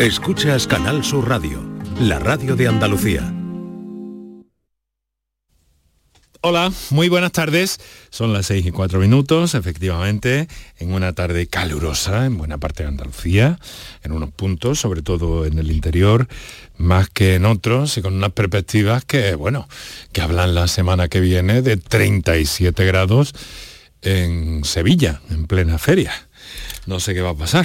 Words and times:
Escuchas 0.00 0.66
Canal 0.66 1.04
Sur 1.04 1.28
Radio, 1.28 1.62
la 2.00 2.18
radio 2.18 2.56
de 2.56 2.66
Andalucía. 2.66 3.32
Hola, 6.40 6.72
muy 6.90 7.08
buenas 7.08 7.30
tardes. 7.30 7.78
Son 8.10 8.32
las 8.32 8.46
6 8.46 8.66
y 8.66 8.70
4 8.72 8.98
minutos, 8.98 9.54
efectivamente, 9.54 10.48
en 10.78 10.92
una 10.92 11.12
tarde 11.12 11.46
calurosa 11.46 12.26
en 12.26 12.36
buena 12.36 12.58
parte 12.58 12.82
de 12.82 12.88
Andalucía, 12.88 13.60
en 14.02 14.10
unos 14.10 14.30
puntos, 14.30 14.80
sobre 14.80 15.00
todo 15.00 15.46
en 15.46 15.60
el 15.60 15.70
interior, 15.70 16.26
más 16.76 17.08
que 17.08 17.36
en 17.36 17.44
otros, 17.44 17.96
y 17.96 18.02
con 18.02 18.14
unas 18.14 18.32
perspectivas 18.32 19.04
que, 19.04 19.36
bueno, 19.36 19.68
que 20.12 20.22
hablan 20.22 20.56
la 20.56 20.66
semana 20.66 21.06
que 21.06 21.20
viene 21.20 21.62
de 21.62 21.76
37 21.76 22.84
grados 22.84 23.32
en 24.02 24.64
Sevilla, 24.64 25.22
en 25.30 25.46
plena 25.46 25.78
feria. 25.78 26.12
No 26.86 26.98
sé 26.98 27.14
qué 27.14 27.20
va 27.20 27.30
a 27.30 27.36
pasar. 27.36 27.64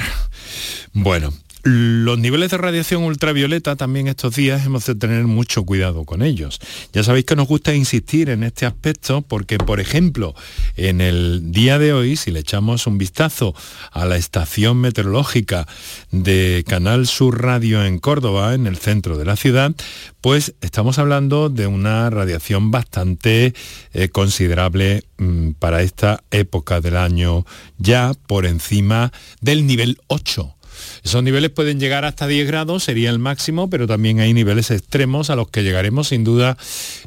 Bueno, 0.94 1.34
los 1.64 2.18
niveles 2.18 2.52
de 2.52 2.58
radiación 2.58 3.04
ultravioleta 3.04 3.76
también 3.76 4.08
estos 4.08 4.36
días 4.36 4.66
hemos 4.66 4.86
de 4.86 4.96
tener 4.96 5.26
mucho 5.26 5.64
cuidado 5.64 6.06
con 6.06 6.22
ellos. 6.22 6.60
Ya 6.94 7.04
sabéis 7.04 7.26
que 7.26 7.36
nos 7.36 7.48
gusta 7.48 7.74
insistir 7.74 8.30
en 8.30 8.44
este 8.44 8.66
aspecto 8.66 9.22
porque, 9.22 9.58
por 9.58 9.80
ejemplo, 9.80 10.36
en 10.78 11.02
el 11.02 11.52
día 11.52 11.78
de 11.78 11.92
hoy, 11.92 12.16
si 12.16 12.32
le 12.32 12.40
echamos 12.40 12.88
un 12.88 12.98
vistazo 12.98 13.54
a 13.92 14.06
la 14.06 14.16
estación 14.16 14.78
meteorológica 14.78 15.68
de 16.12 16.64
Canal 16.68 17.08
Sur 17.08 17.42
Radio 17.42 17.84
en 17.84 18.00
Córdoba, 18.00 18.54
en 18.54 18.66
el 18.66 18.78
centro 18.78 19.18
de 19.18 19.26
la 19.26 19.36
ciudad, 19.36 19.76
pues 20.22 20.56
estamos 20.62 20.98
hablando 20.98 21.50
de 21.50 21.68
una 21.68 22.10
radiación 22.10 22.72
bastante 22.72 23.54
eh, 23.94 24.10
considerable 24.10 25.04
mm, 25.18 25.52
para 25.60 25.82
esta 25.82 26.24
época 26.32 26.80
del 26.80 26.96
año, 26.96 27.46
ya 27.78 28.14
por 28.28 28.46
encima 28.46 29.12
del 29.42 29.68
nivel 29.68 29.98
8 30.08 30.56
esos 31.04 31.24
niveles 31.24 31.50
pueden 31.50 31.80
llegar 31.80 32.06
hasta 32.06 32.28
10 32.28 32.48
grados, 32.48 32.84
sería 32.84 33.10
el 33.10 33.20
máximo, 33.20 33.70
pero 33.70 33.88
también 33.88 34.20
hay 34.20 34.34
niveles 34.34 34.72
extremos 34.72 35.30
a 35.30 35.36
los 35.36 35.50
que 35.50 35.64
llegaremos 35.64 36.10
sin 36.10 36.24
duda 36.24 36.58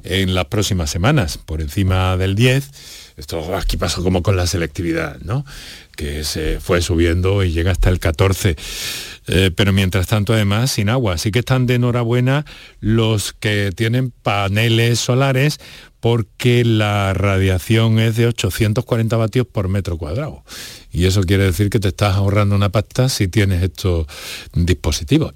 en 0.05 0.35
las 0.35 0.47
próximas 0.47 0.91
semanas, 0.91 1.39
por 1.39 1.61
encima 1.61 2.17
del 2.17 2.35
10. 2.35 2.71
Esto 3.17 3.55
aquí 3.55 3.77
pasó 3.77 4.03
como 4.03 4.23
con 4.23 4.37
la 4.37 4.47
selectividad, 4.47 5.21
¿no? 5.21 5.45
que 5.97 6.25
se 6.25 6.59
fue 6.61 6.83
subiendo 6.83 7.45
y 7.45 7.53
llega 7.53 7.71
hasta 7.71 7.91
el 7.91 8.01
14. 8.01 8.57
Eh, 9.29 9.51
pero 9.55 9.73
mientras 9.73 10.09
tanto 10.09 10.33
además 10.33 10.73
sin 10.73 10.89
agua. 10.89 11.15
Así 11.15 11.31
que 11.31 11.41
están 11.41 11.67
de 11.67 11.77
enhorabuena 11.77 12.45
los 12.81 13.33
que 13.33 13.71
tienen 13.75 14.11
paneles 14.11 14.99
solares 14.99 15.61
porque 16.01 16.65
la 16.65 17.15
radiación 17.15 18.01
es 18.01 18.17
de 18.17 18.27
840 18.27 19.17
vatios 19.17 19.47
por 19.47 19.69
metro 19.69 19.97
cuadrado. 19.97 20.43
Y 20.93 21.07
eso 21.07 21.23
quiere 21.23 21.45
decir 21.45 21.71
que 21.71 21.81
te 21.81 21.89
estás 21.89 22.17
ahorrando 22.17 22.55
una 22.55 22.69
pasta 22.69 23.09
si 23.09 23.29
tienes 23.29 23.63
estos 23.63 24.07
dispositivos. 24.53 25.35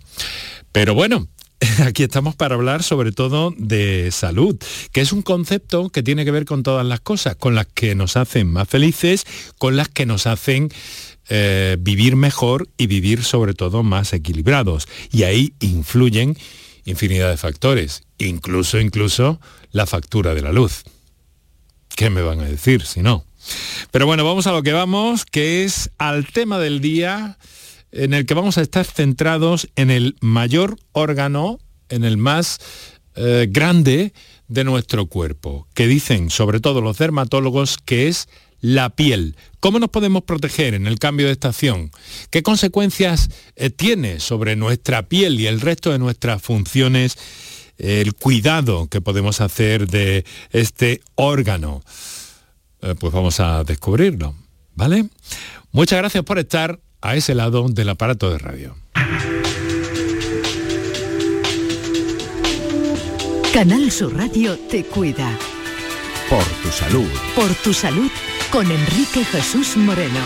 Pero 0.70 0.94
bueno, 0.94 1.28
aquí 1.84 2.02
estamos 2.02 2.34
para 2.34 2.54
hablar 2.54 2.82
sobre 2.82 3.12
todo 3.12 3.54
de 3.56 4.10
salud, 4.12 4.56
que 4.92 5.00
es 5.00 5.12
un 5.12 5.22
concepto 5.22 5.88
que 5.88 6.02
tiene 6.02 6.24
que 6.24 6.30
ver 6.30 6.44
con 6.44 6.62
todas 6.62 6.86
las 6.86 7.00
cosas, 7.00 7.36
con 7.36 7.54
las 7.54 7.66
que 7.66 7.94
nos 7.94 8.16
hacen 8.16 8.50
más 8.50 8.68
felices, 8.68 9.24
con 9.58 9.76
las 9.76 9.88
que 9.88 10.06
nos 10.06 10.26
hacen 10.26 10.68
eh, 11.28 11.76
vivir 11.80 12.16
mejor 12.16 12.68
y 12.76 12.86
vivir 12.86 13.24
sobre 13.24 13.54
todo 13.54 13.82
más 13.82 14.12
equilibrados. 14.12 14.86
Y 15.10 15.22
ahí 15.22 15.54
influyen 15.60 16.36
infinidad 16.84 17.30
de 17.30 17.36
factores, 17.36 18.02
incluso, 18.18 18.78
incluso 18.78 19.40
la 19.72 19.86
factura 19.86 20.34
de 20.34 20.42
la 20.42 20.52
luz. 20.52 20.84
¿Qué 21.96 22.10
me 22.10 22.22
van 22.22 22.40
a 22.40 22.44
decir 22.44 22.82
si 22.82 23.00
no? 23.00 23.24
Pero 23.90 24.06
bueno, 24.06 24.24
vamos 24.24 24.46
a 24.46 24.52
lo 24.52 24.62
que 24.62 24.72
vamos, 24.72 25.24
que 25.24 25.64
es 25.64 25.90
al 25.98 26.26
tema 26.26 26.58
del 26.58 26.80
día 26.80 27.38
en 27.92 28.14
el 28.14 28.26
que 28.26 28.34
vamos 28.34 28.58
a 28.58 28.62
estar 28.62 28.84
centrados 28.84 29.68
en 29.76 29.90
el 29.90 30.16
mayor 30.20 30.78
órgano, 30.92 31.58
en 31.88 32.04
el 32.04 32.16
más 32.16 32.58
eh, 33.14 33.46
grande 33.50 34.12
de 34.48 34.64
nuestro 34.64 35.06
cuerpo, 35.06 35.66
que 35.74 35.86
dicen 35.86 36.30
sobre 36.30 36.60
todo 36.60 36.80
los 36.80 36.98
dermatólogos 36.98 37.78
que 37.84 38.08
es 38.08 38.28
la 38.60 38.90
piel. 38.90 39.36
¿Cómo 39.60 39.78
nos 39.78 39.90
podemos 39.90 40.24
proteger 40.24 40.74
en 40.74 40.86
el 40.86 40.98
cambio 40.98 41.26
de 41.26 41.32
estación? 41.32 41.90
¿Qué 42.30 42.42
consecuencias 42.42 43.30
eh, 43.54 43.70
tiene 43.70 44.20
sobre 44.20 44.56
nuestra 44.56 45.08
piel 45.08 45.40
y 45.40 45.46
el 45.46 45.60
resto 45.60 45.90
de 45.90 45.98
nuestras 45.98 46.42
funciones 46.42 47.16
el 47.78 48.14
cuidado 48.14 48.88
que 48.88 49.02
podemos 49.02 49.40
hacer 49.40 49.86
de 49.86 50.24
este 50.50 51.00
órgano? 51.14 51.82
Eh, 52.86 52.94
pues 52.94 53.12
vamos 53.12 53.40
a 53.40 53.64
descubrirlo, 53.64 54.34
¿vale? 54.76 55.06
Muchas 55.72 55.98
gracias 55.98 56.22
por 56.22 56.38
estar 56.38 56.78
a 57.00 57.16
ese 57.16 57.34
lado 57.34 57.66
del 57.68 57.88
aparato 57.88 58.30
de 58.30 58.38
radio. 58.38 58.76
Canal 63.52 63.90
Sur 63.90 64.16
Radio 64.16 64.56
te 64.70 64.84
cuida. 64.84 65.36
Por 66.30 66.44
tu 66.62 66.68
salud. 66.70 67.08
Por 67.34 67.52
tu 67.56 67.74
salud 67.74 68.10
con 68.52 68.70
Enrique 68.70 69.24
Jesús 69.24 69.76
Moreno. 69.76 70.20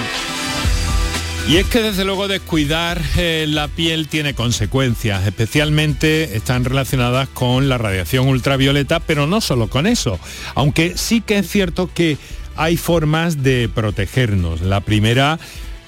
Y 1.49 1.57
es 1.57 1.67
que 1.67 1.81
desde 1.81 2.05
luego 2.05 2.29
descuidar 2.29 3.01
eh, 3.17 3.47
la 3.49 3.69
piel 3.69 4.07
tiene 4.09 4.35
consecuencias, 4.35 5.27
especialmente 5.27 6.37
están 6.37 6.65
relacionadas 6.65 7.29
con 7.29 7.69
la 7.69 7.79
radiación 7.79 8.29
ultravioleta, 8.29 9.01
pero 9.01 9.27
no 9.27 9.41
solo 9.41 9.69
con 9.69 9.87
eso, 9.87 10.21
aunque 10.55 10.97
sí 10.99 11.23
que 11.23 11.39
es 11.39 11.49
cierto 11.49 11.91
que 11.93 12.19
hay 12.57 12.77
formas 12.77 13.43
de 13.43 13.69
protegernos. 13.73 14.61
La 14.61 14.81
primera, 14.81 15.39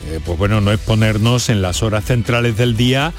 eh, 0.08 0.20
pues 0.24 0.38
bueno, 0.38 0.60
no 0.60 0.72
es 0.72 0.80
ponernos 0.80 1.48
en 1.48 1.62
las 1.62 1.82
horas 1.82 2.04
centrales 2.04 2.56
del 2.56 2.76
día 2.76 3.12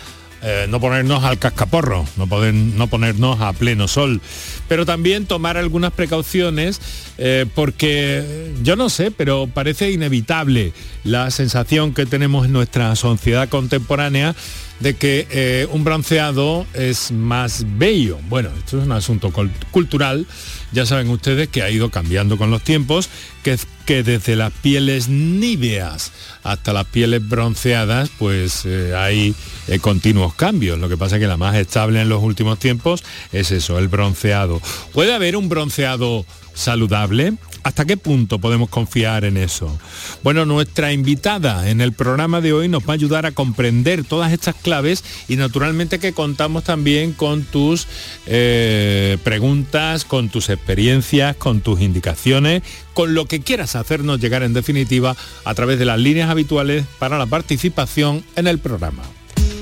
eh, 0.45 0.65
no 0.67 0.81
ponernos 0.81 1.23
al 1.23 1.39
cascaporro, 1.39 2.05
no, 2.17 2.27
no 2.27 2.87
ponernos 2.87 3.39
a 3.39 3.53
pleno 3.53 3.87
sol, 3.87 4.19
pero 4.67 4.85
también 4.85 5.25
tomar 5.25 5.55
algunas 5.55 5.93
precauciones 5.93 6.81
eh, 7.17 7.45
porque 7.55 8.51
yo 8.61 8.75
no 8.75 8.89
sé, 8.89 9.09
pero 9.09 9.47
parece 9.47 9.91
inevitable 9.91 10.73
la 11.05 11.31
sensación 11.31 11.93
que 11.93 12.05
tenemos 12.05 12.45
en 12.45 12.51
nuestra 12.51 12.93
sociedad 12.97 13.47
contemporánea 13.47 14.35
de 14.81 14.95
que 14.97 15.65
un 15.71 15.85
bronceado 15.85 16.67
es 16.73 17.13
más 17.13 17.63
bello. 17.77 18.17
Bueno, 18.27 18.49
esto 18.57 18.79
es 18.79 18.83
un 18.83 18.91
asunto 18.91 19.31
cultural 19.71 20.27
ya 20.73 20.85
saben 20.85 21.09
ustedes 21.09 21.47
que 21.47 21.61
ha 21.61 21.69
ido 21.69 21.89
cambiando 21.89 22.37
con 22.37 22.51
los 22.51 22.63
tiempos, 22.63 23.09
que, 23.43 23.57
que 23.85 24.03
desde 24.03 24.35
las 24.35 24.51
pieles 24.51 25.07
níveas 25.07 26.11
hasta 26.43 26.73
las 26.73 26.85
pieles 26.85 27.27
bronceadas, 27.27 28.09
pues 28.17 28.63
eh, 28.65 28.93
hay 28.95 29.35
eh, 29.67 29.79
continuos 29.79 30.33
cambios. 30.33 30.79
Lo 30.79 30.89
que 30.89 30.97
pasa 30.97 31.15
es 31.15 31.21
que 31.21 31.27
la 31.27 31.37
más 31.37 31.55
estable 31.55 32.01
en 32.01 32.09
los 32.09 32.21
últimos 32.21 32.59
tiempos 32.59 33.03
es 33.31 33.51
eso, 33.51 33.79
el 33.79 33.87
bronceado. 33.87 34.61
¿Puede 34.93 35.13
haber 35.13 35.37
un 35.37 35.47
bronceado 35.47 36.25
saludable? 36.53 37.33
¿Hasta 37.63 37.85
qué 37.85 37.95
punto 37.95 38.39
podemos 38.39 38.69
confiar 38.69 39.23
en 39.23 39.37
eso? 39.37 39.77
Bueno, 40.21 40.45
nuestra 40.45 40.91
invitada 40.91 41.69
en 41.69 41.79
el 41.79 41.93
programa 41.93 42.41
de 42.41 42.51
hoy 42.51 42.67
nos 42.67 42.83
va 42.83 42.89
a 42.89 42.93
ayudar 42.93 43.25
a 43.25 43.31
comprender 43.31 44.03
todas 44.03 44.33
estas 44.33 44.55
claves 44.55 45.03
y 45.29 45.37
naturalmente 45.37 45.97
que 45.97 46.11
contamos 46.11 46.65
también 46.65 47.13
con 47.13 47.43
tus 47.43 47.87
eh, 48.25 49.17
preguntas, 49.23 50.03
con 50.03 50.27
tus 50.27 50.49
experiencias, 50.49 51.37
con 51.37 51.61
tus 51.61 51.79
indicaciones, 51.79 52.63
con 52.93 53.13
lo 53.13 53.27
que 53.27 53.39
quieras 53.39 53.77
hacernos 53.77 54.19
llegar 54.19 54.43
en 54.43 54.53
definitiva 54.53 55.15
a 55.45 55.53
través 55.53 55.79
de 55.79 55.85
las 55.85 55.99
líneas 55.99 56.29
habituales 56.29 56.85
para 56.99 57.17
la 57.17 57.25
participación 57.25 58.25
en 58.35 58.47
el 58.47 58.59
programa. 58.59 59.03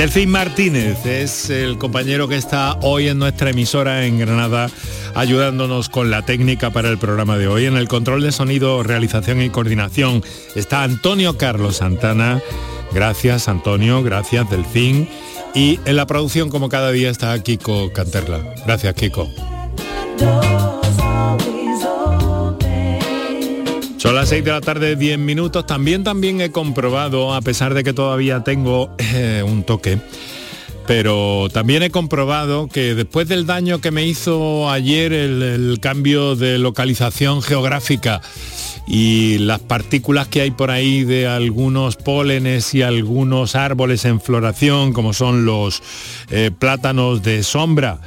Delfín 0.00 0.30
Martínez 0.30 1.04
es 1.04 1.50
el 1.50 1.76
compañero 1.76 2.26
que 2.26 2.36
está 2.36 2.78
hoy 2.80 3.08
en 3.08 3.18
nuestra 3.18 3.50
emisora 3.50 4.06
en 4.06 4.18
Granada 4.18 4.70
ayudándonos 5.14 5.90
con 5.90 6.10
la 6.10 6.22
técnica 6.22 6.70
para 6.70 6.88
el 6.88 6.96
programa 6.96 7.36
de 7.36 7.48
hoy. 7.48 7.66
En 7.66 7.76
el 7.76 7.86
control 7.86 8.22
de 8.22 8.32
sonido, 8.32 8.82
realización 8.82 9.42
y 9.42 9.50
coordinación 9.50 10.24
está 10.54 10.84
Antonio 10.84 11.36
Carlos 11.36 11.76
Santana. 11.76 12.40
Gracias 12.94 13.46
Antonio, 13.46 14.02
gracias 14.02 14.48
Delfín. 14.48 15.06
Y 15.54 15.78
en 15.84 15.96
la 15.96 16.06
producción 16.06 16.48
como 16.48 16.70
cada 16.70 16.92
día 16.92 17.10
está 17.10 17.38
Kiko 17.42 17.92
Canterla. 17.92 18.54
Gracias 18.64 18.94
Kiko. 18.94 19.28
Son 24.00 24.14
las 24.14 24.30
6 24.30 24.42
de 24.46 24.50
la 24.50 24.62
tarde, 24.62 24.96
10 24.96 25.18
minutos. 25.18 25.66
También, 25.66 26.04
también 26.04 26.40
he 26.40 26.50
comprobado, 26.50 27.34
a 27.34 27.42
pesar 27.42 27.74
de 27.74 27.84
que 27.84 27.92
todavía 27.92 28.42
tengo 28.42 28.88
eh, 28.96 29.44
un 29.46 29.62
toque, 29.62 29.98
pero 30.86 31.48
también 31.52 31.82
he 31.82 31.90
comprobado 31.90 32.66
que 32.66 32.94
después 32.94 33.28
del 33.28 33.44
daño 33.44 33.82
que 33.82 33.90
me 33.90 34.06
hizo 34.06 34.70
ayer 34.70 35.12
el, 35.12 35.76
cambio 35.82 36.34
de 36.34 36.56
localización 36.56 37.42
geográfica 37.42 38.22
y 38.86 39.36
las 39.36 39.60
partículas 39.60 40.28
que 40.28 40.40
hay 40.40 40.50
por 40.50 40.70
ahí 40.70 41.04
de 41.04 41.26
algunos 41.26 41.96
pólenes 41.96 42.72
y 42.72 42.80
algunos 42.80 43.54
árboles 43.54 44.06
en 44.06 44.18
floración, 44.18 44.94
como 44.94 45.12
son 45.12 45.44
los 45.44 45.82
eh, 46.30 46.50
plátanos 46.58 47.22
de 47.22 47.42
sombra, 47.42 48.00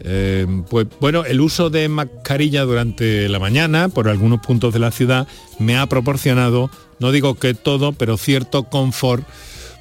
eh, 0.00 0.46
pues 0.68 0.86
bueno, 1.00 1.24
el 1.24 1.40
uso 1.40 1.70
de 1.70 1.88
mascarilla 1.88 2.62
durante 2.62 3.28
la 3.28 3.38
mañana 3.38 3.88
por 3.88 4.08
algunos 4.08 4.40
puntos 4.40 4.72
de 4.72 4.78
la 4.78 4.90
ciudad 4.90 5.28
me 5.58 5.76
ha 5.76 5.86
proporcionado, 5.86 6.70
no 6.98 7.12
digo 7.12 7.34
que 7.34 7.54
todo, 7.54 7.92
pero 7.92 8.16
cierto 8.16 8.64
confort 8.64 9.26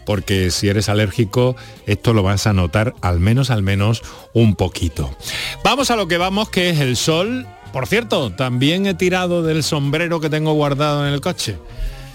porque 0.06 0.50
si 0.52 0.68
eres 0.68 0.90
alérgico 0.90 1.56
esto 1.86 2.14
lo 2.14 2.24
vas 2.24 2.48
a 2.48 2.54
notar 2.54 2.96
al 3.02 3.20
menos 3.20 3.50
al 3.50 3.62
menos 3.62 4.02
un 4.34 4.56
poquito. 4.56 5.16
Vamos 5.64 5.92
a 5.92 5.96
lo 5.96 6.08
que 6.08 6.18
vamos 6.18 6.50
que 6.50 6.70
es 6.70 6.80
el 6.80 6.98
sol. 6.98 7.48
Por 7.72 7.86
cierto, 7.86 8.32
también 8.32 8.88
he 8.88 8.96
tirado 8.96 9.44
del 9.44 9.62
sombrero 9.62 10.20
que 10.20 10.30
tengo 10.30 10.54
guardado 10.54 11.08
en 11.08 11.14
el 11.14 11.22
coche. 11.22 11.58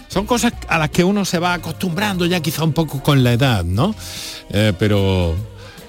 Son 0.09 0.25
cosas 0.25 0.53
a 0.67 0.77
las 0.77 0.89
que 0.89 1.03
uno 1.03 1.25
se 1.25 1.39
va 1.39 1.53
acostumbrando 1.53 2.25
ya 2.25 2.41
quizá 2.41 2.63
un 2.63 2.73
poco 2.73 3.01
con 3.01 3.23
la 3.23 3.33
edad, 3.33 3.63
¿no? 3.63 3.95
Eh, 4.49 4.73
pero 4.77 5.35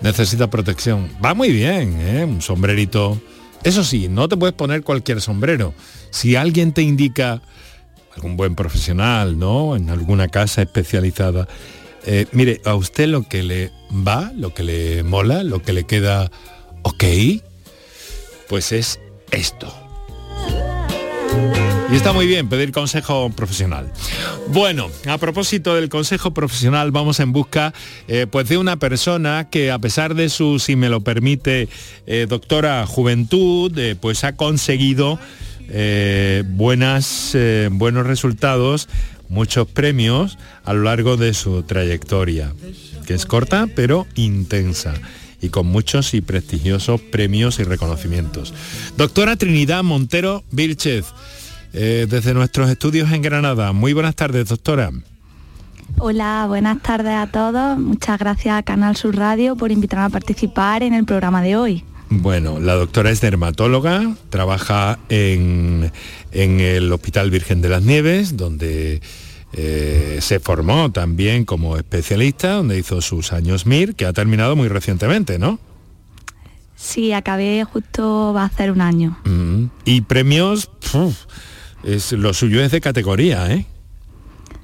necesita 0.00 0.48
protección. 0.48 1.10
Va 1.24 1.34
muy 1.34 1.50
bien, 1.52 2.00
¿eh? 2.00 2.24
un 2.24 2.42
sombrerito. 2.42 3.20
Eso 3.62 3.84
sí, 3.84 4.08
no 4.08 4.28
te 4.28 4.36
puedes 4.36 4.54
poner 4.54 4.82
cualquier 4.82 5.20
sombrero. 5.20 5.74
Si 6.10 6.36
alguien 6.36 6.72
te 6.72 6.82
indica, 6.82 7.42
algún 8.14 8.36
buen 8.36 8.54
profesional, 8.54 9.38
¿no? 9.38 9.76
En 9.76 9.90
alguna 9.90 10.28
casa 10.28 10.62
especializada, 10.62 11.48
eh, 12.06 12.26
mire, 12.32 12.60
a 12.64 12.74
usted 12.74 13.08
lo 13.08 13.22
que 13.24 13.42
le 13.42 13.72
va, 13.90 14.32
lo 14.36 14.54
que 14.54 14.62
le 14.62 15.02
mola, 15.02 15.42
lo 15.42 15.60
que 15.60 15.72
le 15.72 15.84
queda 15.84 16.30
ok, 16.82 17.04
pues 18.48 18.70
es 18.70 19.00
esto. 19.32 19.72
Y 21.90 21.94
está 21.94 22.12
muy 22.12 22.26
bien 22.26 22.48
pedir 22.48 22.72
consejo 22.72 23.30
profesional. 23.30 23.92
Bueno, 24.48 24.90
a 25.06 25.18
propósito 25.18 25.74
del 25.74 25.88
consejo 25.88 26.32
profesional, 26.34 26.90
vamos 26.90 27.20
en 27.20 27.32
busca 27.32 27.72
eh, 28.08 28.26
pues 28.28 28.48
de 28.48 28.58
una 28.58 28.76
persona 28.76 29.48
que 29.50 29.70
a 29.70 29.78
pesar 29.78 30.14
de 30.14 30.28
su, 30.28 30.58
si 30.58 30.74
me 30.74 30.88
lo 30.88 31.02
permite, 31.02 31.68
eh, 32.06 32.26
doctora 32.28 32.84
juventud, 32.86 33.76
eh, 33.78 33.94
pues 34.00 34.24
ha 34.24 34.34
conseguido 34.34 35.18
buenas, 36.46 37.36
buenos 37.72 38.06
resultados, 38.06 38.88
muchos 39.28 39.66
premios 39.66 40.38
a 40.64 40.74
lo 40.74 40.84
largo 40.84 41.16
de 41.16 41.34
su 41.34 41.64
trayectoria, 41.64 42.52
que 43.04 43.14
es 43.14 43.26
corta 43.26 43.66
pero 43.74 44.06
intensa 44.14 44.94
y 45.40 45.48
con 45.48 45.66
muchos 45.66 46.14
y 46.14 46.20
prestigiosos 46.20 47.00
premios 47.00 47.58
y 47.58 47.64
reconocimientos. 47.64 48.54
Doctora 48.96 49.36
Trinidad 49.36 49.82
Montero 49.82 50.44
Vilchez, 50.50 51.06
eh, 51.76 52.06
desde 52.08 52.32
nuestros 52.32 52.70
estudios 52.70 53.12
en 53.12 53.20
Granada. 53.20 53.72
Muy 53.72 53.92
buenas 53.92 54.16
tardes, 54.16 54.48
doctora. 54.48 54.90
Hola, 55.98 56.46
buenas 56.48 56.82
tardes 56.82 57.14
a 57.14 57.26
todos. 57.26 57.78
Muchas 57.78 58.18
gracias 58.18 58.58
a 58.58 58.62
Canal 58.62 58.96
Sur 58.96 59.16
Radio 59.16 59.56
por 59.56 59.70
invitarme 59.70 60.06
a 60.06 60.08
participar 60.08 60.82
en 60.82 60.94
el 60.94 61.04
programa 61.04 61.42
de 61.42 61.56
hoy. 61.56 61.84
Bueno, 62.08 62.60
la 62.60 62.74
doctora 62.74 63.10
es 63.10 63.20
dermatóloga, 63.20 64.14
trabaja 64.30 64.98
en, 65.08 65.92
el 66.32 66.92
Hospital 66.92 67.30
Virgen 67.30 67.60
de 67.60 67.68
las 67.68 67.82
Nieves, 67.82 68.36
donde 68.36 69.02
eh, 69.52 70.18
se 70.20 70.40
formó 70.40 70.90
también 70.92 71.44
como 71.44 71.76
especialista, 71.76 72.52
donde 72.52 72.78
hizo 72.78 73.00
sus 73.00 73.32
años 73.32 73.66
MIR, 73.66 73.94
que 73.96 74.06
ha 74.06 74.12
terminado 74.12 74.56
muy 74.56 74.68
recientemente, 74.68 75.38
¿no? 75.38 75.58
Sí, 76.76 77.12
acabé 77.12 77.64
justo, 77.64 78.32
va 78.34 78.44
a 78.44 78.50
ser 78.50 78.70
un 78.70 78.80
año. 78.80 79.18
Mm. 79.24 79.64
Y 79.84 80.02
premios, 80.02 80.70
es, 81.86 82.12
lo 82.12 82.34
suyo 82.34 82.62
es 82.62 82.70
de 82.70 82.80
categoría, 82.80 83.50
¿eh? 83.52 83.66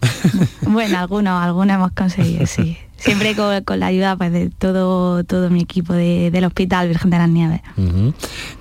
bueno, 0.62 0.98
algunos, 0.98 1.42
algunos 1.42 1.74
hemos 1.74 1.92
conseguido, 1.92 2.46
sí. 2.46 2.76
Siempre 2.96 3.34
con, 3.34 3.80
la 3.80 3.86
ayuda 3.86 4.16
pues, 4.16 4.32
de 4.32 4.48
todo, 4.50 5.24
todo 5.24 5.50
mi 5.50 5.60
equipo 5.60 5.92
del 5.92 6.44
Hospital 6.44 6.86
Virgen 6.86 7.10
de 7.10 7.18
las 7.18 7.28
Nieves. 7.28 7.60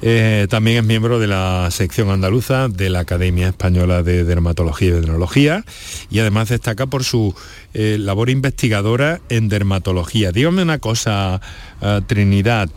Eh, 0.02 0.48
también 0.50 0.78
es 0.78 0.84
miembro 0.84 1.20
de 1.20 1.28
la 1.28 1.70
sección 1.70 2.10
andaluza 2.10 2.68
de 2.68 2.90
la 2.90 3.02
Academia 3.02 3.50
Española 3.50 4.02
de 4.02 4.24
Dermatología 4.24 4.88
y 4.88 4.92
Dendrología 4.94 5.64
y 6.10 6.20
además 6.20 6.50
destaca 6.50 6.88
por 6.88 7.04
su 7.04 7.36
eh, 7.76 7.98
labor 8.00 8.32
investigadora 8.32 9.22
en 9.30 9.48
dermatología. 9.48 10.32
Dígame 10.32 10.64
una 10.64 10.80
cosa, 10.80 11.40
eh, 11.80 12.02
Trinidad, 12.08 12.68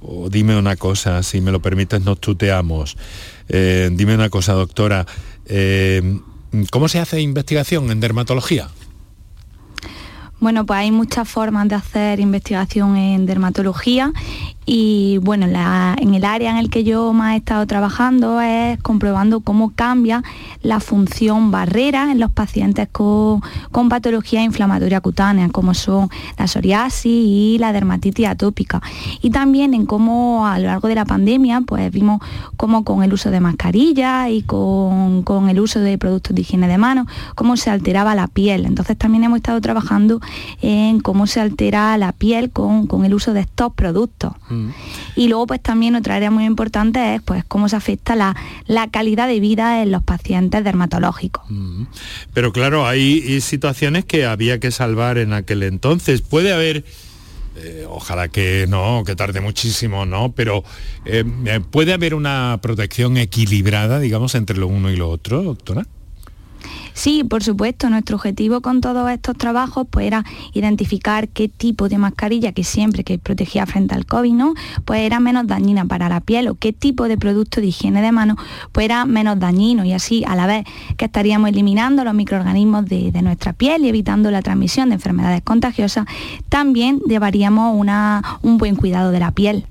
o 0.00 0.30
dime 0.30 0.56
una 0.56 0.76
cosa, 0.76 1.22
si 1.22 1.42
me 1.42 1.52
lo 1.52 1.60
permites 1.60 2.00
nos 2.00 2.20
tuteamos. 2.20 2.96
Eh, 3.52 3.90
dime 3.92 4.14
una 4.14 4.30
cosa, 4.30 4.54
doctora, 4.54 5.06
eh, 5.44 6.18
¿cómo 6.70 6.88
se 6.88 6.98
hace 6.98 7.20
investigación 7.20 7.90
en 7.90 8.00
dermatología? 8.00 8.70
Bueno, 10.40 10.66
pues 10.66 10.80
hay 10.80 10.90
muchas 10.90 11.28
formas 11.28 11.68
de 11.68 11.76
hacer 11.76 12.18
investigación 12.18 12.96
en 12.96 13.26
dermatología 13.26 14.12
y 14.64 15.18
bueno, 15.18 15.46
en 15.46 16.14
el 16.14 16.24
área 16.24 16.50
en 16.50 16.56
el 16.56 16.70
que 16.70 16.84
yo 16.84 17.12
más 17.12 17.34
he 17.34 17.36
estado 17.38 17.66
trabajando 17.66 18.40
es 18.40 18.80
comprobando 18.80 19.40
cómo 19.40 19.72
cambia 19.74 20.22
la 20.62 20.78
función 20.78 21.50
barrera 21.50 22.12
en 22.12 22.20
los 22.20 22.30
pacientes 22.30 22.88
con, 22.90 23.42
con 23.72 23.88
patología 23.88 24.42
inflamatoria 24.42 25.00
cutánea, 25.00 25.48
como 25.48 25.74
son 25.74 26.10
la 26.38 26.46
psoriasis 26.46 27.06
y 27.06 27.56
la 27.58 27.72
dermatitis 27.72 28.28
atópica. 28.28 28.80
Y 29.20 29.30
también 29.30 29.74
en 29.74 29.84
cómo 29.84 30.46
a 30.46 30.58
lo 30.60 30.66
largo 30.66 30.86
de 30.86 30.94
la 30.94 31.06
pandemia, 31.06 31.62
pues 31.62 31.90
vimos 31.90 32.20
cómo 32.56 32.84
con 32.84 33.02
el 33.02 33.12
uso 33.12 33.30
de 33.32 33.40
mascarillas 33.40 34.30
y 34.30 34.42
con, 34.42 35.24
con 35.24 35.48
el 35.48 35.58
uso 35.58 35.80
de 35.80 35.98
productos 35.98 36.36
de 36.36 36.42
higiene 36.42 36.68
de 36.68 36.78
manos, 36.78 37.08
cómo 37.34 37.56
se 37.56 37.70
alteraba 37.70 38.14
la 38.14 38.28
piel. 38.28 38.66
Entonces 38.66 38.96
también 38.96 39.24
hemos 39.24 39.38
estado 39.38 39.60
trabajando 39.60 40.20
en 40.60 41.00
cómo 41.00 41.26
se 41.26 41.40
altera 41.40 41.96
la 41.98 42.12
piel 42.12 42.50
con, 42.50 42.86
con 42.86 43.04
el 43.04 43.12
uso 43.12 43.32
de 43.32 43.40
estos 43.40 43.72
productos. 43.72 44.32
Mm. 44.52 44.70
Y 45.16 45.28
luego 45.28 45.46
pues 45.46 45.62
también 45.62 45.94
otra 45.94 46.16
área 46.16 46.30
muy 46.30 46.44
importante 46.44 47.14
es 47.14 47.22
pues 47.22 47.44
cómo 47.44 47.68
se 47.68 47.76
afecta 47.76 48.14
la, 48.16 48.36
calidad 48.90 49.28
de 49.28 49.40
vida 49.40 49.82
en 49.82 49.90
los 49.90 50.02
pacientes 50.02 50.64
dermatológicos. 50.64 51.44
Mm. 51.48 51.84
Pero 52.34 52.52
claro, 52.52 52.86
hay 52.86 53.40
situaciones 53.40 54.04
que 54.04 54.26
había 54.26 54.60
que 54.60 54.70
salvar 54.70 55.18
en 55.18 55.32
aquel 55.32 55.62
entonces. 55.62 56.22
Puede 56.22 56.52
haber... 56.52 56.84
Eh, 57.54 57.84
ojalá 57.86 58.28
que 58.28 58.64
no, 58.66 59.02
que 59.04 59.14
tarde 59.14 59.42
muchísimo, 59.42 60.06
¿no? 60.06 60.32
Pero 60.32 60.64
eh, 61.04 61.22
¿puede 61.70 61.92
haber 61.92 62.14
una 62.14 62.58
protección 62.62 63.18
equilibrada, 63.18 64.00
digamos, 64.00 64.34
entre 64.34 64.56
lo 64.56 64.68
uno 64.68 64.90
y 64.90 64.96
lo 64.96 65.10
otro, 65.10 65.42
doctora? 65.42 65.86
Sí, 66.94 67.24
por 67.24 67.42
supuesto, 67.42 67.88
nuestro 67.90 68.16
objetivo 68.16 68.60
con 68.60 68.80
todos 68.80 69.10
estos 69.10 69.36
trabajos 69.36 69.86
pues 69.90 70.06
era 70.06 70.24
identificar 70.52 71.28
qué 71.28 71.48
tipo 71.48 71.88
de 71.88 71.98
mascarilla 71.98 72.52
que 72.52 72.64
siempre 72.64 73.04
que 73.04 73.18
protegía 73.18 73.66
frente 73.66 73.94
al 73.94 74.06
COVID, 74.06 74.32
¿no? 74.32 74.54
Pues 74.84 75.00
era 75.00 75.20
menos 75.20 75.46
dañina 75.46 75.84
para 75.86 76.08
la 76.08 76.20
piel 76.20 76.48
o 76.48 76.54
qué 76.54 76.72
tipo 76.72 77.08
de 77.08 77.16
producto 77.16 77.60
de 77.60 77.68
higiene 77.68 78.02
de 78.02 78.12
manos 78.12 78.36
pues 78.72 78.84
era 78.84 79.04
menos 79.04 79.38
dañino 79.38 79.84
y 79.84 79.92
así 79.92 80.24
a 80.26 80.36
la 80.36 80.46
vez 80.46 80.64
que 80.96 81.06
estaríamos 81.06 81.50
eliminando 81.50 82.04
los 82.04 82.14
microorganismos 82.14 82.86
de, 82.86 83.12
nuestra 83.22 83.52
piel 83.52 83.84
y 83.84 83.88
evitando 83.88 84.30
la 84.32 84.42
transmisión 84.42 84.88
de 84.88 84.96
enfermedades 84.96 85.42
contagiosas, 85.42 86.06
también 86.48 87.00
llevaríamos 87.06 87.76
un 88.42 88.58
buen 88.58 88.74
cuidado 88.74 89.12
de 89.12 89.20
la 89.20 89.30
piel. 89.30 89.66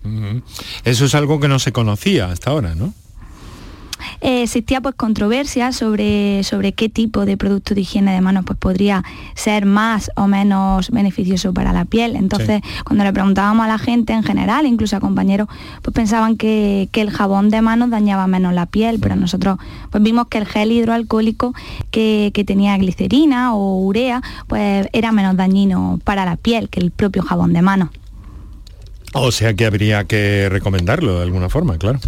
Eso 0.86 1.06
es 1.06 1.16
algo 1.16 1.40
que 1.40 1.50
no 1.50 1.60
se 1.60 1.74
conocía 1.74 2.28
hasta 2.28 2.52
ahora, 2.52 2.76
¿no? 2.76 2.94
Eh, 4.22 4.44
existía 4.44 4.82
pues 4.82 4.96
controversia 4.96 5.72
sobre, 5.72 6.44
sobre 6.44 6.74
qué 6.74 6.90
tipo 6.90 7.26
de 7.26 7.38
producto 7.38 7.74
de 7.76 7.82
higiene 7.82 8.14
de 8.14 8.22
manos 8.22 8.46
pues 8.46 8.58
podría 8.58 9.04
ser 9.36 9.66
más 9.66 10.12
o 10.16 10.28
menos 10.28 10.90
beneficioso 10.92 11.54
para 11.54 11.74
la 11.74 11.86
piel. 11.86 12.16
Entonces, 12.16 12.62
cuando 12.86 13.04
le 13.04 13.14
preguntábamos 13.14 13.66
a 13.66 13.68
la 13.68 13.78
gente 13.78 14.14
en 14.14 14.24
general, 14.24 14.66
incluso 14.66 14.96
a 14.96 15.00
compañeros, 15.00 15.48
pues 15.82 15.94
pensaban 15.94 16.38
que, 16.38 16.90
el 17.02 17.10
jabón 17.10 17.50
de 17.50 17.64
manos 17.64 17.90
dañaba 17.90 18.28
menos 18.28 18.54
la 18.54 18.68
piel, 18.68 19.00
pero 19.02 19.16
nosotros 19.16 19.58
pues 19.90 20.04
vimos 20.04 20.28
que 20.28 20.38
el 20.38 20.46
gel 20.46 20.72
hidroalcohólico 20.72 21.56
que, 21.90 22.30
que 22.32 22.44
tenía 22.44 22.78
glicerina 22.78 23.56
o 23.56 23.78
urea, 23.78 24.22
pues 24.46 24.88
era 24.94 25.12
menos 25.12 25.36
dañino 25.36 26.00
para 26.04 26.26
la 26.26 26.36
piel 26.36 26.70
que 26.70 26.80
el 26.80 26.92
propio 26.92 27.24
jabón 27.24 27.54
de 27.54 27.64
manos. 27.64 27.90
O 29.14 29.32
sea 29.32 29.54
que 29.54 29.66
habría 29.66 30.06
que 30.06 30.48
recomendarlo 30.50 31.18
de 31.18 31.24
alguna 31.24 31.50
forma, 31.50 31.78
claro. 31.78 32.00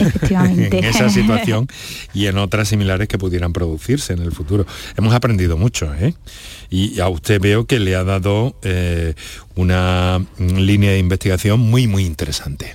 Efectivamente. 0.00 0.78
en 0.78 0.84
esa 0.84 1.08
situación 1.08 1.68
y 2.14 2.26
en 2.26 2.38
otras 2.38 2.68
similares 2.68 3.08
que 3.08 3.18
pudieran 3.18 3.52
producirse 3.52 4.12
en 4.12 4.20
el 4.20 4.32
futuro. 4.32 4.66
Hemos 4.96 5.14
aprendido 5.14 5.56
mucho, 5.56 5.92
¿eh? 5.94 6.14
Y 6.70 7.00
a 7.00 7.08
usted 7.08 7.40
veo 7.40 7.66
que 7.66 7.78
le 7.78 7.94
ha 7.94 8.04
dado 8.04 8.56
eh, 8.62 9.14
una 9.54 10.24
línea 10.38 10.92
de 10.92 10.98
investigación 10.98 11.60
muy, 11.60 11.86
muy 11.86 12.04
interesante. 12.04 12.74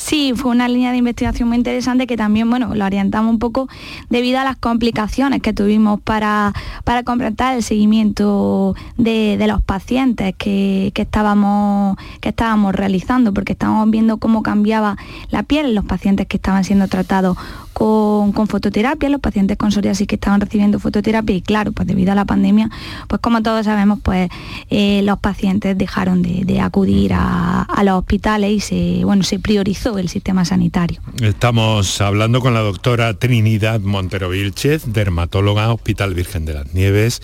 Sí, 0.00 0.32
fue 0.34 0.50
una 0.50 0.66
línea 0.66 0.92
de 0.92 0.96
investigación 0.96 1.50
muy 1.50 1.58
interesante 1.58 2.06
que 2.06 2.16
también, 2.16 2.48
bueno, 2.48 2.74
lo 2.74 2.86
orientamos 2.86 3.30
un 3.30 3.38
poco 3.38 3.68
debido 4.08 4.40
a 4.40 4.44
las 4.44 4.56
complicaciones 4.56 5.42
que 5.42 5.52
tuvimos 5.52 6.00
para, 6.00 6.54
para 6.84 7.02
completar 7.02 7.54
el 7.54 7.62
seguimiento 7.62 8.74
de, 8.96 9.36
los 9.46 9.62
pacientes 9.62 10.34
que, 10.36 10.90
estábamos, 10.94 11.98
que 12.22 12.30
estábamos 12.30 12.74
realizando, 12.74 13.34
porque 13.34 13.52
estábamos 13.52 13.90
viendo 13.90 14.16
cómo 14.16 14.42
cambiaba 14.42 14.96
la 15.28 15.42
piel 15.42 15.66
en 15.66 15.74
los 15.74 15.84
pacientes 15.84 16.26
que 16.26 16.38
estaban 16.38 16.64
siendo 16.64 16.88
tratados 16.88 17.36
con, 17.74 18.32
fototerapia, 18.46 19.08
los 19.08 19.20
pacientes 19.20 19.56
con 19.56 19.70
psoriasis 19.70 20.06
que 20.06 20.16
estaban 20.16 20.40
recibiendo 20.40 20.78
fototerapia. 20.78 21.36
Y 21.36 21.42
claro, 21.42 21.72
pues 21.72 21.86
debido 21.86 22.12
a 22.12 22.14
la 22.14 22.24
pandemia, 22.24 22.70
pues 23.06 23.20
como 23.20 23.42
todos 23.42 23.66
sabemos, 23.66 24.00
pues 24.02 24.30
eh, 24.70 25.02
los 25.02 25.18
pacientes 25.18 25.76
dejaron 25.76 26.22
de, 26.22 26.60
acudir 26.60 27.12
a, 27.14 27.66
los 27.84 27.94
hospitales 27.94 28.50
y 28.50 28.60
se, 28.60 29.04
bueno, 29.04 29.22
se 29.22 29.38
priorizó 29.38 29.89
el 29.98 30.08
sistema 30.08 30.44
sanitario. 30.44 31.00
Estamos 31.20 32.00
hablando 32.00 32.40
con 32.40 32.54
la 32.54 32.60
doctora 32.60 33.14
Trinidad 33.14 33.80
Montero 33.80 34.28
Vilchez, 34.28 34.84
dermatóloga, 34.86 35.72
Hospital 35.72 36.14
Virgen 36.14 36.44
de 36.44 36.54
las 36.54 36.74
Nieves, 36.74 37.20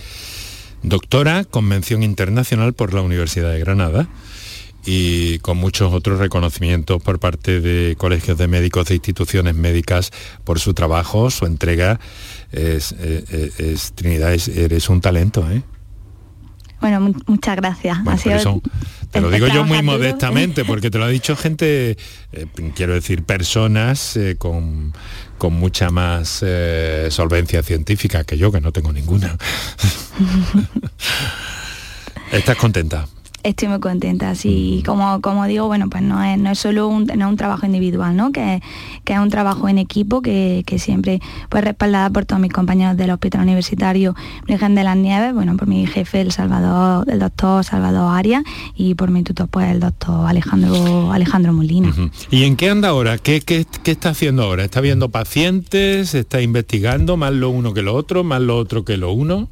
doctora, 0.83 1.45
Convención 1.45 2.03
Internacional 2.03 2.73
por 2.73 2.95
la 2.95 3.03
Universidad 3.03 3.53
de 3.53 3.61
Granada 3.61 4.09
y 4.85 5.41
con 5.41 5.59
muchos 5.59 5.93
otros 5.93 6.19
reconocimientos 6.19 7.03
por 7.03 7.19
parte 7.19 7.61
de 7.61 7.97
colegios 7.97 8.39
de 8.39 8.47
médicos, 8.47 8.87
de 8.87 8.95
instituciones 8.95 9.55
médicas 9.55 10.13
por 10.45 10.61
su 10.61 10.75
trabajo, 10.75 11.31
su 11.31 11.45
entrega. 11.45 11.99
Es, 12.53 12.93
eh, 12.99 13.25
eh, 13.31 13.77
Trinidad, 13.95 14.33
eres 14.33 14.89
un 14.89 15.01
talento, 15.01 15.51
¿eh? 15.51 15.63
Bueno, 16.81 17.13
muchas 17.27 17.57
gracias. 17.57 17.99
te 19.11 19.21
lo 19.21 19.31
digo 19.31 19.49
yo 19.49 19.65
muy 19.65 19.83
modestamente, 19.83 20.65
porque 20.65 20.91
te 20.91 20.99
lo 20.99 21.05
ha 21.05 21.09
dicho 21.09 21.37
gente, 21.37 21.97
quiero 22.75 22.95
decir, 22.95 23.25
personas 23.25 24.19
con, 24.39 24.93
con, 25.39 25.55
mucha 25.55 25.91
más 25.91 26.45
solvencia 27.11 27.63
científica 27.63 28.25
que 28.25 28.37
yo, 28.37 28.53
que 28.53 28.61
no 28.61 28.73
tengo 28.73 28.93
ninguna. 28.93 29.37
¿Estás 32.33 32.57
contenta? 32.57 33.07
Estoy 33.49 33.69
muy 33.69 33.81
contenta. 33.81 34.31
Así 34.31 34.83
como, 34.85 35.21
como 35.21 35.47
digo, 35.47 35.67
bueno, 35.67 35.89
pues 35.89 36.03
no 36.03 36.23
es, 36.23 36.39
no 36.39 36.51
es 36.51 36.59
solo 36.59 36.89
un, 36.89 37.11
un 37.11 37.37
trabajo 37.37 37.67
individual, 37.67 38.17
¿no? 38.17 38.33
Que, 38.33 38.61
que 39.05 39.13
es 39.15 39.19
un 39.19 39.31
trabajo 39.31 39.69
en 39.69 39.79
equipo 39.79 40.23
que, 40.23 40.65
siempre 40.79 41.21
pues 41.49 41.65
respaldada 41.65 42.11
por 42.11 42.27
todos 42.27 42.41
mis 42.41 42.53
compañeros 42.53 42.99
del 42.99 43.11
Hospital 43.11 43.43
Universitario 43.43 44.15
Virgen 44.47 44.75
de 44.75 44.85
las 44.85 44.97
Nieves, 44.97 45.33
bueno, 45.33 45.57
por 45.57 45.67
mi 45.69 45.87
jefe, 45.87 46.21
el 46.21 46.33
Salvador, 46.33 47.11
el 47.11 47.19
doctor 47.19 47.65
Salvador 47.65 48.15
Arias, 48.15 48.43
y 48.75 48.95
por 48.95 49.11
mi 49.11 49.23
tutor, 49.23 49.49
pues 49.49 49.71
el 49.71 49.81
doctor 49.81 50.29
Alejandro, 50.29 51.13
Alejandro 51.13 51.53
Molina. 51.53 51.95
¿Y 52.31 52.45
en 52.45 52.57
qué 52.57 52.69
anda 52.69 52.89
ahora? 52.89 53.17
¿Qué, 53.17 53.41
qué, 53.41 53.65
qué 53.83 53.93
está 53.93 54.11
haciendo 54.11 54.43
ahora? 54.43 54.65
¿Está 54.65 54.81
viendo 54.81 55.09
pacientes? 55.09 56.15
¿Está 56.15 56.43
investigando 56.43 57.17
más 57.17 57.33
lo 57.33 57.49
uno 57.49 57.73
que 57.73 57.83
lo 57.83 57.95
otro? 57.95 58.23
¿Más 58.23 58.43
lo 58.43 58.59
otro 58.59 58.85
que 58.85 58.97
lo 58.97 59.13
uno? 59.13 59.49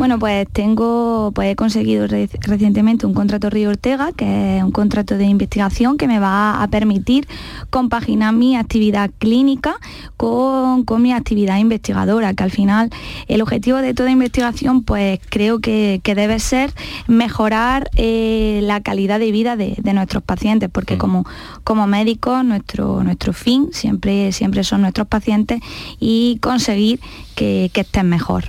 Bueno, 0.00 0.18
pues 0.18 0.48
tengo, 0.50 1.30
pues 1.34 1.52
he 1.52 1.56
conseguido 1.56 2.06
recientemente 2.06 3.04
un 3.04 3.12
contrato 3.12 3.50
Río 3.50 3.68
Ortega, 3.68 4.12
que 4.12 4.56
es 4.56 4.64
un 4.64 4.70
contrato 4.70 5.18
de 5.18 5.26
investigación 5.26 5.98
que 5.98 6.08
me 6.08 6.18
va 6.18 6.62
a 6.62 6.68
permitir 6.68 7.28
compaginar 7.68 8.32
mi 8.32 8.56
actividad 8.56 9.10
clínica 9.18 9.76
con, 10.16 10.86
mi 11.02 11.12
actividad 11.12 11.58
investigadora, 11.58 12.32
que 12.32 12.42
al 12.42 12.50
final 12.50 12.88
el 13.28 13.42
objetivo 13.42 13.76
de 13.76 13.92
toda 13.92 14.10
investigación, 14.10 14.84
pues 14.84 15.20
creo 15.28 15.58
que, 15.58 16.00
debe 16.02 16.38
ser 16.38 16.72
mejorar 17.06 17.90
eh, 17.94 18.60
la 18.62 18.80
calidad 18.80 19.20
de 19.20 19.30
vida 19.32 19.56
de, 19.56 19.76
nuestros 19.92 20.22
pacientes, 20.22 20.70
porque 20.72 20.96
mm. 20.96 20.98
como, 20.98 21.26
como 21.62 21.86
médicos 21.86 22.42
nuestro, 22.42 23.04
nuestro 23.04 23.34
fin 23.34 23.68
siempre, 23.72 24.32
siempre 24.32 24.64
son 24.64 24.80
nuestros 24.80 25.06
pacientes 25.08 25.60
y 25.98 26.38
conseguir 26.40 27.00
que, 27.34 27.70
estén 27.74 28.08
mejor. 28.08 28.44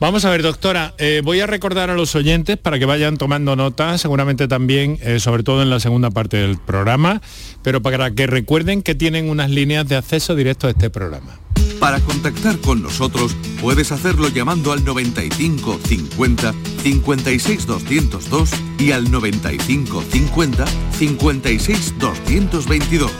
Vamos 0.00 0.24
a 0.24 0.30
ver, 0.30 0.42
doctor 0.42 0.59
Doctora, 0.60 0.92
eh, 0.98 1.22
voy 1.24 1.40
a 1.40 1.46
recordar 1.46 1.88
a 1.88 1.94
los 1.94 2.14
oyentes 2.14 2.58
para 2.58 2.78
que 2.78 2.84
vayan 2.84 3.16
tomando 3.16 3.56
nota, 3.56 3.96
seguramente 3.96 4.46
también, 4.46 4.98
eh, 5.00 5.18
sobre 5.18 5.42
todo 5.42 5.62
en 5.62 5.70
la 5.70 5.80
segunda 5.80 6.10
parte 6.10 6.36
del 6.36 6.58
programa, 6.58 7.22
pero 7.62 7.80
para 7.80 8.10
que 8.10 8.26
recuerden 8.26 8.82
que 8.82 8.94
tienen 8.94 9.30
unas 9.30 9.48
líneas 9.48 9.88
de 9.88 9.96
acceso 9.96 10.34
directo 10.34 10.66
a 10.66 10.72
este 10.72 10.90
programa. 10.90 11.40
Para 11.78 11.98
contactar 12.00 12.58
con 12.58 12.82
nosotros 12.82 13.34
puedes 13.62 13.90
hacerlo 13.90 14.28
llamando 14.28 14.72
al 14.72 14.84
95 14.84 15.80
50 15.82 16.52
56 16.82 17.66
202 17.66 18.50
y 18.78 18.92
al 18.92 19.10
95 19.10 20.04
50 20.10 20.64
56 20.98 21.94
222 21.98 23.10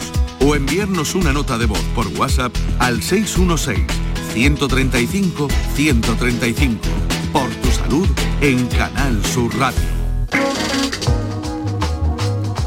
o 0.40 0.54
enviarnos 0.54 1.14
una 1.14 1.32
nota 1.32 1.56
de 1.56 1.64
voz 1.64 1.80
por 1.94 2.06
WhatsApp 2.18 2.54
al 2.78 3.02
616 3.02 3.86
135 4.34 5.48
135 5.74 7.19
por 7.32 7.48
tu 7.56 7.70
salud 7.70 8.08
en 8.40 8.66
Canal 8.68 9.24
Sur 9.24 9.56
Radio. 9.58 9.80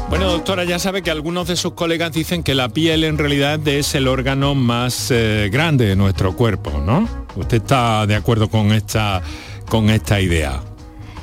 Bueno, 0.08 0.30
doctora, 0.30 0.64
ya 0.64 0.78
sabe 0.78 1.02
que 1.02 1.10
algunos 1.10 1.48
de 1.48 1.56
sus 1.56 1.72
colegas 1.72 2.12
dicen 2.12 2.42
que 2.42 2.54
la 2.54 2.68
piel 2.68 3.04
en 3.04 3.18
realidad 3.18 3.66
es 3.66 3.94
el 3.94 4.06
órgano 4.06 4.54
más 4.54 5.10
eh, 5.10 5.48
grande 5.52 5.86
de 5.86 5.96
nuestro 5.96 6.36
cuerpo, 6.36 6.70
¿no? 6.84 7.08
¿Usted 7.34 7.58
está 7.58 8.06
de 8.06 8.14
acuerdo 8.14 8.48
con 8.48 8.72
esta, 8.72 9.22
con 9.68 9.90
esta 9.90 10.20
idea? 10.20 10.60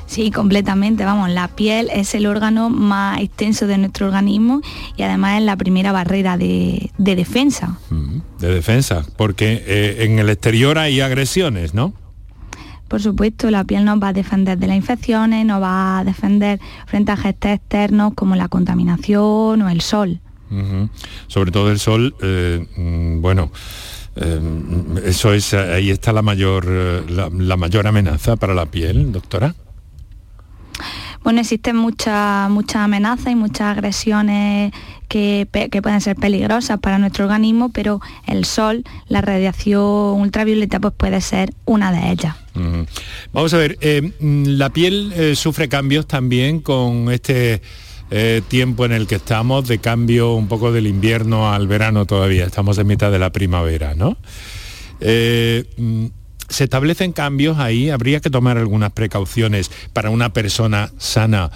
Sí, 0.06 0.30
completamente. 0.30 1.06
Vamos, 1.06 1.30
la 1.30 1.48
piel 1.48 1.88
es 1.90 2.14
el 2.14 2.26
órgano 2.26 2.68
más 2.68 3.22
extenso 3.22 3.66
de 3.66 3.78
nuestro 3.78 4.08
organismo 4.08 4.60
y 4.96 5.04
además 5.04 5.38
es 5.38 5.44
la 5.46 5.56
primera 5.56 5.90
barrera 5.90 6.36
de, 6.36 6.90
defensa. 6.98 7.78
Mm, 7.88 8.18
de 8.38 8.54
defensa, 8.54 9.06
porque 9.16 9.64
eh, 9.66 10.04
en 10.04 10.18
el 10.18 10.28
exterior 10.28 10.76
hay 10.76 11.00
agresiones, 11.00 11.72
¿no? 11.72 11.94
Por 12.92 13.00
supuesto, 13.00 13.50
la 13.50 13.64
piel 13.64 13.86
nos 13.86 14.02
va 14.02 14.08
a 14.08 14.12
defender 14.12 14.58
de 14.58 14.66
las 14.66 14.76
infecciones, 14.76 15.46
nos 15.46 15.62
va 15.62 16.00
a 16.00 16.04
defender 16.04 16.60
frente 16.84 17.10
a 17.10 17.14
agentes 17.14 17.52
externos 17.52 18.12
como 18.14 18.36
la 18.36 18.48
contaminación 18.48 19.62
o 19.62 19.70
el 19.70 19.80
sol. 19.80 20.20
Sobre 21.26 21.50
todo 21.52 21.70
el 21.70 21.78
sol, 21.78 22.14
eh, 22.20 22.66
mm, 22.76 23.22
bueno, 23.22 23.50
eh, 24.16 24.40
eso 25.06 25.32
es, 25.32 25.54
ahí 25.54 25.88
está 25.88 26.12
la 26.12 26.20
mayor, 26.20 26.66
eh, 26.68 27.02
la, 27.08 27.56
mayor 27.56 27.86
amenaza 27.86 28.36
para 28.36 28.52
la 28.52 28.66
piel, 28.66 29.10
doctora. 29.10 29.54
Bueno, 31.24 31.40
existen 31.40 31.76
muchas 31.76 32.50
muchas 32.50 32.82
amenazas 32.82 33.32
y 33.32 33.36
muchas 33.36 33.74
agresiones 33.74 34.70
que, 35.12 35.80
pueden 35.82 36.00
ser 36.00 36.16
peligrosas 36.16 36.80
para 36.80 36.98
nuestro 36.98 37.24
organismo, 37.24 37.68
pero 37.68 38.00
el 38.26 38.46
sol, 38.46 38.82
la 39.08 39.20
radiación 39.20 39.82
ultravioleta, 39.82 40.80
pues 40.80 40.94
puede 40.96 41.20
ser 41.20 41.52
una 41.66 41.92
de 41.92 42.12
ellas. 42.12 42.34
Vamos 43.32 43.52
a 43.52 43.58
ver, 43.58 43.76
eh, 43.82 44.12
la 44.20 44.70
piel 44.70 45.12
eh, 45.14 45.36
sufre 45.36 45.68
cambios 45.68 46.06
también 46.06 46.60
con 46.60 47.12
este 47.12 47.60
eh, 48.10 48.40
tiempo 48.48 48.86
en 48.86 48.92
el 48.92 49.06
que 49.06 49.16
estamos, 49.16 49.68
de 49.68 49.78
cambio 49.78 50.32
un 50.32 50.48
poco 50.48 50.72
del 50.72 50.86
invierno 50.86 51.52
al 51.52 51.66
verano 51.66 52.06
todavía, 52.06 52.46
estamos 52.46 52.78
en 52.78 52.86
mitad 52.86 53.12
de 53.12 53.18
la 53.18 53.30
primavera, 53.30 53.94
¿no? 53.94 54.16
Mm, 55.76 56.06
¿Se 56.48 56.64
establecen 56.64 57.12
cambios 57.12 57.58
ahí? 57.58 57.90
¿Habría 57.90 58.20
que 58.20 58.30
tomar 58.30 58.56
algunas 58.56 58.92
precauciones 58.92 59.70
para 59.92 60.10
una 60.10 60.32
persona 60.32 60.90
sana 60.98 61.50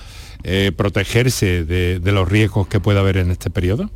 protegerse 0.76 1.64
de, 1.64 2.12
los 2.12 2.28
riesgos 2.28 2.68
que 2.68 2.80
pueda 2.80 3.00
haber 3.00 3.16
en 3.16 3.30
este 3.30 3.50
periodo? 3.50 3.90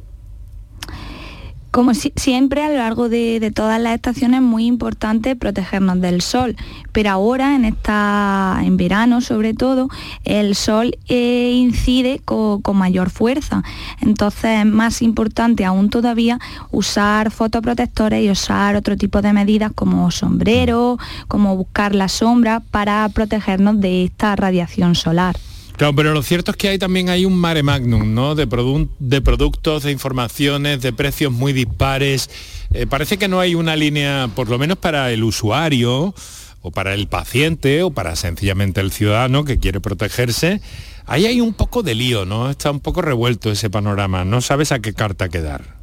Como 1.70 1.94
siempre, 1.94 2.64
a 2.64 2.68
lo 2.68 2.78
largo 2.78 3.09
de, 3.09 3.52
todas 3.54 3.80
las 3.80 3.94
estaciones 3.94 4.40
es 4.40 4.44
muy 4.44 4.66
importante 4.66 5.37
protegernos 5.37 6.00
del 6.00 6.20
sol, 6.20 6.56
pero 6.90 7.11
ahora, 7.11 7.54
en, 7.54 7.64
esta, 7.64 8.59
en 8.64 8.76
verano 8.76 9.20
sobre 9.20 9.54
todo, 9.54 9.88
el 10.25 10.56
sol 10.56 10.99
eh, 11.06 11.52
incide 11.54 12.20
con, 12.25 12.61
mayor 12.75 13.11
fuerza. 13.11 13.62
Entonces 14.00 14.61
es 14.61 14.66
más 14.66 15.00
importante 15.00 15.64
aún 15.64 15.90
todavía 15.90 16.40
usar 16.73 17.30
fotoprotectores 17.30 18.25
y 18.25 18.30
usar 18.30 18.75
otro 18.75 18.97
tipo 18.97 19.23
de 19.23 19.32
medidas 19.32 19.70
como 19.73 20.11
sombrero, 20.11 20.99
como 21.28 21.56
buscar 21.56 21.94
la 21.94 22.09
sombra 22.09 22.61
para 22.73 23.09
protegernos 23.11 23.80
de 23.80 24.04
esta 24.04 24.35
radiación 24.35 24.97
solar. 24.97 25.37
Claro, 25.80 25.96
pero 25.96 26.12
lo 26.12 26.22
cierto 26.22 26.50
es 26.50 26.58
que 26.58 26.68
hay 26.68 26.78
también 26.78 27.08
hay 27.08 27.25
un 27.25 27.34
mare 27.38 27.62
magnum, 27.62 28.12
¿no? 28.12 28.34
De, 28.34 28.46
productos, 28.46 29.82
de 29.82 29.90
informaciones, 29.90 30.82
de 30.82 30.92
precios 30.92 31.32
muy 31.32 31.54
dispares. 31.54 32.28
Eh, 32.75 32.87
parece 32.87 33.16
que 33.16 33.28
no 33.28 33.40
hay 33.40 33.54
una 33.54 33.76
línea, 33.76 34.28
por 34.34 34.50
lo 34.50 34.58
menos 34.58 34.76
para 34.76 35.10
el 35.10 35.25
usuario, 35.25 36.14
o 36.60 36.70
para 36.70 36.92
el 36.92 37.08
paciente, 37.08 37.82
o 37.82 37.92
para 37.92 38.14
sencillamente 38.14 38.82
el 38.82 38.92
ciudadano 38.92 39.46
que 39.46 39.58
quiere 39.58 39.80
protegerse. 39.80 40.60
Ahí 41.06 41.25
hay 41.25 41.40
un 41.40 41.54
poco 41.54 41.82
de 41.82 41.94
lío, 41.94 42.26
¿no? 42.26 42.50
Está 42.50 42.70
un 42.70 42.80
poco 42.80 43.00
revuelto 43.00 43.50
ese 43.50 43.70
panorama. 43.70 44.26
No 44.26 44.42
sabes 44.42 44.72
a 44.72 44.80
qué 44.80 44.92
carta 44.92 45.30
quedar. 45.30 45.79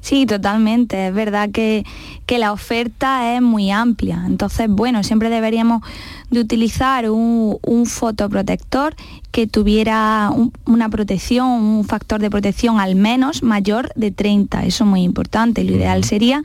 Sí, 0.00 0.26
totalmente. 0.26 1.08
Es 1.08 1.14
verdad 1.14 1.50
que, 1.50 1.84
la 2.28 2.52
oferta 2.52 3.34
es 3.34 3.42
muy 3.42 3.70
amplia. 3.70 4.22
Entonces, 4.26 4.68
bueno, 4.68 5.02
siempre 5.02 5.30
deberíamos 5.30 5.82
de 6.30 6.40
utilizar 6.40 7.08
un, 7.10 7.58
fotoprotector 7.86 8.94
que 9.30 9.46
tuviera 9.46 10.30
una 10.66 10.88
protección, 10.88 11.48
un 11.48 11.84
factor 11.84 12.20
de 12.20 12.30
protección 12.30 12.80
al 12.80 12.96
menos 12.96 13.42
mayor 13.42 13.90
de 13.94 14.10
30. 14.10 14.64
Eso 14.64 14.84
es 14.84 14.90
muy 14.90 15.02
importante. 15.02 15.64
Lo 15.64 15.72
ideal 15.72 16.04
sería 16.04 16.42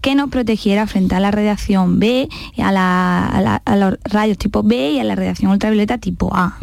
que 0.00 0.14
nos 0.14 0.30
protegiera 0.30 0.86
frente 0.86 1.14
a 1.14 1.20
la 1.20 1.30
radiación 1.30 1.98
B, 1.98 2.28
a, 2.58 3.60
los 3.76 3.98
rayos 4.04 4.38
tipo 4.38 4.62
B 4.62 4.92
y 4.92 4.98
a 5.00 5.04
la 5.04 5.14
radiación 5.14 5.50
ultravioleta 5.50 5.98
tipo 5.98 6.34
A. 6.34 6.58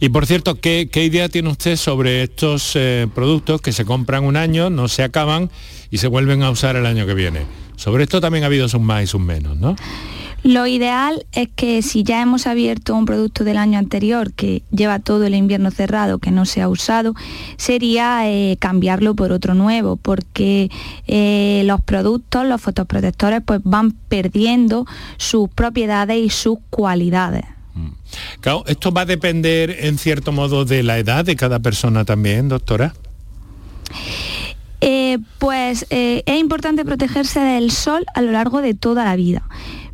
Y 0.00 0.08
por 0.08 0.26
cierto, 0.26 0.60
¿qué, 0.60 0.88
idea 0.94 1.28
tiene 1.28 1.48
usted 1.50 1.76
sobre 1.76 2.22
estos 2.22 2.72
eh, 2.74 3.06
productos 3.14 3.60
que 3.60 3.72
se 3.72 3.84
compran 3.84 4.24
un 4.24 4.36
año, 4.36 4.70
no 4.70 4.88
se 4.88 5.02
acaban 5.02 5.50
y 5.90 5.98
se 5.98 6.08
vuelven 6.08 6.42
a 6.42 6.50
usar 6.50 6.76
el 6.76 6.86
año 6.86 7.06
que 7.06 7.14
viene? 7.14 7.40
Sobre 7.76 8.04
esto 8.04 8.20
también 8.20 8.44
ha 8.44 8.48
habido 8.48 8.68
sus 8.68 8.80
más 8.80 9.04
y 9.04 9.06
sus 9.06 9.20
menos, 9.20 9.56
¿no? 9.56 9.76
Lo 10.48 10.66
ideal 10.66 11.26
es 11.32 11.50
que 11.54 11.82
si 11.82 12.04
ya 12.04 12.22
hemos 12.22 12.46
abierto 12.46 12.94
un 12.94 13.04
producto 13.04 13.44
del 13.44 13.58
año 13.58 13.78
anterior 13.78 14.32
que 14.32 14.62
lleva 14.70 14.98
todo 14.98 15.26
el 15.26 15.34
invierno 15.34 15.70
cerrado, 15.70 16.20
que 16.20 16.30
no 16.30 16.46
se 16.46 16.62
ha 16.62 16.70
usado, 16.70 17.14
sería 17.58 18.22
eh, 18.30 18.56
cambiarlo 18.58 19.14
por 19.14 19.30
otro 19.30 19.52
nuevo, 19.52 19.96
porque 19.96 20.70
eh, 21.06 21.64
los 21.66 21.82
productos, 21.82 22.46
los 22.46 22.62
fotoprotectores, 22.62 23.42
pues 23.44 23.60
van 23.62 23.90
perdiendo 23.90 24.86
sus 25.18 25.50
propiedades 25.50 26.16
y 26.16 26.30
sus 26.30 26.56
cualidades. 26.70 27.44
Claro, 28.40 28.64
esto 28.68 28.90
va 28.90 29.02
a 29.02 29.04
depender 29.04 29.76
en 29.80 29.98
cierto 29.98 30.32
modo 30.32 30.64
de 30.64 30.82
la 30.82 30.96
edad 30.96 31.26
de 31.26 31.36
cada 31.36 31.58
persona 31.58 32.06
también, 32.06 32.48
doctora. 32.48 32.94
Eh, 34.80 35.18
pues 35.38 35.84
eh, 35.90 36.22
es 36.24 36.40
importante 36.40 36.86
protegerse 36.86 37.40
del 37.40 37.70
sol 37.70 38.06
a 38.14 38.22
lo 38.22 38.32
largo 38.32 38.62
de 38.62 38.72
toda 38.72 39.04
la 39.04 39.14
vida 39.14 39.42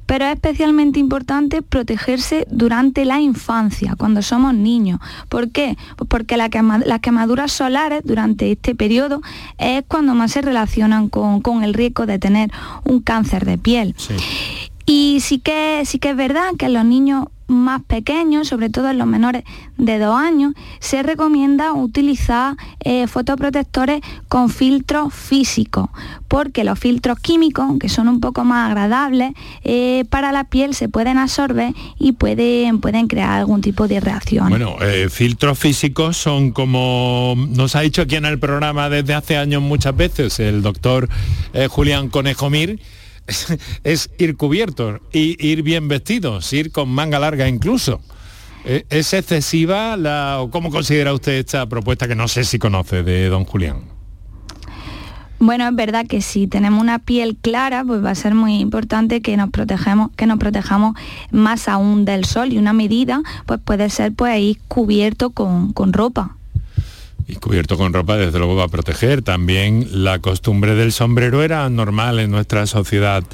pero 0.07 0.27
es 0.27 0.35
especialmente 0.35 0.99
importante 0.99 1.63
protegerse 1.63 2.47
durante 2.51 3.05
la 3.05 3.21
infancia, 3.21 3.95
cuando 3.97 4.23
somos 4.23 4.55
niños. 4.55 5.01
¿Por 5.29 5.51
qué? 5.51 5.77
Pues 5.97 6.09
porque 6.09 6.37
las 6.37 7.01
quemaduras 7.01 7.53
solares 7.53 8.03
durante 8.05 8.53
este 8.53 8.75
periodo 8.75 9.23
es 9.59 9.85
cuando 9.87 10.15
más 10.15 10.33
se 10.33 10.43
relacionan 10.43 11.09
con, 11.09 11.65
el 11.65 11.75
riesgo 11.75 12.07
de 12.07 12.19
tener 12.19 12.51
un 12.85 13.01
cáncer 13.01 13.45
de 13.45 13.59
piel. 13.59 13.95
Y 14.87 15.21
sí 15.21 15.39
que, 15.39 15.83
sí 15.87 15.99
que 15.99 16.11
es 16.11 16.17
verdad 16.17 16.51
que 16.59 16.69
los 16.69 16.85
niños 16.85 17.29
más 17.47 17.83
pequeños, 17.83 18.49
sobre 18.49 18.71
todo 18.71 18.91
en 18.91 18.99
los 18.99 19.07
menores 19.07 19.45
de 19.77 19.99
dos 19.99 20.19
años, 20.19 20.55
se 20.81 21.03
recomienda 21.03 21.73
utilizar 21.73 22.57
eh, 22.81 23.07
fotoprotectores 23.07 24.01
con 24.29 24.49
filtros 24.49 25.13
físicos, 25.13 25.91
porque 26.29 26.65
los 26.65 26.79
filtros 26.79 27.19
químicos, 27.19 27.79
que 27.79 27.89
son 27.89 28.09
un 28.09 28.21
poco 28.21 28.45
más 28.45 28.69
agradables, 28.69 29.33
eh, 29.63 30.05
para 30.11 30.33
la 30.33 30.45
piel 30.45 30.75
se 30.75 30.89
pueden 30.89 31.19
absorber 31.19 31.75
y 31.99 32.13
pueden, 32.13 32.81
pueden 32.81 33.09
crear 33.09 33.31
algún 33.31 33.61
tipo 33.61 33.89
de 33.89 34.01
reacción. 34.01 34.49
Bueno, 34.49 34.77
eh, 34.81 35.09
filtros 35.11 35.59
físicos 35.59 36.17
son 36.17 36.53
como 36.53 37.35
nos 37.37 37.77
ha 37.77 37.81
dicho 37.81 38.03
aquí 38.03 38.17
en 38.17 38.25
el 38.25 38.39
programa 38.39 38.89
desde 38.89 39.15
hace 39.15 39.37
años 39.37 39.63
muchas 39.63 39.97
veces 39.97 40.41
el 40.41 40.63
doctor 40.63 41.09
Julián 41.69 42.09
Conejomir, 42.09 42.81
es 43.85 44.11
ir 44.19 44.37
cubiertos, 44.37 45.01
y 45.13 45.37
ir 45.45 45.63
bien 45.63 45.89
vestidos, 45.89 46.53
ir 46.53 46.71
con 46.73 46.89
manga 46.89 47.19
larga 47.19 47.49
incluso. 47.49 48.01
¿E-, 48.65 48.87
¿Es 48.91 49.13
excesiva 49.13 49.97
la, 49.97 50.39
o 50.41 50.51
cómo 50.51 50.71
considera 50.71 51.13
usted 51.13 51.33
esta 51.33 51.67
propuesta 51.69 52.09
que 52.09 52.15
no 52.15 52.29
sé 52.29 52.45
si 52.45 52.59
conoce 52.59 53.03
de 53.03 53.29
don 53.29 53.45
Julián? 53.45 53.95
Bueno, 55.39 55.69
es 55.69 55.75
verdad 55.75 56.07
que 56.07 56.23
si 56.23 56.47
tenemos 56.47 56.81
una 56.81 57.01
piel 57.01 57.37
clara, 57.37 57.85
pues 57.85 58.03
va 58.03 58.11
a 58.11 58.15
ser 58.15 58.35
muy 58.35 58.61
importante 58.61 59.21
que 59.21 59.37
nos 59.37 59.51
protejamos, 59.51 60.11
que 60.17 60.27
nos 60.27 60.39
protejamos 60.39 60.97
más 61.33 61.69
aún 61.69 62.05
del 62.05 62.25
sol 62.25 62.53
y 62.53 62.59
una 62.59 62.73
medida 62.73 63.21
pues 63.45 63.61
puede 63.63 63.91
ser 63.91 64.13
pues 64.13 64.39
ir 64.41 64.59
cubierto 64.69 65.31
con 65.31 65.93
ropa. 65.93 66.37
Y 67.27 67.37
cubierto 67.37 67.79
con 67.79 67.93
ropa 67.93 68.17
desde 68.17 68.39
luego 68.39 68.55
va 68.55 68.65
a 68.65 68.69
proteger. 68.69 69.23
También 69.23 70.05
la 70.05 70.19
costumbre 70.19 70.75
del 70.75 70.93
sombrero 70.93 71.43
era 71.43 71.69
normal 71.71 72.19
en 72.19 72.31
nuestra 72.31 72.67
sociedad 72.67 73.25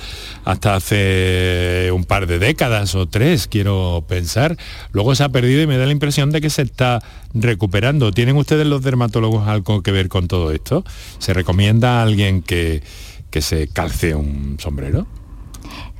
hasta 0.44 0.76
hace 0.76 1.90
un 1.92 2.04
par 2.04 2.26
de 2.26 2.38
décadas 2.38 2.94
o 2.94 3.06
tres, 3.06 3.48
quiero 3.48 4.04
pensar. 4.08 4.56
Luego 4.92 5.14
se 5.14 5.24
ha 5.24 5.28
perdido 5.28 5.62
y 5.62 5.66
me 5.66 5.76
da 5.76 5.86
la 5.86 5.92
impresión 5.92 6.30
de 6.30 6.40
que 6.40 6.50
se 6.50 6.62
está 6.62 7.02
recuperando. 7.34 8.12
¿Tienen 8.12 8.36
ustedes 8.36 8.66
los 8.66 8.82
dermatólogos 8.82 9.48
algo 9.48 9.82
que 9.82 9.90
ver 9.90 10.08
con 10.08 10.28
todo 10.28 10.52
esto? 10.52 10.84
¿Se 11.18 11.34
recomienda 11.34 11.98
a 11.98 12.02
alguien 12.02 12.42
que, 12.42 12.82
que 13.30 13.42
se 13.42 13.66
calce 13.68 14.14
un 14.14 14.56
sombrero? 14.60 15.06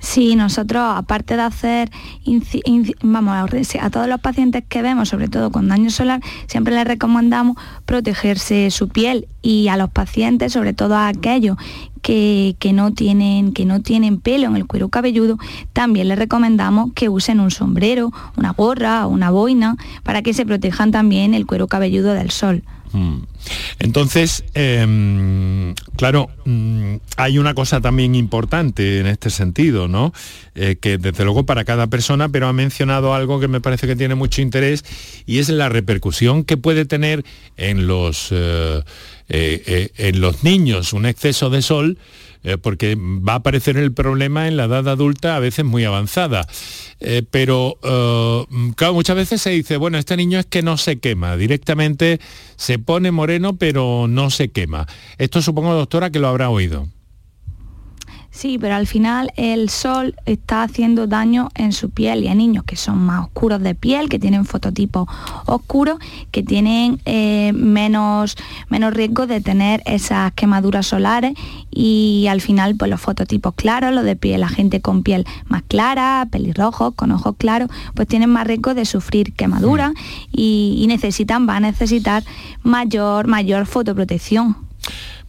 Sí, 0.01 0.35
nosotros, 0.35 0.83
aparte 0.97 1.37
de 1.37 1.43
hacer, 1.43 1.91
vamos, 3.03 3.51
a 3.81 3.91
todos 3.91 4.09
los 4.09 4.21
pacientes 4.21 4.65
que 4.67 4.81
vemos, 4.81 5.11
sobre 5.11 5.29
todo 5.29 5.53
con 5.53 5.69
daño 5.69 5.91
solar, 5.91 6.23
siempre 6.47 6.75
les 6.75 6.87
recomendamos 6.87 7.57
protegerse 7.85 8.71
su 8.71 8.89
piel 8.89 9.29
y 9.43 9.69
a 9.69 9.77
los 9.77 9.91
pacientes, 9.91 10.55
sobre 10.55 10.73
todo 10.73 10.97
a 10.97 11.09
aquellos 11.09 11.59
que, 12.01 12.57
no 12.73 12.93
tienen, 12.93 13.53
que 13.53 13.67
no 13.67 13.83
tienen 13.83 14.19
pelo 14.21 14.49
en 14.49 14.57
el 14.57 14.67
cuero 14.67 14.89
cabelludo, 14.89 15.39
también 15.75 16.09
les 16.09 16.19
recomendamos 16.19 16.93
que 16.95 17.11
usen 17.11 17.39
un 17.39 17.51
sombrero, 17.51 18.11
una 18.37 18.53
gorra 18.53 19.07
o 19.07 19.11
una 19.11 19.31
boina 19.31 19.77
para 20.03 20.23
que 20.23 20.33
se 20.33 20.47
protejan 20.47 20.93
también 20.93 21.35
el 21.35 21.47
cuero 21.47 21.69
cabelludo 21.69 22.15
del 22.15 22.31
sol. 22.31 22.63
Mm. 22.93 23.23
Entonces, 23.79 24.45
em, 24.55 25.75
claro, 25.97 26.29
mm, 26.45 26.97
hay 27.17 27.39
una 27.39 27.55
cosa 27.55 27.81
también 27.81 28.15
importante 28.15 28.99
en 29.01 29.07
este 29.07 29.31
sentido, 29.31 29.89
¿no? 29.89 30.13
Eh, 30.55 30.77
que 30.81 30.99
desde 30.99 31.25
luego 31.25 31.47
para 31.47 31.65
cada 31.65 31.87
persona, 31.87 32.29
pero 32.29 32.49
ha 32.49 32.53
mencionado 32.53 33.15
algo 33.15 33.41
que 33.41 33.49
me 33.49 33.61
parece 33.61 33.87
que 33.87 33.97
tiene 33.97 34.15
mucho 34.15 34.43
interés 34.43 34.85
y 35.27 35.39
es 35.39 35.49
la 35.49 35.69
repercusión 35.69 36.45
que 36.45 36.57
puede 36.57 36.85
tener 36.85 37.25
en 37.57 37.87
los, 37.87 38.29
eh, 38.33 38.83
eh, 39.29 39.91
en 39.97 40.21
los 40.21 40.43
niños 40.43 40.93
un 40.93 41.07
exceso 41.07 41.51
de 41.51 41.63
sol 41.63 41.99
eh, 42.43 42.57
porque 42.59 42.97
va 42.97 43.35
a 43.35 43.37
aparecer 43.37 43.77
el 43.77 43.93
problema 43.93 44.49
en 44.49 44.57
la 44.57 44.65
edad 44.65 44.89
adulta 44.89 45.37
a 45.37 45.41
veces 45.41 45.65
muy 45.65 45.85
avanzada. 45.85 46.47
Eh, 47.01 47.23
pero, 47.31 47.79
eh, 47.83 48.73
claro, 48.77 48.95
muchas 48.95 49.17
veces 49.17 49.43
se 49.43 49.51
dice, 49.51 49.77
bueno, 49.77 49.99
este 49.99 50.17
niño 50.17 50.39
es 50.39 50.47
que 50.47 50.63
no 50.63 50.77
se 50.77 50.99
quema, 50.99 51.37
directamente 51.37 52.21
se 52.57 52.79
pone 52.79 53.11
moreno 53.11 53.57
pero 53.57 54.07
no 54.09 54.31
se 54.31 54.51
quema. 54.51 54.87
Esto 55.19 55.43
supongo, 55.43 55.75
doctora, 55.75 56.11
que 56.11 56.19
lo 56.19 56.29
habrá 56.29 56.51
oído. 56.51 56.89
Sí, 58.33 58.59
pero 58.61 58.77
al 58.77 58.87
final 58.87 59.33
el 59.37 59.71
sol 59.71 60.15
está 60.25 60.63
haciendo 60.63 61.09
daño 61.09 61.49
en 61.57 61.73
su 61.73 61.91
piel 61.91 62.23
y 62.23 62.29
hay 62.29 62.37
niños 62.37 62.63
que 62.65 62.77
son 62.77 62.99
más 62.99 63.25
oscuros 63.27 63.61
de 63.61 63.75
piel, 63.75 64.09
que 64.09 64.21
tienen 64.21 64.45
fototipos 64.45 65.09
oscuros, 65.47 65.99
que 66.31 66.45
tienen 66.45 67.01
eh, 67.07 67.53
menos, 67.53 68.37
menos 68.69 68.95
riesgo 68.95 69.27
de 69.27 69.41
tener 69.41 69.83
esas 69.85 70.33
quemaduras 70.33 70.87
solares 70.87 71.35
y 71.73 72.29
al 72.31 72.41
final 72.41 72.77
pues 72.77 72.89
los 72.89 73.01
fototipos 73.01 73.53
claros, 73.55 73.93
los 73.93 74.05
de 74.05 74.15
piel, 74.15 74.41
la 74.43 74.49
gente 74.49 74.81
con 74.81 75.03
piel 75.03 75.27
más 75.47 75.63
clara, 75.67 76.27
pelirrojos, 76.31 76.95
con 76.95 77.11
ojos 77.11 77.35
claros, 77.37 77.69
pues 77.95 78.07
tienen 78.07 78.31
más 78.31 78.47
riesgo 78.47 78.75
de 78.75 78.85
sufrir 78.85 79.33
quemaduras 79.33 79.93
y, 80.31 80.85
necesitan, 80.87 81.49
va 81.49 81.57
a 81.57 81.61
necesitar 81.61 82.23
mayor, 82.63 83.27
mayor 83.27 83.67
fotoprotección. 83.67 84.57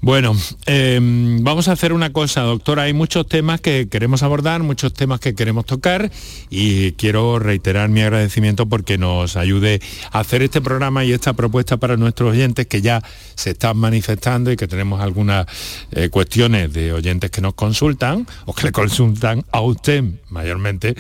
Bueno, 0.03 0.35
em, 0.65 1.43
vamos 1.43 1.67
a 1.67 1.73
hacer 1.73 1.93
una 1.93 2.11
cosa, 2.11 2.41
doctora. 2.41 2.83
Hay 2.83 2.93
muchos 2.93 3.27
temas 3.27 3.61
que 3.61 3.87
queremos 3.87 4.23
abordar, 4.23 4.63
muchos 4.63 4.93
temas 4.93 5.19
que 5.19 5.35
queremos 5.35 5.65
tocar 5.65 6.09
y 6.49 6.93
quiero 6.93 7.37
reiterar 7.37 7.87
mi 7.89 8.01
agradecimiento 8.01 8.65
porque 8.65 8.97
nos 8.97 9.35
ayude 9.35 9.79
a 10.11 10.21
hacer 10.21 10.41
este 10.41 10.59
programa 10.59 11.05
y 11.05 11.11
esta 11.11 11.33
propuesta 11.33 11.77
para 11.77 11.97
nuestros 11.97 12.31
oyentes 12.31 12.65
que 12.65 12.81
ya 12.81 13.03
se 13.35 13.51
están 13.51 13.77
manifestando 13.77 14.51
y 14.51 14.57
que 14.57 14.67
tenemos 14.67 15.01
algunas 15.01 15.45
eh, 15.91 16.09
cuestiones 16.09 16.73
de 16.73 16.93
oyentes 16.93 17.29
que 17.29 17.41
nos 17.41 17.53
consultan 17.53 18.25
o 18.45 18.55
que 18.55 18.63
le 18.63 18.71
consultan 18.71 19.45
a 19.51 19.61
usted 19.61 20.03
mayormente 20.31 20.95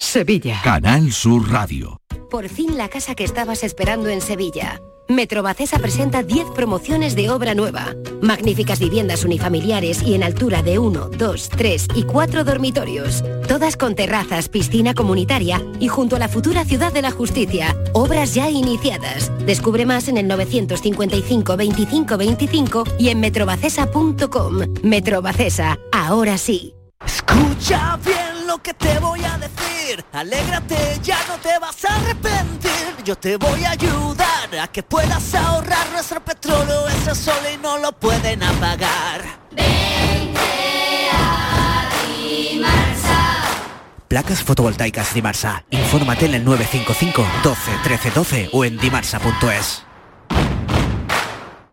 Sevilla. 0.00 0.60
Canal 0.64 1.12
Sur 1.12 1.48
Radio. 1.48 2.00
Por 2.28 2.48
fin 2.48 2.76
la 2.76 2.88
casa 2.88 3.14
que 3.14 3.22
estabas 3.22 3.62
esperando 3.62 4.08
en 4.08 4.20
Sevilla. 4.20 4.80
Metrobacesa 5.08 5.78
presenta 5.78 6.22
10 6.22 6.50
promociones 6.54 7.16
de 7.16 7.30
obra 7.30 7.54
nueva. 7.54 7.94
Magníficas 8.20 8.78
viviendas 8.78 9.24
unifamiliares 9.24 10.02
y 10.02 10.14
en 10.14 10.22
altura 10.22 10.62
de 10.62 10.78
1, 10.78 11.08
2, 11.16 11.48
3 11.48 11.86
y 11.94 12.02
4 12.02 12.44
dormitorios. 12.44 13.24
Todas 13.48 13.78
con 13.78 13.94
terrazas, 13.94 14.50
piscina 14.50 14.92
comunitaria 14.92 15.64
y 15.80 15.88
junto 15.88 16.16
a 16.16 16.18
la 16.18 16.28
futura 16.28 16.66
Ciudad 16.66 16.92
de 16.92 17.00
la 17.00 17.10
Justicia. 17.10 17.74
Obras 17.94 18.34
ya 18.34 18.50
iniciadas. 18.50 19.32
Descubre 19.46 19.86
más 19.86 20.08
en 20.08 20.18
el 20.18 20.28
955 20.28 21.56
25 21.56 22.16
25 22.18 22.84
y 22.98 23.08
en 23.08 23.20
metrobacesa.com. 23.20 24.58
Metrobacesa, 24.82 25.78
ahora 25.90 26.36
sí. 26.36 26.74
Escucha 27.06 27.98
bien 28.04 28.46
lo 28.46 28.58
que 28.62 28.74
te 28.74 28.98
voy 28.98 29.24
a 29.24 29.38
decir. 29.38 29.77
Alégrate, 30.12 30.98
ya 31.02 31.18
no 31.28 31.36
te 31.38 31.58
vas 31.58 31.84
a 31.84 31.96
arrepentir. 31.96 33.04
Yo 33.04 33.16
te 33.16 33.36
voy 33.36 33.64
a 33.64 33.70
ayudar 33.70 34.58
a 34.60 34.68
que 34.68 34.82
puedas 34.82 35.34
ahorrar 35.34 35.90
nuestro 35.92 36.22
petróleo. 36.22 36.88
Ese 36.88 37.14
sol 37.14 37.42
y 37.52 37.56
no 37.56 37.78
lo 37.78 37.92
pueden 37.92 38.42
apagar. 38.42 39.24
Placas 44.08 44.42
fotovoltaicas 44.42 45.14
Dimarsa. 45.14 45.64
Infórmate 45.70 46.26
en 46.26 46.34
el 46.34 46.44
955 46.44 47.26
12 47.42 47.72
13 47.82 48.10
12 48.10 48.50
o 48.52 48.64
en 48.64 48.78
dimarsa.es. 48.78 49.87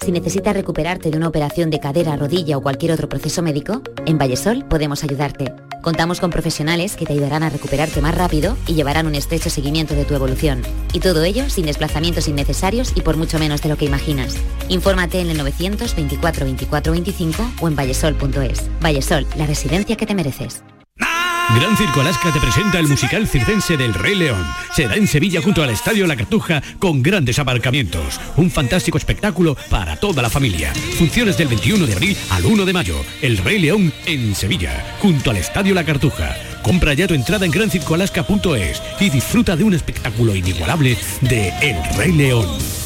Si 0.00 0.12
necesitas 0.12 0.54
recuperarte 0.54 1.10
de 1.10 1.16
una 1.16 1.28
operación 1.28 1.70
de 1.70 1.80
cadera, 1.80 2.16
rodilla 2.16 2.56
o 2.56 2.62
cualquier 2.62 2.92
otro 2.92 3.08
proceso 3.08 3.42
médico, 3.42 3.82
en 4.06 4.18
Vallesol 4.18 4.64
podemos 4.64 5.02
ayudarte. 5.02 5.52
Contamos 5.82 6.20
con 6.20 6.30
profesionales 6.30 6.96
que 6.96 7.06
te 7.06 7.12
ayudarán 7.12 7.42
a 7.42 7.50
recuperarte 7.50 8.00
más 8.00 8.14
rápido 8.14 8.56
y 8.66 8.74
llevarán 8.74 9.06
un 9.06 9.14
estrecho 9.14 9.50
seguimiento 9.50 9.94
de 9.94 10.04
tu 10.04 10.14
evolución. 10.14 10.62
Y 10.92 11.00
todo 11.00 11.22
ello 11.22 11.48
sin 11.48 11.66
desplazamientos 11.66 12.28
innecesarios 12.28 12.92
y 12.94 13.00
por 13.00 13.16
mucho 13.16 13.38
menos 13.38 13.62
de 13.62 13.68
lo 13.68 13.76
que 13.76 13.84
imaginas. 13.84 14.36
Infórmate 14.68 15.20
en 15.20 15.30
el 15.30 15.38
924 15.38 16.44
24 16.44 16.92
25 16.92 17.50
o 17.60 17.68
en 17.68 17.76
vallesol.es. 17.76 18.68
Vallesol, 18.82 19.26
la 19.36 19.46
residencia 19.46 19.96
que 19.96 20.06
te 20.06 20.14
mereces. 20.14 20.62
Gran 21.54 21.76
Circo 21.76 22.00
Alaska 22.00 22.32
te 22.32 22.40
presenta 22.40 22.78
el 22.78 22.88
musical 22.88 23.26
circense 23.26 23.76
del 23.76 23.94
Rey 23.94 24.14
León. 24.14 24.44
Será 24.74 24.96
en 24.96 25.06
Sevilla 25.06 25.40
junto 25.40 25.62
al 25.62 25.70
Estadio 25.70 26.06
La 26.06 26.16
Cartuja 26.16 26.62
con 26.78 27.02
grandes 27.02 27.38
aparcamientos. 27.38 28.20
Un 28.36 28.50
fantástico 28.50 28.98
espectáculo 28.98 29.56
para 29.70 29.96
toda 29.96 30.22
la 30.22 30.28
familia. 30.28 30.74
Funciones 30.98 31.38
del 31.38 31.48
21 31.48 31.86
de 31.86 31.92
abril 31.92 32.16
al 32.30 32.44
1 32.44 32.64
de 32.64 32.72
mayo. 32.72 32.96
El 33.22 33.38
Rey 33.38 33.60
León 33.60 33.92
en 34.06 34.34
Sevilla, 34.34 34.96
junto 35.00 35.30
al 35.30 35.36
Estadio 35.36 35.74
La 35.74 35.84
Cartuja. 35.84 36.36
Compra 36.62 36.94
ya 36.94 37.06
tu 37.06 37.14
entrada 37.14 37.46
en 37.46 37.52
grancircoalaska.es 37.52 38.82
y 39.00 39.10
disfruta 39.10 39.56
de 39.56 39.64
un 39.64 39.74
espectáculo 39.74 40.34
inigualable 40.34 40.98
de 41.20 41.48
El 41.60 41.76
Rey 41.96 42.12
León. 42.12 42.85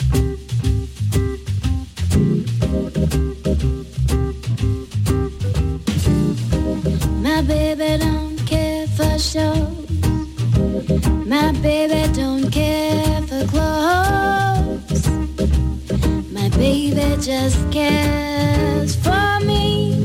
Just 17.31 17.71
cares 17.71 18.93
for 18.93 19.39
me. 19.45 20.03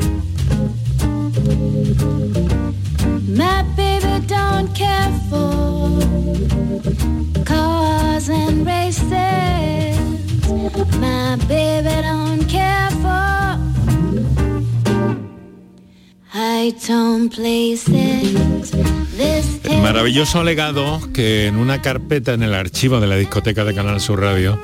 My 3.42 3.64
baby 3.74 4.14
don't 4.28 4.68
care 4.72 5.12
for 5.28 5.98
cars 7.44 8.28
and 8.28 8.64
races. 8.64 9.98
My 11.00 11.34
baby 11.48 11.96
don't 12.10 12.44
care 12.48 12.90
for 13.02 13.58
high-tone 16.28 17.28
places. 17.28 17.95
Maravilloso 19.86 20.42
legado 20.42 21.00
que 21.14 21.46
en 21.46 21.58
una 21.58 21.80
carpeta 21.80 22.34
en 22.34 22.42
el 22.42 22.54
archivo 22.54 22.98
de 22.98 23.06
la 23.06 23.14
discoteca 23.14 23.64
de 23.64 23.72
Canal 23.72 24.00
Sur 24.00 24.20
Radio 24.20 24.58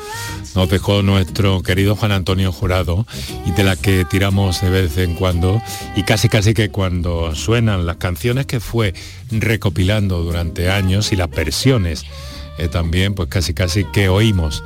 nos 0.57 0.69
dejó 0.69 1.03
nuestro 1.03 1.63
querido 1.63 1.95
Juan 1.95 2.11
Antonio 2.11 2.51
Jurado 2.51 3.07
y 3.47 3.53
de 3.53 3.63
la 3.63 3.77
que 3.77 4.05
tiramos 4.05 4.61
de 4.63 4.71
vez 4.71 4.99
en 4.99 5.15
cuando 5.15 5.63
y 5.95 6.03
casi 6.03 6.29
casi 6.29 6.55
que 6.55 6.71
cuando 6.71 7.37
suenan 7.37 7.87
las 7.87 7.99
canciones 7.99 8.47
que 8.47 8.59
fue 8.59 8.95
recopilando 9.31 10.25
durante 10.25 10.71
años 10.71 11.13
y 11.13 11.17
las 11.17 11.31
versiones 11.31 12.05
eh, 12.59 12.67
también 12.67 13.15
pues 13.15 13.29
casi 13.29 13.55
casi 13.55 13.85
que 13.85 14.09
oímos 14.09 14.65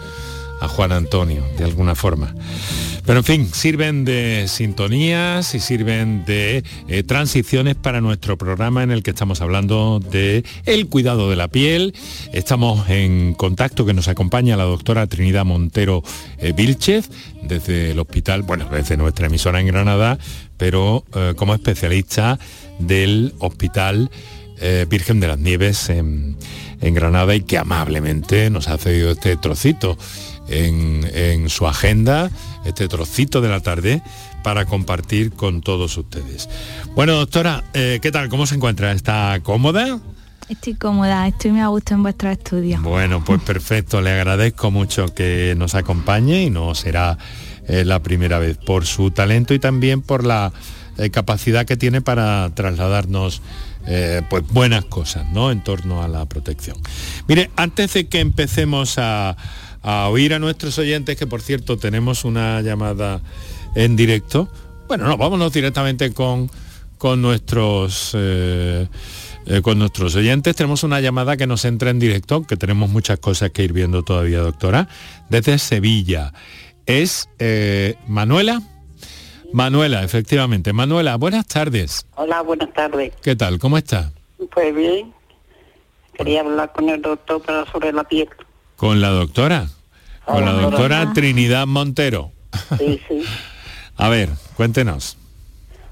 a 0.60 0.68
Juan 0.68 0.92
Antonio, 0.92 1.44
de 1.56 1.64
alguna 1.64 1.94
forma. 1.94 2.34
Pero 3.04 3.20
en 3.20 3.24
fin, 3.24 3.48
sirven 3.52 4.04
de 4.04 4.46
sintonías 4.48 5.54
y 5.54 5.60
sirven 5.60 6.24
de 6.24 6.64
eh, 6.88 7.02
transiciones 7.04 7.76
para 7.76 8.00
nuestro 8.00 8.36
programa 8.36 8.82
en 8.82 8.90
el 8.90 9.04
que 9.04 9.10
estamos 9.10 9.40
hablando 9.40 10.00
de 10.00 10.44
el 10.64 10.88
cuidado 10.88 11.30
de 11.30 11.36
la 11.36 11.46
piel. 11.46 11.94
Estamos 12.32 12.90
en 12.90 13.34
contacto 13.34 13.86
que 13.86 13.94
nos 13.94 14.08
acompaña 14.08 14.56
la 14.56 14.64
doctora 14.64 15.06
Trinidad 15.06 15.44
Montero 15.44 16.02
eh, 16.38 16.52
Vilchez 16.52 17.08
desde 17.42 17.92
el 17.92 17.98
hospital, 18.00 18.42
bueno, 18.42 18.68
desde 18.70 18.96
nuestra 18.96 19.26
emisora 19.26 19.60
en 19.60 19.68
Granada, 19.68 20.18
pero 20.56 21.04
eh, 21.14 21.34
como 21.36 21.54
especialista 21.54 22.40
del 22.80 23.34
hospital 23.38 24.10
eh, 24.58 24.86
Virgen 24.88 25.20
de 25.20 25.28
las 25.28 25.38
Nieves 25.38 25.90
en, 25.90 26.36
en 26.80 26.94
Granada 26.94 27.34
y 27.34 27.42
que 27.42 27.58
amablemente 27.58 28.48
nos 28.50 28.68
ha 28.68 28.78
cedido 28.78 29.10
este 29.10 29.36
trocito 29.36 29.98
en, 30.48 31.08
en 31.12 31.48
su 31.48 31.66
agenda, 31.66 32.30
este 32.64 32.88
trocito 32.88 33.40
de 33.40 33.48
la 33.48 33.60
tarde 33.60 34.02
para 34.42 34.64
compartir 34.64 35.32
con 35.32 35.60
todos 35.60 35.96
ustedes. 35.96 36.48
Bueno, 36.94 37.14
doctora, 37.14 37.64
eh, 37.74 37.98
¿qué 38.00 38.12
tal? 38.12 38.28
¿Cómo 38.28 38.46
se 38.46 38.54
encuentra? 38.54 38.92
¿Está 38.92 39.40
cómoda? 39.42 39.98
Estoy 40.48 40.74
cómoda, 40.74 41.26
estoy 41.26 41.50
muy 41.50 41.60
a 41.60 41.66
gusto 41.66 41.94
en 41.94 42.02
vuestro 42.04 42.30
estudio. 42.30 42.80
Bueno, 42.80 43.24
pues 43.24 43.42
perfecto, 43.46 44.00
le 44.00 44.12
agradezco 44.12 44.70
mucho 44.70 45.12
que 45.12 45.54
nos 45.56 45.74
acompañe 45.74 46.44
y 46.44 46.50
no 46.50 46.74
será 46.74 47.18
eh, 47.66 47.84
la 47.84 48.00
primera 48.00 48.38
vez 48.38 48.56
por 48.56 48.86
su 48.86 49.10
talento 49.10 49.54
y 49.54 49.58
también 49.58 50.02
por 50.02 50.24
la 50.24 50.52
eh, 50.98 51.10
capacidad 51.10 51.66
que 51.66 51.76
tiene 51.76 52.00
para 52.00 52.48
trasladarnos 52.54 53.42
eh, 53.88 54.22
pues 54.30 54.46
buenas 54.46 54.84
cosas 54.84 55.28
¿no? 55.32 55.50
en 55.50 55.64
torno 55.64 56.02
a 56.02 56.08
la 56.08 56.24
protección. 56.26 56.76
Mire, 57.26 57.50
antes 57.56 57.94
de 57.94 58.06
que 58.06 58.20
empecemos 58.20 58.98
a, 58.98 59.36
a 59.86 60.08
oír 60.08 60.34
a 60.34 60.40
nuestros 60.40 60.78
oyentes, 60.78 61.16
que 61.16 61.28
por 61.28 61.40
cierto 61.40 61.78
tenemos 61.78 62.24
una 62.24 62.60
llamada 62.60 63.22
en 63.76 63.94
directo, 63.94 64.48
bueno, 64.88 65.06
no, 65.06 65.16
vámonos 65.16 65.52
directamente 65.52 66.12
con, 66.12 66.50
con 66.98 67.22
nuestros 67.22 68.12
eh, 68.14 68.88
eh, 69.46 69.62
con 69.62 69.78
nuestros 69.78 70.16
oyentes. 70.16 70.56
Tenemos 70.56 70.82
una 70.82 71.00
llamada 71.00 71.36
que 71.36 71.46
nos 71.46 71.64
entra 71.64 71.90
en 71.90 72.00
directo, 72.00 72.42
que 72.42 72.56
tenemos 72.56 72.90
muchas 72.90 73.20
cosas 73.20 73.50
que 73.50 73.62
ir 73.62 73.72
viendo 73.72 74.02
todavía, 74.02 74.40
doctora, 74.40 74.88
desde 75.28 75.58
Sevilla. 75.58 76.32
Es 76.86 77.28
eh, 77.38 77.94
Manuela. 78.08 78.60
Manuela, 79.52 80.02
efectivamente. 80.02 80.72
Manuela, 80.72 81.14
buenas 81.14 81.46
tardes. 81.46 82.06
Hola, 82.16 82.42
buenas 82.42 82.72
tardes. 82.74 83.12
¿Qué 83.22 83.36
tal? 83.36 83.60
¿Cómo 83.60 83.78
está? 83.78 84.12
Pues 84.52 84.74
bien, 84.74 85.14
quería 86.14 86.40
hablar 86.40 86.72
con 86.72 86.88
el 86.88 87.00
doctor 87.00 87.40
para 87.40 87.70
sobre 87.70 87.92
la 87.92 88.02
piel. 88.02 88.28
Con 88.74 89.00
la 89.00 89.10
doctora. 89.10 89.68
Con 90.26 90.44
la 90.44 90.52
Hola, 90.52 90.62
doctora 90.62 90.98
doctora. 90.98 91.14
Trinidad 91.14 91.66
Montero. 91.66 92.32
Sí, 92.78 93.00
sí. 93.08 93.22
A 93.96 94.08
ver, 94.08 94.28
cuéntenos. 94.56 95.16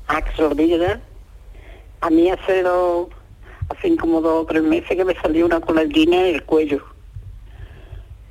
Axordilla. 0.08 1.00
A 2.00 2.10
mí 2.10 2.28
hace 2.28 2.62
dos, 2.62 3.08
hace 3.70 3.96
como 3.96 4.20
dos 4.20 4.42
o 4.42 4.46
tres 4.46 4.62
meses 4.62 4.88
que 4.88 5.04
me 5.04 5.14
salió 5.14 5.46
una 5.46 5.60
coladina 5.60 6.28
en 6.28 6.34
el 6.34 6.42
cuello. 6.42 6.84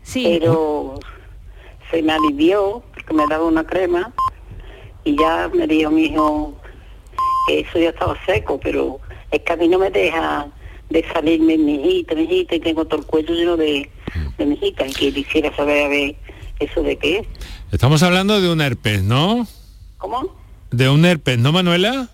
Sí. 0.04 0.38
Pero 0.40 1.00
se 1.90 2.04
me 2.04 2.12
alivió 2.12 2.84
porque 2.94 3.14
me 3.14 3.26
daba 3.28 3.46
una 3.46 3.66
crema 3.66 4.14
y 5.06 5.18
ya 5.18 5.50
me 5.54 5.66
dijo 5.68 5.90
mi 5.90 6.06
hijo 6.06 6.54
que 7.48 7.62
eso 7.62 7.80
ya 7.80 7.90
estaba 7.90 8.18
seco, 8.26 8.60
pero 8.60 9.00
es 9.32 9.42
que 9.42 9.54
a 9.54 9.56
mí 9.56 9.70
no 9.70 9.80
me 9.80 9.90
deja 9.90 10.48
de 10.90 11.04
salirme 11.14 11.58
mijita, 11.58 12.14
mijita, 12.14 12.56
y 12.56 12.60
tengo 12.60 12.86
todo 12.86 13.00
el 13.00 13.06
cuello 13.06 13.34
lleno 13.34 13.58
de, 13.58 13.90
de 14.38 14.46
mijita, 14.46 14.86
y 14.88 14.94
que 14.94 15.14
quisiera 15.14 15.56
saber 15.56 15.86
a 15.86 15.88
ver 15.90 16.16
eso 16.60 16.82
de 16.84 16.98
qué 16.98 17.20
es. 17.20 17.28
Estamos 17.72 18.04
hablando 18.04 18.40
de 18.42 18.52
un 18.52 18.62
herpes, 18.62 19.04
¿no? 19.04 19.48
¿Cómo? 19.98 20.36
De 20.72 20.90
un 20.90 21.06
herpes, 21.06 21.38
¿no, 21.40 21.52
Manuela? 21.52 22.10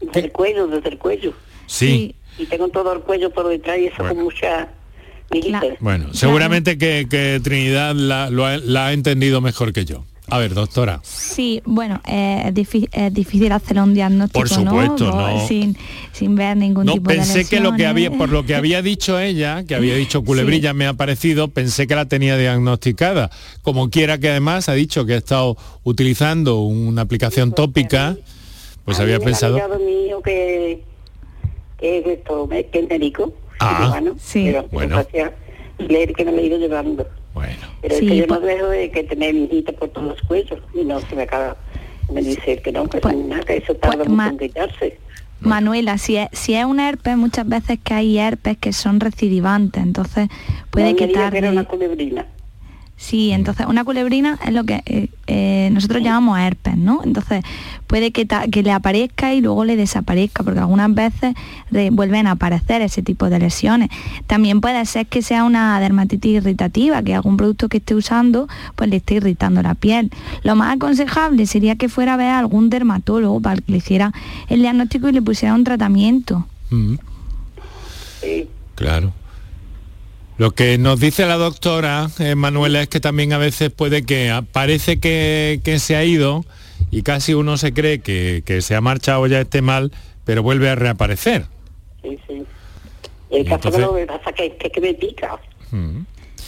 Desde 0.00 0.20
el 0.20 0.32
cuello, 0.32 0.66
desde 0.66 0.90
el 0.90 0.98
cuello. 0.98 1.32
Sí. 1.66 2.14
Y 2.38 2.46
tengo 2.46 2.68
todo 2.68 2.92
el 2.92 3.00
cuello 3.00 3.30
por 3.30 3.48
detrás 3.48 3.78
y 3.78 3.86
eso 3.86 3.98
con 3.98 4.18
mucha 4.18 4.68
mijita. 5.30 5.62
Bueno, 5.80 6.12
seguramente 6.12 6.78
que, 6.78 7.06
que 7.08 7.40
Trinidad 7.42 7.94
la, 7.94 8.30
lo 8.30 8.46
ha, 8.46 8.56
la 8.58 8.86
ha 8.86 8.92
entendido 8.92 9.40
mejor 9.40 9.72
que 9.72 9.84
yo. 9.84 10.04
A 10.34 10.38
ver, 10.38 10.54
doctora. 10.54 10.98
Sí, 11.02 11.60
bueno, 11.66 12.00
eh, 12.06 12.44
es, 12.46 12.54
difí- 12.54 12.88
es 12.90 13.12
difícil 13.12 13.52
hacer 13.52 13.78
un 13.78 13.92
diagnóstico, 13.92 14.38
Por 14.40 14.48
supuesto, 14.48 15.10
¿no? 15.10 15.28
no. 15.36 15.46
Sin, 15.46 15.76
sin 16.12 16.34
ver 16.36 16.56
ningún 16.56 16.86
No, 16.86 16.94
tipo 16.94 17.10
de 17.10 17.16
pensé 17.16 17.44
que 17.46 17.60
lo 17.60 17.74
que 17.76 17.84
había, 17.86 18.10
por 18.10 18.30
lo 18.30 18.46
que 18.46 18.54
había 18.54 18.80
dicho 18.80 19.18
ella, 19.18 19.64
que 19.64 19.74
había 19.74 19.94
dicho 19.94 20.24
culebrilla 20.24 20.72
me 20.72 20.86
ha 20.86 20.94
parecido, 20.94 21.48
pensé 21.48 21.86
que 21.86 21.94
la 21.94 22.06
tenía 22.06 22.38
diagnosticada. 22.38 23.30
Como 23.60 23.90
quiera 23.90 24.16
que 24.16 24.30
además 24.30 24.70
ha 24.70 24.72
dicho 24.72 25.04
que 25.04 25.12
ha 25.12 25.18
estado 25.18 25.58
utilizando 25.82 26.60
una 26.60 27.02
aplicación 27.02 27.52
tópica, 27.52 28.16
pues 28.86 29.00
había 29.00 29.18
me 29.18 29.26
pensado. 29.26 29.58
hijo 29.58 30.22
que, 30.22 30.82
que 31.78 31.98
es 31.98 32.06
esto, 32.06 32.48
que 32.48 32.70
es 32.72 32.88
médico. 32.88 33.34
Ah, 33.60 34.00
sí. 34.18 34.44
pero 34.46 34.66
Bueno. 34.72 35.04
leer 35.78 36.14
que 36.14 36.24
me 36.24 36.32
lo 36.32 36.38
he 36.38 36.46
ido 36.46 36.56
llevando. 36.58 37.06
Bueno. 37.34 37.60
Pero 37.80 37.96
Sí, 37.96 38.04
es 38.04 38.10
que 38.10 38.16
yo 38.18 38.26
pues- 38.26 38.40
no 38.40 38.46
dejo 38.46 38.66
de 38.68 38.90
que 38.90 39.04
tener 39.04 39.34
mijita 39.34 39.72
por 39.72 39.88
todos 39.90 40.08
los 40.08 40.22
cuellos 40.22 40.60
y 40.74 40.84
no 40.84 41.00
se 41.00 41.16
me 41.16 41.22
acaba. 41.22 41.56
Me 42.12 42.20
dice 42.20 42.58
que 42.60 42.72
no, 42.72 42.88
que 42.88 42.98
Pues- 42.98 43.16
nada, 43.16 43.42
que 43.42 43.56
eso 43.56 43.74
tarda 43.74 43.96
pues, 43.98 44.08
mucho 44.08 44.16
ma- 44.16 44.28
en 44.28 44.38
quitarse. 44.38 44.98
Manuela, 45.40 45.98
si 45.98 46.16
es, 46.16 46.28
si 46.32 46.54
es 46.54 46.64
un 46.64 46.78
herpes, 46.78 47.16
muchas 47.16 47.48
veces 47.48 47.78
que 47.82 47.94
hay 47.94 48.18
herpes 48.18 48.56
que 48.58 48.72
son 48.72 49.00
recidivantes, 49.00 49.82
entonces 49.82 50.28
puede 50.70 50.90
No, 50.92 50.96
quitar... 50.96 51.32
que 51.32 51.38
era 51.38 51.50
una 51.50 51.64
culebrina. 51.64 52.26
Sí, 53.02 53.32
entonces 53.32 53.66
una 53.66 53.82
culebrina 53.84 54.38
es 54.46 54.52
lo 54.52 54.62
que 54.62 54.80
eh, 54.86 55.08
eh, 55.26 55.70
nosotros 55.72 56.04
llamamos 56.04 56.38
herpes, 56.38 56.76
¿no? 56.76 57.00
Entonces 57.04 57.42
puede 57.88 58.12
que, 58.12 58.24
ta- 58.26 58.46
que 58.46 58.62
le 58.62 58.70
aparezca 58.70 59.34
y 59.34 59.40
luego 59.40 59.64
le 59.64 59.74
desaparezca, 59.74 60.44
porque 60.44 60.60
algunas 60.60 60.94
veces 60.94 61.34
re- 61.72 61.90
vuelven 61.90 62.28
a 62.28 62.32
aparecer 62.32 62.80
ese 62.80 63.02
tipo 63.02 63.28
de 63.28 63.40
lesiones. 63.40 63.88
También 64.28 64.60
puede 64.60 64.86
ser 64.86 65.06
que 65.06 65.20
sea 65.20 65.42
una 65.42 65.80
dermatitis 65.80 66.36
irritativa, 66.36 67.02
que 67.02 67.12
algún 67.12 67.36
producto 67.36 67.68
que 67.68 67.78
esté 67.78 67.96
usando 67.96 68.46
pues 68.76 68.88
le 68.88 68.96
esté 68.98 69.14
irritando 69.16 69.62
la 69.62 69.74
piel. 69.74 70.12
Lo 70.44 70.54
más 70.54 70.76
aconsejable 70.76 71.44
sería 71.46 71.74
que 71.74 71.88
fuera 71.88 72.14
a 72.14 72.16
ver 72.16 72.28
a 72.28 72.38
algún 72.38 72.70
dermatólogo 72.70 73.40
para 73.40 73.56
que 73.56 73.72
le 73.72 73.78
hiciera 73.78 74.12
el 74.48 74.60
diagnóstico 74.60 75.08
y 75.08 75.12
le 75.12 75.22
pusiera 75.22 75.54
un 75.54 75.64
tratamiento. 75.64 76.46
Mm, 76.70 76.94
Sí. 78.20 78.46
claro. 78.76 79.12
Lo 80.42 80.50
que 80.50 80.76
nos 80.76 80.98
dice 80.98 81.24
la 81.24 81.36
doctora 81.36 82.10
eh, 82.18 82.34
Manuela 82.34 82.82
es 82.82 82.88
que 82.88 82.98
también 82.98 83.32
a 83.32 83.38
veces 83.38 83.70
puede 83.70 84.04
que 84.04 84.42
parece 84.50 84.98
que, 84.98 85.60
que 85.62 85.78
se 85.78 85.94
ha 85.94 86.02
ido 86.04 86.44
y 86.90 87.02
casi 87.04 87.32
uno 87.32 87.56
se 87.56 87.72
cree 87.72 88.00
que, 88.00 88.42
que 88.44 88.60
se 88.60 88.74
ha 88.74 88.80
marchado 88.80 89.24
ya 89.28 89.40
esté 89.42 89.62
mal, 89.62 89.92
pero 90.24 90.42
vuelve 90.42 90.68
a 90.68 90.74
reaparecer. 90.74 91.46
Sí, 92.02 92.18
sí. 92.26 92.42
Y 93.30 93.36
el 93.36 93.42
Y 93.42 93.44
caso 93.44 93.68
entonces- 93.68 93.80
que 93.82 93.86
lo 93.86 93.94
que 93.94 94.06
pasa 94.06 94.32
que, 94.32 94.56
que, 94.56 94.70
que 94.70 94.80
me 94.80 94.94
pica, 94.94 95.38
Mm. 95.70 95.98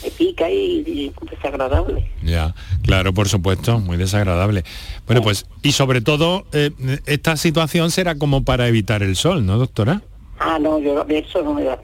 me 0.02 0.10
pica 0.18 0.50
y, 0.50 0.82
y 0.84 1.12
es 1.24 1.30
desagradable. 1.30 2.10
Ya, 2.24 2.52
claro, 2.82 3.14
por 3.14 3.28
supuesto, 3.28 3.78
muy 3.78 3.96
desagradable. 3.96 4.64
Bueno, 5.06 5.22
pues, 5.22 5.46
y 5.62 5.70
sobre 5.70 6.00
todo, 6.00 6.46
eh, 6.52 6.72
esta 7.06 7.36
situación 7.36 7.92
será 7.92 8.16
como 8.16 8.42
para 8.42 8.66
evitar 8.66 9.04
el 9.04 9.14
sol, 9.14 9.46
¿no, 9.46 9.56
doctora? 9.56 10.02
Ah, 10.40 10.58
no, 10.60 10.80
yo 10.80 11.06
eso 11.08 11.42
no 11.44 11.54
me 11.54 11.62
da. 11.62 11.78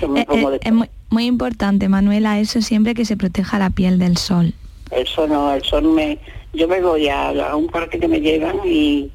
Yo 0.00 0.08
me 0.08 0.22
Eh, 0.22 0.26
pongo 0.26 0.48
eh, 0.50 0.58
de 0.58 0.68
es 0.68 0.72
muy, 0.72 0.90
muy 1.10 1.26
importante, 1.26 1.88
Manuela, 1.88 2.38
eso 2.40 2.60
siempre 2.62 2.94
que 2.94 3.04
se 3.04 3.16
proteja 3.16 3.58
la 3.58 3.70
piel 3.70 3.98
del 3.98 4.16
sol. 4.16 4.54
El 4.90 5.06
sol 5.06 5.28
no, 5.30 5.52
el 5.52 5.62
sol 5.62 5.84
me... 5.84 6.18
Yo 6.52 6.66
me 6.68 6.80
voy 6.80 7.08
a, 7.08 7.28
a 7.50 7.56
un 7.56 7.66
parque 7.68 7.98
que 7.98 8.08
me 8.08 8.20
llevan 8.20 8.56
y, 8.64 9.10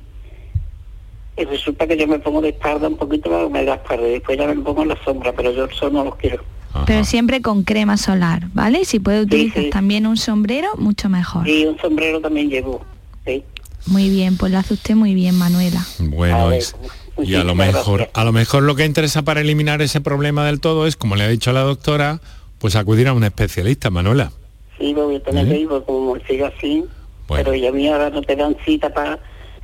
y 1.37 1.45
resulta 1.45 1.87
que 1.87 1.97
yo 1.97 2.07
me 2.07 2.19
pongo 2.19 2.39
de 2.41 2.49
espalda 2.49 2.87
un 2.87 2.97
poquito 2.97 3.49
me 3.49 3.65
da 3.65 3.75
espalda 3.75 4.07
y 4.07 4.11
después 4.11 4.37
ya 4.37 4.45
me 4.47 4.55
pongo 4.61 4.83
en 4.83 4.89
la 4.89 5.03
sombra, 5.03 5.33
pero 5.33 5.51
yo 5.51 5.63
el 5.65 5.71
sol 5.71 5.91
no 5.93 6.03
lo 6.03 6.11
quiero. 6.17 6.43
Pero 6.85 7.03
siempre 7.03 7.41
con 7.41 7.63
crema 7.63 7.97
solar, 7.97 8.47
¿vale? 8.53 8.85
Si 8.85 8.99
puede 8.99 9.21
utilizar 9.21 9.63
sí. 9.63 9.69
también 9.71 10.07
un 10.07 10.15
sombrero, 10.17 10.69
mucho 10.77 11.09
mejor. 11.09 11.47
Y 11.47 11.65
un 11.65 11.77
sombrero 11.79 12.21
también 12.21 12.49
llevo, 12.49 12.85
sí. 13.25 13.43
Muy 13.87 14.09
bien, 14.09 14.37
pues 14.37 14.51
lo 14.51 14.59
hace 14.59 14.75
usted 14.75 14.95
muy 14.95 15.13
bien, 15.15 15.37
Manuela. 15.37 15.81
Bueno, 15.99 16.51
es- 16.51 16.75
y 17.27 17.35
a 17.35 17.43
lo 17.43 17.55
mejor, 17.55 18.09
a 18.13 18.23
lo 18.23 18.31
mejor 18.31 18.63
lo 18.63 18.75
que 18.75 18.85
interesa 18.85 19.21
para 19.21 19.41
eliminar 19.41 19.81
ese 19.81 20.01
problema 20.01 20.45
del 20.45 20.59
todo 20.59 20.87
es, 20.87 20.95
como 20.95 21.15
le 21.15 21.23
ha 21.23 21.27
dicho 21.27 21.51
la 21.51 21.61
doctora, 21.61 22.19
pues 22.59 22.75
acudir 22.75 23.07
a 23.07 23.13
un 23.13 23.23
especialista, 23.23 23.89
Manuela. 23.89 24.31
Sí, 24.77 24.93
lo 24.93 25.05
voy 25.05 25.15
a 25.17 25.23
tener 25.23 25.45
¿Eh? 25.47 25.49
que 25.49 25.57
ir 25.59 25.67
porque 25.67 25.85
como 25.85 26.15
sigue 26.27 26.45
así, 26.45 26.83
pero 27.27 27.53
ya 27.55 27.69
a 27.69 27.71
mí 27.71 27.87
ahora 27.87 28.09
no 28.09 28.21
te 28.21 28.35
dan 28.35 28.55
cita 28.65 28.89
para 28.93 29.19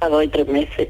dos 0.10 0.24
y 0.24 0.28
tres 0.28 0.48
meses. 0.48 0.90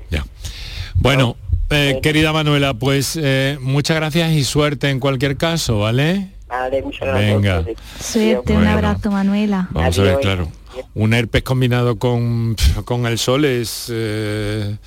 Bueno, 0.95 1.36
eh, 1.69 1.99
querida 2.01 2.34
Manuela, 2.34 2.73
pues 2.73 3.17
eh, 3.21 3.58
muchas 3.62 3.97
gracias 3.97 4.32
y 4.32 4.43
suerte 4.43 4.89
en 4.89 4.99
cualquier 4.99 5.38
caso, 5.38 5.80
¿vale? 5.80 6.32
Vale, 6.47 6.82
muchas 6.82 7.08
gracias. 7.08 7.34
Venga. 7.36 7.65
Suerte, 7.99 8.53
un 8.53 8.60
Bueno. 8.60 8.71
abrazo, 8.71 9.12
Manuela. 9.12 9.67
Vamos 9.71 9.99
a 9.99 10.03
ver, 10.03 10.19
claro. 10.19 10.49
Un 10.93 11.13
herpes 11.13 11.43
combinado 11.43 11.97
con, 11.97 12.56
con 12.86 13.06
el 13.06 13.17
sol 13.17 13.45
es 13.45 13.88
eh, 13.91 14.77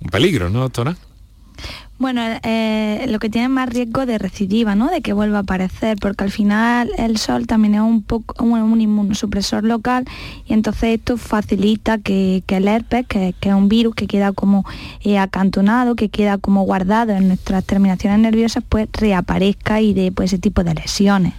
un 0.00 0.10
peligro, 0.10 0.50
¿no, 0.50 0.60
doctora? 0.60 0.96
Bueno, 1.98 2.20
eh, 2.42 3.06
lo 3.08 3.18
que 3.18 3.30
tiene 3.30 3.48
más 3.48 3.70
riesgo 3.70 4.04
de 4.04 4.18
recidiva, 4.18 4.74
¿no? 4.74 4.90
De 4.90 5.00
que 5.00 5.14
vuelva 5.14 5.38
a 5.38 5.40
aparecer, 5.40 5.96
porque 5.98 6.24
al 6.24 6.30
final 6.30 6.90
el 6.98 7.16
sol 7.16 7.46
también 7.46 7.74
es 7.74 7.80
un 7.80 8.02
poco 8.02 8.44
un, 8.44 8.80
inmunosupresor 8.80 9.64
local 9.64 10.04
y 10.46 10.52
entonces 10.52 10.98
esto 10.98 11.16
facilita 11.16 11.96
que, 11.96 12.42
el 12.46 12.68
herpes, 12.68 13.06
que, 13.06 13.34
es 13.40 13.54
un 13.54 13.70
virus 13.70 13.94
que 13.94 14.06
queda 14.06 14.32
como 14.32 14.66
eh, 15.04 15.16
acantonado, 15.16 15.94
que 15.94 16.10
queda 16.10 16.36
como 16.36 16.64
guardado 16.64 17.12
en 17.12 17.28
nuestras 17.28 17.64
terminaciones 17.64 18.18
nerviosas, 18.18 18.62
pues 18.68 18.88
reaparezca 18.92 19.80
y 19.80 19.94
de 19.94 20.12
pues, 20.12 20.34
ese 20.34 20.38
tipo 20.38 20.64
de 20.64 20.74
lesiones. 20.74 21.32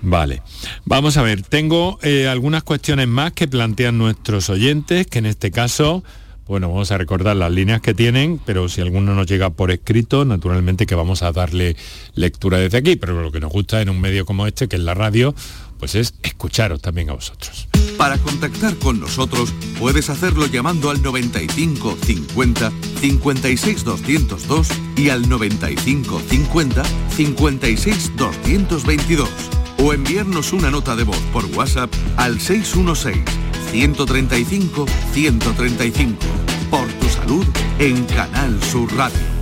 Vale, 0.00 0.42
vamos 0.84 1.16
a 1.16 1.22
ver, 1.22 1.42
tengo 1.42 1.98
eh, 2.02 2.28
algunas 2.28 2.62
cuestiones 2.62 3.08
más 3.08 3.32
que 3.32 3.48
plantean 3.48 3.98
nuestros 3.98 4.48
oyentes, 4.48 5.08
que 5.08 5.18
en 5.18 5.26
este 5.26 5.50
caso 5.50 6.04
bueno, 6.48 6.68
vamos 6.68 6.90
a 6.90 6.98
recordar 6.98 7.36
las 7.36 7.52
líneas 7.52 7.82
que 7.82 7.92
tienen, 7.92 8.40
pero 8.44 8.68
si 8.70 8.80
alguno 8.80 9.14
nos 9.14 9.26
llega 9.26 9.50
por 9.50 9.70
escrito, 9.70 10.24
naturalmente 10.24 10.86
que 10.86 10.94
vamos 10.94 11.22
a 11.22 11.30
darle 11.30 11.76
lectura 12.14 12.58
desde 12.58 12.78
aquí, 12.78 12.96
pero 12.96 13.22
lo 13.22 13.30
que 13.30 13.38
nos 13.38 13.52
gusta 13.52 13.82
en 13.82 13.90
un 13.90 14.00
medio 14.00 14.24
como 14.24 14.46
este, 14.46 14.66
que 14.66 14.76
es 14.76 14.82
la 14.82 14.94
radio, 14.94 15.34
pues 15.78 15.94
es 15.94 16.14
escucharos 16.22 16.80
también 16.80 17.10
a 17.10 17.12
vosotros. 17.12 17.68
Para 17.98 18.16
contactar 18.16 18.76
con 18.76 18.98
nosotros 18.98 19.52
puedes 19.78 20.08
hacerlo 20.08 20.46
llamando 20.46 20.88
al 20.88 21.02
95 21.02 21.98
50 22.02 22.72
56 23.00 23.84
202 23.84 24.68
y 24.96 25.10
al 25.10 25.28
95 25.28 26.22
50 26.28 26.82
56 27.10 28.12
222 28.16 29.28
o 29.80 29.92
enviarnos 29.92 30.52
una 30.52 30.70
nota 30.70 30.96
de 30.96 31.04
voz 31.04 31.20
por 31.32 31.44
WhatsApp 31.46 31.92
al 32.16 32.40
616 32.40 33.47
135 33.70 34.86
135. 35.12 36.16
Por 36.70 36.86
tu 36.94 37.08
salud 37.08 37.46
en 37.78 38.04
Canal 38.04 38.62
Sur 38.62 38.94
Radio. 38.96 39.37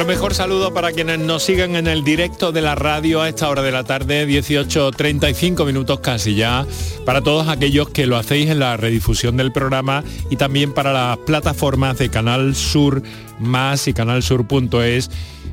Nuestro 0.00 0.16
mejor 0.16 0.34
saludo 0.34 0.72
para 0.72 0.92
quienes 0.92 1.18
nos 1.18 1.42
siguen 1.42 1.76
en 1.76 1.86
el 1.86 2.02
directo 2.02 2.52
de 2.52 2.62
la 2.62 2.74
radio 2.74 3.20
a 3.20 3.28
esta 3.28 3.50
hora 3.50 3.60
de 3.60 3.70
la 3.70 3.84
tarde, 3.84 4.26
18.35 4.26 5.66
minutos 5.66 6.00
casi 6.00 6.34
ya, 6.34 6.66
para 7.04 7.20
todos 7.20 7.48
aquellos 7.48 7.90
que 7.90 8.06
lo 8.06 8.16
hacéis 8.16 8.48
en 8.48 8.60
la 8.60 8.78
redifusión 8.78 9.36
del 9.36 9.52
programa 9.52 10.02
y 10.30 10.36
también 10.36 10.72
para 10.72 10.94
las 10.94 11.18
plataformas 11.18 11.98
de 11.98 12.08
Canal 12.08 12.54
Sur 12.54 13.02
Más 13.40 13.88
y 13.88 13.92
canalsur.es, 13.92 15.10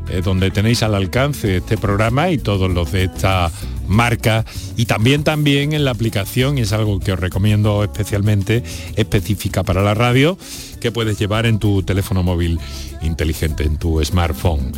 eh, 0.10 0.22
donde 0.24 0.50
tenéis 0.50 0.82
al 0.82 0.96
alcance 0.96 1.58
este 1.58 1.78
programa 1.78 2.30
y 2.30 2.38
todos 2.38 2.72
los 2.72 2.94
de 2.94 3.04
esta 3.04 3.52
marca. 3.86 4.46
Y 4.78 4.86
también 4.86 5.26
también 5.26 5.74
en 5.74 5.84
la 5.84 5.92
aplicación, 5.92 6.58
y 6.58 6.62
es 6.62 6.72
algo 6.72 7.02
que 7.02 7.12
os 7.12 7.20
recomiendo 7.20 7.84
especialmente, 7.84 8.64
específica 8.96 9.64
para 9.64 9.82
la 9.82 9.94
radio, 9.94 10.38
puedes 10.92 11.20
llevar 11.20 11.46
en 11.46 11.60
tu 11.60 11.84
teléfono 11.84 12.24
móvil 12.24 12.60
inteligente, 13.02 13.64
en 13.64 13.78
tu 13.78 14.04
smartphone, 14.04 14.72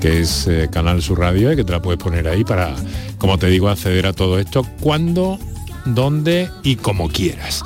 que 0.00 0.20
es 0.20 0.46
eh, 0.46 0.68
Canal 0.70 1.02
Sur 1.02 1.20
Radio 1.20 1.52
y 1.52 1.56
que 1.56 1.64
te 1.64 1.72
la 1.72 1.82
puedes 1.82 2.02
poner 2.02 2.28
ahí 2.28 2.44
para, 2.44 2.74
como 3.18 3.38
te 3.38 3.48
digo, 3.48 3.68
acceder 3.68 4.06
a 4.06 4.12
todo 4.12 4.38
esto 4.38 4.66
cuando, 4.80 5.38
dónde 5.84 6.50
y 6.62 6.76
como 6.76 7.08
quieras. 7.08 7.62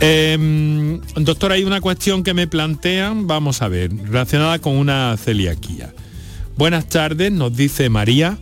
Em, 0.00 1.00
doctor, 1.14 1.52
hay 1.52 1.62
una 1.62 1.80
cuestión 1.80 2.24
que 2.24 2.34
me 2.34 2.48
plantean, 2.48 3.28
vamos 3.28 3.62
a 3.62 3.68
ver, 3.68 3.94
relacionada 3.94 4.58
con 4.58 4.76
una 4.76 5.16
celiaquía. 5.16 5.94
Buenas 6.56 6.88
tardes, 6.88 7.30
nos 7.30 7.56
dice 7.56 7.88
María. 7.88 8.36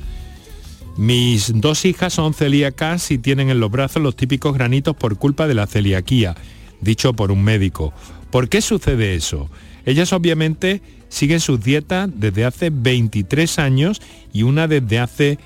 Mis 0.96 1.52
dos 1.54 1.84
hijas 1.84 2.14
son 2.14 2.34
celíacas 2.34 3.10
y 3.10 3.18
tienen 3.18 3.50
en 3.50 3.60
los 3.60 3.70
brazos 3.70 4.02
los 4.02 4.16
típicos 4.16 4.54
granitos 4.54 4.96
por 4.96 5.16
culpa 5.18 5.46
de 5.46 5.54
la 5.54 5.66
celiaquía, 5.66 6.34
dicho 6.80 7.12
por 7.12 7.30
un 7.30 7.44
médico. 7.44 7.92
¿Por 8.30 8.48
qué 8.48 8.60
sucede 8.60 9.14
eso? 9.14 9.48
Ellas 9.84 10.12
obviamente 10.12 10.82
siguen 11.08 11.40
sus 11.40 11.62
dietas 11.62 12.08
desde 12.14 12.44
hace 12.44 12.70
23 12.70 13.58
años 13.58 14.00
y 14.32 14.42
una 14.42 14.68
desde 14.68 14.98
hace 15.00 15.38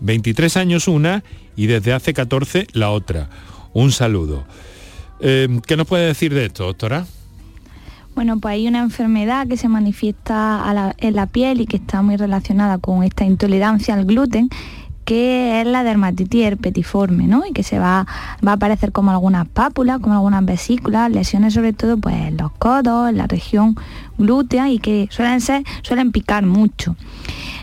23 0.00 0.56
años 0.56 0.88
una 0.88 1.22
y 1.56 1.66
desde 1.66 1.92
hace 1.92 2.14
14 2.14 2.66
la 2.72 2.90
otra. 2.90 3.28
Un 3.74 3.92
saludo. 3.92 4.44
Eh, 5.20 5.60
¿Qué 5.66 5.76
nos 5.76 5.86
puede 5.86 6.06
decir 6.06 6.34
de 6.34 6.46
esto, 6.46 6.64
doctora? 6.64 7.06
Bueno, 8.14 8.38
pues 8.40 8.52
hay 8.52 8.68
una 8.68 8.80
enfermedad 8.80 9.46
que 9.46 9.56
se 9.56 9.68
manifiesta 9.68 10.92
en 10.98 11.16
la 11.16 11.26
piel 11.26 11.62
y 11.62 11.66
que 11.66 11.76
está 11.76 12.02
muy 12.02 12.16
relacionada 12.16 12.76
con 12.78 13.04
esta 13.04 13.24
intolerancia 13.24 13.94
al 13.94 14.04
gluten 14.04 14.50
que 15.04 15.60
es 15.60 15.66
la 15.66 15.84
dermatitis 15.84 16.44
herpetiforme, 16.44 17.26
¿no? 17.26 17.44
Y 17.46 17.52
que 17.52 17.62
se 17.62 17.78
va, 17.78 18.06
va 18.46 18.52
a 18.52 18.54
aparecer 18.54 18.92
como 18.92 19.10
algunas 19.10 19.48
pápulas, 19.48 20.00
como 20.00 20.14
algunas 20.14 20.44
vesículas, 20.44 21.10
lesiones 21.10 21.54
sobre 21.54 21.72
todo 21.72 21.96
pues 21.96 22.14
en 22.16 22.36
los 22.36 22.52
codos, 22.52 23.10
en 23.10 23.18
la 23.18 23.26
región 23.26 23.76
glútea 24.18 24.70
y 24.70 24.78
que 24.78 25.08
suelen 25.10 25.40
ser, 25.40 25.64
suelen 25.82 26.12
picar 26.12 26.46
mucho. 26.46 26.96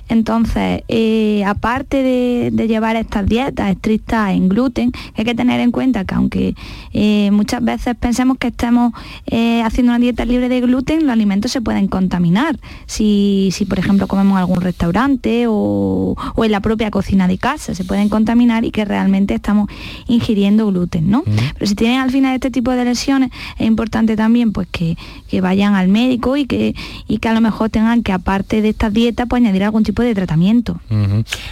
Entonces, 0.10 0.82
eh, 0.88 1.44
aparte 1.46 2.02
de, 2.02 2.68
llevar 2.68 2.96
estas 2.96 3.26
dietas 3.26 3.72
estrictas 3.72 4.32
en 4.32 4.50
gluten, 4.50 4.92
hay 5.16 5.24
que 5.24 5.36
tener 5.36 5.60
en 5.60 5.72
cuenta 5.72 6.04
que 6.04 6.16
aunque 6.16 6.56
eh, 6.94 7.30
muchas 7.32 7.64
veces 7.64 7.96
pensemos 7.96 8.38
que 8.38 8.48
estemos 8.48 8.94
eh, 9.28 9.62
haciendo 9.64 9.92
una 9.92 10.00
dieta 10.00 10.26
libre 10.26 10.50
de 10.50 10.62
gluten, 10.62 11.02
los 11.04 11.12
alimentos 11.12 11.52
se 11.52 11.62
pueden 11.62 11.88
contaminar. 11.88 12.60
Si, 12.88 13.52
por 13.70 13.80
ejemplo, 13.80 14.08
comemos 14.08 14.34
en 14.34 14.40
algún 14.40 14.62
restaurante 14.62 15.46
o, 15.48 16.16
en 16.38 16.52
la 16.52 16.60
propia 16.60 16.90
cocina 16.90 17.28
de 17.28 17.38
casa, 17.38 17.76
se 17.76 17.84
pueden 17.84 18.10
contaminar 18.10 18.66
y 18.66 18.72
que 18.72 18.86
realmente 18.86 19.36
estamos 19.36 19.70
ingiriendo 20.08 20.68
gluten, 20.68 21.10
¿no? 21.10 21.24
Pero 21.24 21.68
si 21.68 21.76
tienen 21.76 22.00
al 22.00 22.10
final 22.10 22.34
este 22.34 22.50
tipo 22.50 22.72
de 22.72 22.84
lesiones, 22.84 23.30
es 23.60 23.68
importante 23.68 24.16
también 24.16 24.52
pues 24.52 24.68
que, 24.72 24.98
vayan 25.40 25.76
al 25.76 25.88
médico 25.88 26.36
y 26.36 26.46
que, 26.46 26.76
y 27.08 27.20
que 27.20 27.30
a 27.30 27.34
lo 27.34 27.42
mejor 27.42 27.70
tengan 27.70 28.02
que, 28.02 28.12
aparte 28.12 28.62
de 28.62 28.70
estas 28.70 28.92
dietas, 28.92 29.28
pues 29.30 29.42
añadir 29.42 29.64
algún 29.64 29.84
tipo 29.84 29.99
de 30.06 30.16
tratamiento. 30.16 30.80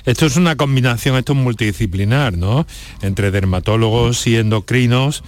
Esto 0.05 0.25
es 0.25 0.37
una 0.37 0.55
combinación, 0.55 1.15
esto 1.17 1.33
es 1.33 1.39
multidisciplinar, 1.39 2.37
¿no? 2.37 2.65
Entre 3.01 3.31
dermatólogos 3.31 4.25
y 4.27 4.37
endocrinos 4.37 5.23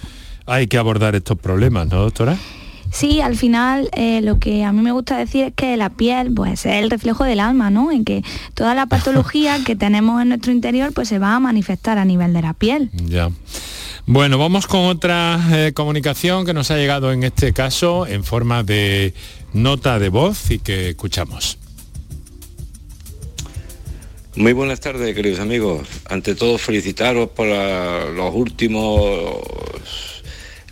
hay 0.46 0.66
que 0.66 0.78
abordar 0.78 1.14
estos 1.14 1.38
problemas, 1.38 1.88
¿no, 1.88 2.02
doctora? 2.02 2.36
Sí, 2.90 3.20
al 3.20 3.36
final 3.36 3.88
eh, 3.92 4.20
lo 4.20 4.40
que 4.40 4.64
a 4.64 4.72
mí 4.72 4.82
me 4.82 4.90
gusta 4.90 5.16
decir 5.16 5.44
es 5.44 5.52
que 5.54 5.76
la 5.76 5.90
piel 5.90 6.32
pues, 6.34 6.66
es 6.66 6.82
el 6.82 6.90
reflejo 6.90 7.24
del 7.24 7.38
alma, 7.38 7.70
¿no? 7.70 7.92
En 7.92 8.04
que 8.04 8.24
toda 8.54 8.74
la 8.74 8.86
patología 8.86 9.58
que 9.64 9.76
tenemos 9.76 10.20
en 10.20 10.30
nuestro 10.30 10.52
interior 10.52 10.92
pues 10.92 11.08
se 11.08 11.18
va 11.18 11.36
a 11.36 11.40
manifestar 11.40 11.98
a 11.98 12.04
nivel 12.04 12.32
de 12.32 12.42
la 12.42 12.52
piel. 12.52 12.90
Ya. 12.92 13.30
Bueno, 14.06 14.38
vamos 14.38 14.66
con 14.66 14.86
otra 14.86 15.40
eh, 15.52 15.72
comunicación 15.72 16.44
que 16.44 16.52
nos 16.52 16.72
ha 16.72 16.76
llegado 16.76 17.12
en 17.12 17.22
este 17.22 17.52
caso 17.52 18.08
en 18.08 18.24
forma 18.24 18.64
de 18.64 19.14
nota 19.52 20.00
de 20.00 20.08
voz 20.08 20.50
y 20.50 20.58
que 20.58 20.88
escuchamos. 20.90 21.59
Muy 24.36 24.52
buenas 24.52 24.78
tardes, 24.78 25.12
queridos 25.12 25.40
amigos. 25.40 25.88
Ante 26.04 26.36
todo, 26.36 26.56
felicitaros 26.56 27.30
por 27.30 27.48
los 27.48 28.32
últimos, 28.32 29.42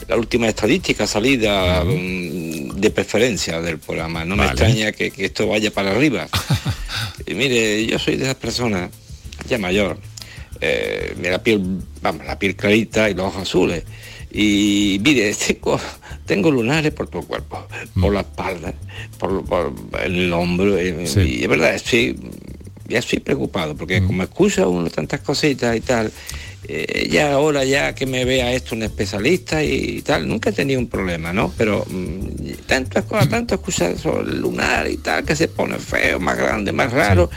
la 0.07 0.17
última 0.17 0.49
estadística 0.49 1.09
salida 1.09 1.83
mm, 1.83 2.77
de 2.77 2.91
preferencia 2.91 3.61
del 3.61 3.79
programa. 3.79 4.25
No 4.25 4.37
me 4.37 4.47
extraña 4.47 4.93
que, 4.93 5.13
esto 5.17 5.49
vaya 5.49 5.73
para 5.73 5.91
arriba. 5.91 6.29
y 7.27 7.35
mire, 7.35 7.85
yo 7.85 7.99
soy 7.99 8.15
de 8.15 8.25
esas 8.25 8.37
personas, 8.37 8.91
ya 9.49 9.59
mayor, 9.59 9.99
eh, 10.61 11.17
la 11.21 11.43
piel, 11.43 11.81
vamos, 12.01 12.27
la 12.27 12.39
piel 12.39 12.55
clarita 12.55 13.11
y 13.11 13.15
los 13.15 13.27
ojos 13.27 13.43
azules. 13.43 13.83
Y 14.31 15.01
mire, 15.03 15.35
tengo, 15.47 15.81
tengo 16.27 16.53
lunares 16.53 16.93
por 16.93 17.09
todo 17.09 17.23
el 17.23 17.27
cuerpo, 17.27 17.67
por 18.01 18.13
mm. 18.13 18.15
la 18.15 18.21
espalda, 18.21 18.75
por, 19.19 19.73
el 20.05 20.33
hombro. 20.33 20.81
Y, 20.81 20.91
y 21.27 21.43
es 21.43 21.49
verdad, 21.49 21.75
estoy 21.75 22.17
ya 22.89 22.99
estoy 22.99 23.21
preocupado, 23.21 23.77
porque 23.77 24.03
como 24.03 24.23
escucha 24.23 24.67
uno 24.67 24.89
tantas 24.89 25.21
cositas 25.21 25.77
y 25.77 25.81
tal, 25.81 26.11
eh, 26.67 27.09
ya 27.11 27.35
ahora 27.35 27.65
ya 27.65 27.95
que 27.95 28.07
me 28.07 28.25
vea 28.25 28.53
esto 28.53 28.75
un 28.75 28.83
especialista 28.83 29.63
y, 29.63 30.03
tal, 30.03 30.27
nunca 30.27 30.51
he 30.51 30.53
tenido 30.53 30.81
un 30.81 30.89
problema, 30.89 31.33
¿no? 31.33 31.53
Pero 31.57 31.87
mm, 31.89 32.67
tantas 32.67 33.05
cosas, 33.05 33.29
tanto 33.29 33.55
escuchar 33.55 33.97
sobre 33.99 34.31
el 34.31 34.41
lunar 34.41 34.91
y 34.91 34.97
tal, 34.97 35.25
que 35.25 35.37
se 35.37 35.49
pone 35.49 35.79
feo, 35.79 36.19
más 36.19 36.37
grande, 36.37 36.73
más 36.73 36.93
raro, 36.93 37.31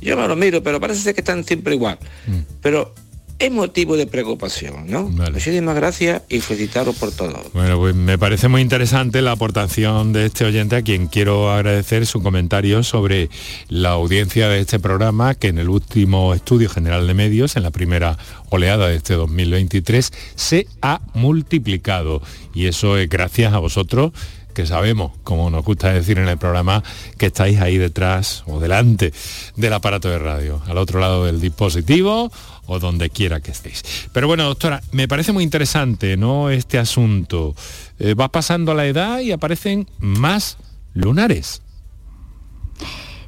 yo 0.00 0.16
me 0.16 0.28
lo 0.28 0.36
miro, 0.36 0.62
pero 0.62 0.80
parece 0.80 1.12
que 1.12 1.20
están 1.20 1.44
siempre 1.44 1.74
igual. 1.74 1.98
Mm. 2.26 2.38
Pero 2.60 2.94
es 3.42 3.50
motivo 3.50 3.96
de 3.96 4.06
preocupación, 4.06 4.86
¿no? 4.86 5.08
Muchísimas 5.08 5.74
gracias 5.74 6.22
y 6.28 6.38
felicitaros 6.38 6.94
por 6.94 7.10
todo. 7.10 7.42
Bueno, 7.52 7.76
pues 7.76 7.92
me 7.92 8.16
parece 8.16 8.46
muy 8.46 8.62
interesante 8.62 9.20
la 9.20 9.32
aportación 9.32 10.12
de 10.12 10.26
este 10.26 10.44
oyente 10.44 10.76
a 10.76 10.82
quien 10.82 11.08
quiero 11.08 11.50
agradecer 11.50 12.06
su 12.06 12.22
comentario 12.22 12.84
sobre 12.84 13.30
la 13.68 13.90
audiencia 13.90 14.48
de 14.48 14.60
este 14.60 14.78
programa 14.78 15.34
que 15.34 15.48
en 15.48 15.58
el 15.58 15.68
último 15.68 16.34
estudio 16.34 16.68
general 16.68 17.08
de 17.08 17.14
medios, 17.14 17.56
en 17.56 17.64
la 17.64 17.72
primera 17.72 18.16
oleada 18.50 18.86
de 18.86 18.94
este 18.94 19.14
2023, 19.14 20.12
se 20.36 20.68
ha 20.80 21.00
multiplicado. 21.12 22.22
Y 22.54 22.66
eso 22.66 22.96
es 22.96 23.08
gracias 23.08 23.52
a 23.54 23.58
vosotros 23.58 24.12
que 24.54 24.66
sabemos, 24.66 25.12
como 25.24 25.50
nos 25.50 25.64
gusta 25.64 25.92
decir 25.92 26.18
en 26.18 26.28
el 26.28 26.38
programa, 26.38 26.84
que 27.18 27.26
estáis 27.26 27.60
ahí 27.60 27.78
detrás 27.78 28.44
o 28.46 28.60
delante 28.60 29.12
del 29.56 29.72
aparato 29.72 30.08
de 30.10 30.18
radio, 30.18 30.62
al 30.66 30.78
otro 30.78 31.00
lado 31.00 31.24
del 31.24 31.40
dispositivo 31.40 32.30
o 32.66 32.78
donde 32.78 33.10
quiera 33.10 33.40
que 33.40 33.50
estéis. 33.50 33.82
Pero 34.12 34.26
bueno, 34.26 34.44
doctora, 34.44 34.82
me 34.92 35.08
parece 35.08 35.32
muy 35.32 35.44
interesante, 35.44 36.16
¿no? 36.16 36.50
Este 36.50 36.78
asunto. 36.78 37.54
Eh, 37.98 38.14
va 38.14 38.30
pasando 38.30 38.74
la 38.74 38.86
edad 38.86 39.20
y 39.20 39.32
aparecen 39.32 39.88
más 39.98 40.58
lunares. 40.94 41.62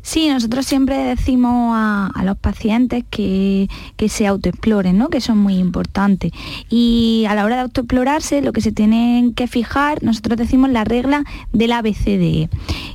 Sí, 0.04 0.28
nosotros 0.28 0.66
siempre 0.66 0.98
decimos 0.98 1.74
a, 1.74 2.12
los 2.24 2.36
pacientes 2.36 3.04
que, 3.08 3.70
que, 3.96 4.10
se 4.10 4.26
autoexploren, 4.26 4.98
¿no? 4.98 5.08
que 5.08 5.16
es 5.16 5.30
muy 5.30 5.56
importante. 5.56 6.30
Y 6.68 7.24
a 7.26 7.34
la 7.34 7.42
hora 7.46 7.56
de 7.56 7.62
autoexplorarse, 7.62 8.42
lo 8.42 8.52
que 8.52 8.60
se 8.60 8.70
tienen 8.70 9.32
que 9.32 9.46
fijar, 9.46 10.02
nosotros 10.02 10.36
decimos 10.36 10.68
la 10.68 10.84
regla 10.84 11.24
del 11.54 11.72
ABCDE. 11.72 12.50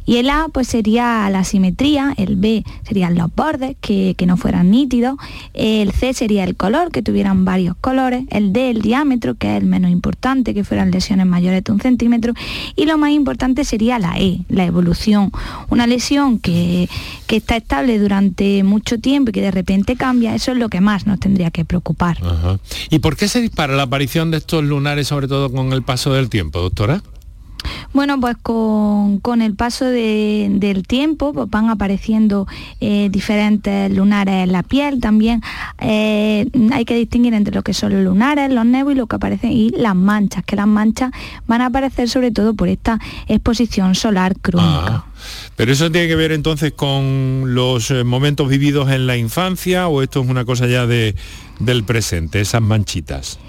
Y 0.05 0.17
el 0.17 0.29
A 0.29 0.47
pues 0.53 0.67
sería 0.67 1.27
la 1.31 1.43
simetría, 1.43 2.13
el 2.15 2.35
B 2.35 2.63
serían 2.83 3.15
los 3.15 3.33
bordes, 3.33 3.75
que, 3.81 4.13
que 4.15 4.27
no 4.27 4.37
fueran 4.37 4.69
nítidos, 4.69 5.17
el 5.53 5.91
C 5.91 6.13
sería 6.13 6.43
el 6.43 6.55
color, 6.55 6.91
que 6.91 7.01
tuvieran 7.01 7.43
varios 7.43 7.75
colores, 7.75 8.25
el 8.29 8.53
D 8.53 8.69
el 8.69 8.81
diámetro, 8.83 9.33
que 9.33 9.55
es 9.55 9.61
el 9.61 9.67
menos 9.67 9.89
importante, 9.89 10.53
que 10.53 10.63
fueran 10.63 10.91
lesiones 10.91 11.25
mayores 11.25 11.63
de 11.63 11.71
un 11.71 11.79
centímetro, 11.79 12.33
y 12.75 12.85
lo 12.85 12.99
más 12.99 13.11
importante 13.11 13.63
sería 13.63 13.97
la 13.97 14.19
E, 14.19 14.41
la 14.47 14.65
evolución. 14.65 15.31
Una 15.69 15.87
lesión 15.87 16.37
que 16.37 16.87
que 17.27 17.37
está 17.37 17.57
estable 17.57 17.99
durante 17.99 18.63
mucho 18.63 18.99
tiempo 18.99 19.29
y 19.29 19.33
que 19.33 19.41
de 19.41 19.51
repente 19.51 19.95
cambia, 19.95 20.35
eso 20.35 20.51
es 20.51 20.57
lo 20.57 20.69
que 20.69 20.81
más 20.81 21.05
nos 21.05 21.19
tendría 21.19 21.51
que 21.51 21.65
preocupar. 21.65 22.17
¿Y 22.89 22.99
por 22.99 23.15
qué 23.15 23.27
se 23.27 23.41
dispara 23.41 23.75
la 23.75 23.83
aparición 23.83 24.31
de 24.31 24.37
estos 24.37 24.63
lunares, 24.63 25.07
sobre 25.07 25.27
todo 25.27 25.51
con 25.51 25.73
el 25.73 25.83
paso 25.83 26.13
del 26.13 26.29
tiempo, 26.29 26.59
doctora? 26.59 27.01
Bueno, 27.93 28.19
pues 28.19 28.37
con, 28.41 29.19
con 29.19 29.41
el 29.41 29.55
paso 29.55 29.85
de, 29.85 30.47
del 30.51 30.85
tiempo 30.85 31.33
pues 31.33 31.49
van 31.49 31.69
apareciendo 31.69 32.47
eh, 32.79 33.09
diferentes 33.11 33.91
lunares 33.91 34.43
en 34.43 34.51
la 34.51 34.63
piel. 34.63 34.99
También 34.99 35.41
eh, 35.79 36.47
hay 36.71 36.85
que 36.85 36.95
distinguir 36.95 37.33
entre 37.33 37.53
lo 37.53 37.63
que 37.63 37.73
son 37.73 37.93
los 37.93 38.03
lunares, 38.03 38.51
los 38.51 38.65
nevos 38.65 38.93
y 38.93 38.95
lo 38.95 39.07
que 39.07 39.15
aparecen 39.15 39.51
y 39.51 39.69
las 39.71 39.95
manchas, 39.95 40.43
que 40.43 40.55
las 40.55 40.67
manchas 40.67 41.11
van 41.47 41.61
a 41.61 41.67
aparecer 41.67 42.09
sobre 42.09 42.31
todo 42.31 42.53
por 42.53 42.69
esta 42.69 42.99
exposición 43.27 43.95
solar 43.95 44.35
crónica. 44.39 44.69
Ah, 44.69 45.05
pero 45.55 45.71
eso 45.71 45.91
tiene 45.91 46.07
que 46.07 46.15
ver 46.15 46.31
entonces 46.31 46.73
con 46.73 47.55
los 47.55 47.91
eh, 47.91 48.03
momentos 48.03 48.47
vividos 48.49 48.89
en 48.91 49.07
la 49.07 49.17
infancia 49.17 49.87
o 49.87 50.01
esto 50.01 50.21
es 50.21 50.29
una 50.29 50.45
cosa 50.45 50.67
ya 50.67 50.85
de, 50.85 51.15
del 51.59 51.83
presente, 51.83 52.39
esas 52.39 52.61
manchitas. 52.61 53.39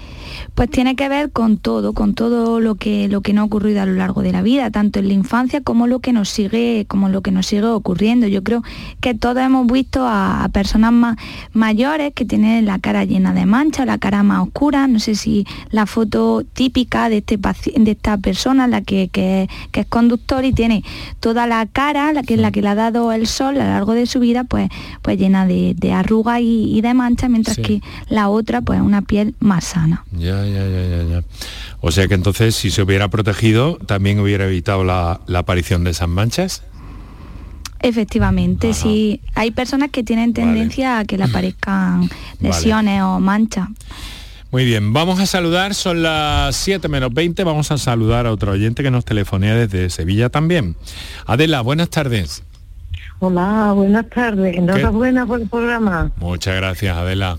Pues 0.55 0.69
tiene 0.69 0.95
que 0.95 1.09
ver 1.09 1.31
con 1.31 1.57
todo, 1.57 1.93
con 1.93 2.13
todo 2.13 2.59
lo 2.59 2.75
que, 2.75 3.07
lo 3.07 3.21
que 3.21 3.33
no 3.33 3.41
ha 3.41 3.45
ocurrido 3.45 3.81
a 3.81 3.85
lo 3.85 3.93
largo 3.93 4.21
de 4.21 4.31
la 4.31 4.41
vida, 4.41 4.69
tanto 4.69 4.99
en 4.99 5.07
la 5.07 5.13
infancia 5.13 5.61
como 5.61 5.87
lo 5.87 5.99
que 5.99 6.13
nos 6.13 6.29
sigue, 6.29 6.85
como 6.87 7.09
lo 7.09 7.21
que 7.21 7.31
nos 7.31 7.47
sigue 7.47 7.65
ocurriendo. 7.65 8.27
Yo 8.27 8.43
creo 8.43 8.63
que 8.99 9.13
todos 9.13 9.37
hemos 9.37 9.65
visto 9.67 10.05
a, 10.05 10.43
a 10.43 10.49
personas 10.49 10.91
más 10.91 11.17
mayores 11.53 12.13
que 12.13 12.25
tienen 12.25 12.65
la 12.65 12.79
cara 12.79 13.05
llena 13.05 13.33
de 13.33 13.45
manchas, 13.45 13.85
la 13.85 13.97
cara 13.97 14.23
más 14.23 14.41
oscura. 14.41 14.87
No 14.87 14.99
sé 14.99 15.15
si 15.15 15.45
la 15.69 15.85
foto 15.85 16.43
típica 16.53 17.09
de, 17.09 17.17
este, 17.17 17.37
de 17.37 17.91
esta 17.91 18.17
persona, 18.17 18.67
la 18.67 18.81
que, 18.81 19.09
que, 19.09 19.49
que, 19.71 19.81
es 19.81 19.85
conductor 19.87 20.45
y 20.45 20.53
tiene 20.53 20.83
toda 21.19 21.47
la 21.47 21.65
cara, 21.65 22.13
la 22.13 22.23
que 22.23 22.35
es 22.35 22.39
la 22.39 22.51
que 22.51 22.61
le 22.61 22.69
ha 22.69 22.75
dado 22.75 23.11
el 23.11 23.27
sol 23.27 23.59
a 23.59 23.63
lo 23.63 23.71
largo 23.71 23.93
de 23.93 24.05
su 24.05 24.19
vida, 24.19 24.43
pues, 24.43 24.69
pues 25.01 25.17
llena 25.17 25.45
de, 25.45 25.73
de 25.77 25.93
arrugas 25.93 26.41
y, 26.41 26.75
y, 26.75 26.81
de 26.81 26.93
manchas, 26.93 27.29
mientras 27.29 27.55
sí. 27.55 27.61
que 27.61 27.81
la 28.09 28.29
otra, 28.29 28.61
pues 28.61 28.81
una 28.81 29.01
piel 29.01 29.35
más 29.39 29.65
sana. 29.65 30.05
Ya, 30.11 30.40
ya, 30.45 30.67
ya, 30.67 30.87
ya, 30.87 31.03
ya. 31.03 31.23
O 31.79 31.91
sea 31.91 32.07
que 32.07 32.13
entonces 32.13 32.55
si 32.55 32.71
se 32.71 32.81
hubiera 32.81 33.09
protegido, 33.09 33.77
también 33.85 34.19
hubiera 34.19 34.45
evitado 34.45 34.83
la, 34.83 35.21
la 35.27 35.39
aparición 35.39 35.83
de 35.83 35.91
esas 35.91 36.09
manchas. 36.09 36.63
Efectivamente, 37.79 38.69
Ajá. 38.69 38.79
sí. 38.79 39.21
Hay 39.33 39.51
personas 39.51 39.89
que 39.89 40.03
tienen 40.03 40.33
tendencia 40.33 40.89
vale. 40.89 41.01
a 41.01 41.05
que 41.05 41.17
le 41.17 41.23
aparezcan 41.23 42.09
lesiones 42.39 43.01
vale. 43.01 43.15
o 43.15 43.19
manchas. 43.19 43.67
Muy 44.51 44.65
bien, 44.65 44.91
vamos 44.91 45.19
a 45.21 45.25
saludar, 45.25 45.73
son 45.73 46.03
las 46.03 46.55
7 46.57 46.89
menos 46.89 47.13
20, 47.13 47.43
vamos 47.45 47.71
a 47.71 47.77
saludar 47.77 48.27
a 48.27 48.33
otro 48.33 48.51
oyente 48.51 48.83
que 48.83 48.91
nos 48.91 49.05
telefonea 49.05 49.55
desde 49.55 49.89
Sevilla 49.89 50.29
también. 50.29 50.75
Adela, 51.25 51.61
buenas 51.61 51.89
tardes. 51.89 52.43
Hola, 53.19 53.71
buenas 53.73 54.09
tardes. 54.09 54.57
Enhorabuena 54.57 55.25
por 55.25 55.41
el 55.41 55.47
programa. 55.47 56.11
Muchas 56.17 56.55
gracias, 56.55 56.97
Adela. 56.97 57.37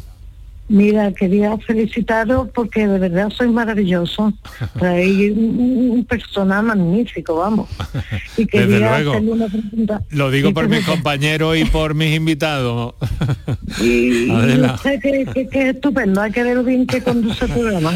Mira, 0.72 1.12
quería 1.12 1.58
felicitaros 1.58 2.48
porque 2.54 2.88
de 2.88 2.98
verdad 2.98 3.28
sois 3.28 3.50
maravilloso. 3.50 4.32
Traéis 4.78 5.36
un, 5.36 5.90
un, 5.90 6.04
personal 6.06 6.64
magnífico, 6.64 7.36
vamos. 7.36 7.68
Y 8.38 8.46
quería 8.46 8.66
Desde 8.66 9.04
luego. 9.04 9.32
Una 9.32 9.48
pregunta. 9.48 10.00
Lo 10.08 10.30
digo 10.30 10.54
por 10.54 10.70
mis 10.70 10.86
compañeros 10.86 11.58
y 11.58 11.66
por 11.66 11.92
mis 11.94 12.16
invitados. 12.16 12.94
Y, 13.82 14.30
Adela. 14.34 14.78
sé 14.78 14.98
que, 14.98 15.26
que, 15.34 15.46
que, 15.46 15.60
es 15.60 15.74
estupendo, 15.74 16.22
hay 16.22 16.32
que 16.32 16.42
ver 16.42 16.62
bien 16.64 16.86
que 16.86 17.02
conduce 17.02 17.44
el 17.44 17.50
programa. 17.50 17.92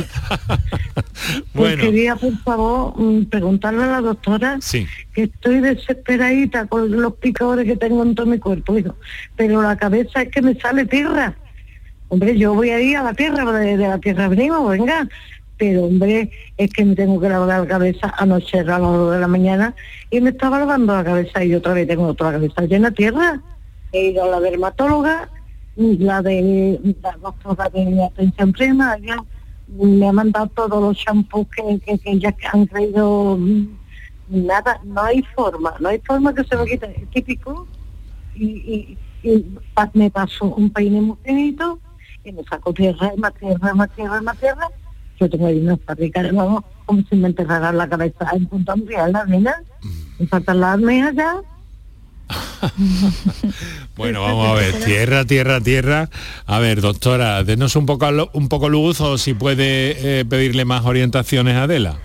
Pues 1.55 1.77
bueno. 1.77 1.83
quería, 1.83 2.17
por 2.17 2.37
favor, 2.41 3.01
mm, 3.01 3.25
preguntarle 3.25 3.85
a 3.85 3.87
la 3.87 4.01
doctora 4.03 4.59
sí. 4.61 4.87
que 5.15 5.23
estoy 5.25 5.61
desesperadita 5.61 6.67
con 6.67 6.91
los 6.91 7.15
picadores 7.15 7.65
que 7.65 7.77
tengo 7.77 8.03
en 8.03 8.15
todo 8.15 8.27
mi 8.27 8.39
cuerpo, 8.39 8.77
hijo. 8.77 8.95
pero 9.35 9.63
la 9.63 9.77
cabeza 9.77 10.23
es 10.23 10.31
que 10.31 10.43
me 10.43 10.55
sale 10.61 10.85
tierra 10.85 11.35
hombre, 12.09 12.37
yo 12.39 12.55
voy 12.55 12.71
a 12.71 12.81
ir 12.81 12.97
a 12.97 13.03
la 13.03 13.15
tierra, 13.15 13.51
de, 13.53 13.77
la 13.77 13.99
tierra 13.99 14.29
venimos, 14.29 14.69
venga, 14.71 15.09
pero 15.57 15.85
hombre, 15.85 16.31
es 16.57 16.73
que 16.73 16.85
me 16.85 16.95
tengo 16.95 17.21
que 17.21 17.29
lavar 17.29 17.61
la 17.61 17.67
cabeza 17.67 18.15
anoche 18.19 18.61
a 18.61 18.65
las 18.65 18.81
2 18.81 19.15
de 19.15 19.21
la 19.21 19.29
mañana 19.29 19.75
y 20.11 20.21
me 20.21 20.31
estaba 20.31 20.59
lavando 20.59 20.95
la 20.95 21.05
cabeza 21.05 21.43
y 21.45 21.55
otra 21.55 21.75
vez 21.75 21.89
tengo 21.89 22.07
otra 22.07 22.33
cabeza 22.33 22.63
llena 22.63 22.91
de 22.91 22.97
tierra. 22.97 23.41
He 23.93 24.11
ido 24.11 24.25
a 24.25 24.29
la 24.29 24.41
dermatóloga, 24.41 25.29
la 25.77 26.23
de 26.23 26.81
la 27.03 27.17
doctora 27.23 27.69
de 27.71 28.05
atención 28.05 28.53
prima, 28.53 28.99
ya 28.99 29.17
me 29.69 30.09
ha 30.09 30.13
mandado 30.13 30.47
todos 30.49 30.81
los 30.81 30.97
shampoos 30.97 31.47
que, 31.49 31.81
que, 31.81 31.99
que 31.99 32.19
ya 32.19 32.35
han 32.53 32.67
traído 32.67 33.39
nada, 34.29 34.81
no 34.85 35.03
hay 35.03 35.23
forma, 35.35 35.75
no 35.81 35.89
hay 35.89 36.01
forma 36.01 36.35
que 36.35 36.45
se 36.45 36.57
me 36.57 36.67
quite, 36.67 36.87
es 36.87 37.11
típico 37.11 37.67
y, 38.35 38.45
y, 38.45 38.99
y 39.23 39.47
me 39.95 40.11
pasó 40.11 40.47
un 40.47 40.71
peine 40.71 41.01
muy 41.01 41.17
finito 41.25 41.81
y 42.27 42.33
me 42.33 42.43
saco 42.45 42.73
tierra, 42.73 43.13
más 43.17 43.33
tierra, 43.35 43.75
más 43.75 43.91
tierra, 43.95 44.21
más 44.21 44.37
tierra. 44.39 44.69
Yo 45.19 45.31
tengo 45.31 45.47
ahí 45.47 45.61
una 45.61 45.77
fábrica 45.79 46.23
de 46.23 46.33
nuevo, 46.33 46.65
como 46.85 47.03
si 47.09 47.17
me 47.17 47.29
enterrara 47.29 47.73
la 47.73 47.89
cabeza 47.89 48.29
en 48.33 48.47
punto 48.47 48.75
real, 48.87 49.13
la 49.13 49.25
nena. 49.25 49.55
Me 50.19 50.27
faltan 50.27 50.61
las 50.61 50.75
almejas 50.75 51.15
ya. 51.15 51.37
bueno, 53.97 54.23
vamos 54.23 54.49
a 54.49 54.55
ver, 54.55 54.75
tierra, 54.85 55.25
tierra, 55.25 55.61
tierra. 55.61 56.11
A 56.47 56.59
ver, 56.59 56.81
doctora, 56.81 57.45
denos 57.45 57.77
un 57.77 57.87
poco, 57.87 58.09
un 58.33 58.49
poco 58.49 58.69
luz 58.69 59.01
o 59.01 59.17
si 59.17 59.35
puede 59.35 60.21
eh, 60.21 60.25
pedirle 60.25 60.65
más 60.65 60.85
orientaciones 60.85 61.55
a 61.55 61.63
Adela. 61.63 61.97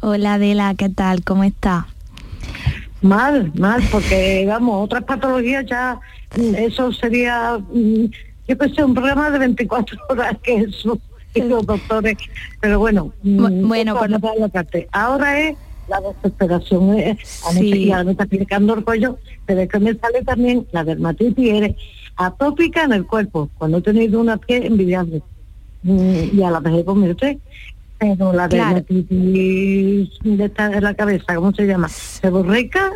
Hola 0.00 0.34
Adela, 0.34 0.74
¿qué 0.76 0.88
tal? 0.88 1.22
¿Cómo 1.22 1.44
está? 1.44 1.86
Mal, 3.02 3.52
mal, 3.54 3.82
porque 3.90 4.44
vamos, 4.46 4.84
otras 4.84 5.04
patologías 5.04 5.64
ya, 5.66 5.98
eso 6.56 6.92
sería 6.92 7.58
yo 8.50 8.58
pensé 8.58 8.82
un 8.82 8.94
programa 8.94 9.30
de 9.30 9.38
24 9.38 9.96
horas 10.08 10.36
que 10.42 10.56
eso 10.56 10.98
y 11.34 11.42
los 11.42 11.64
doctores 11.64 12.16
pero 12.60 12.80
bueno 12.80 13.12
bueno 13.22 13.96
por 13.96 14.10
lo... 14.10 14.18
ahora 14.90 15.40
es 15.40 15.56
la 15.86 16.00
desesperación 16.00 16.98
es, 16.98 17.18
sí. 17.52 17.86
ya 17.86 18.02
me 18.02 18.10
está 18.12 18.24
explicando 18.24 18.74
el 18.74 18.84
cuello 18.84 19.18
pero 19.46 19.60
es 19.60 19.68
que 19.68 19.78
me 19.78 19.94
sale 19.94 20.24
también 20.24 20.66
la 20.72 20.82
dermatitis 20.82 21.52
eres 21.52 21.76
atópica 22.16 22.82
en 22.82 22.92
el 22.92 23.06
cuerpo 23.06 23.48
cuando 23.56 23.78
he 23.78 23.82
tenido 23.82 24.20
una 24.20 24.36
piel 24.36 24.66
envidiable 24.66 25.22
y 25.84 26.42
a 26.42 26.50
la 26.50 26.58
vez 26.58 26.84
pues 26.84 26.96
mire 26.96 27.12
usted 27.12 27.38
pero 27.98 28.32
la 28.32 28.48
claro. 28.48 28.74
dermatitis 28.80 30.18
de, 30.24 30.44
esta, 30.44 30.70
de 30.70 30.80
la 30.80 30.94
cabeza 30.94 31.36
¿cómo 31.36 31.52
se 31.52 31.66
llama? 31.66 31.88
seborreica 31.88 32.90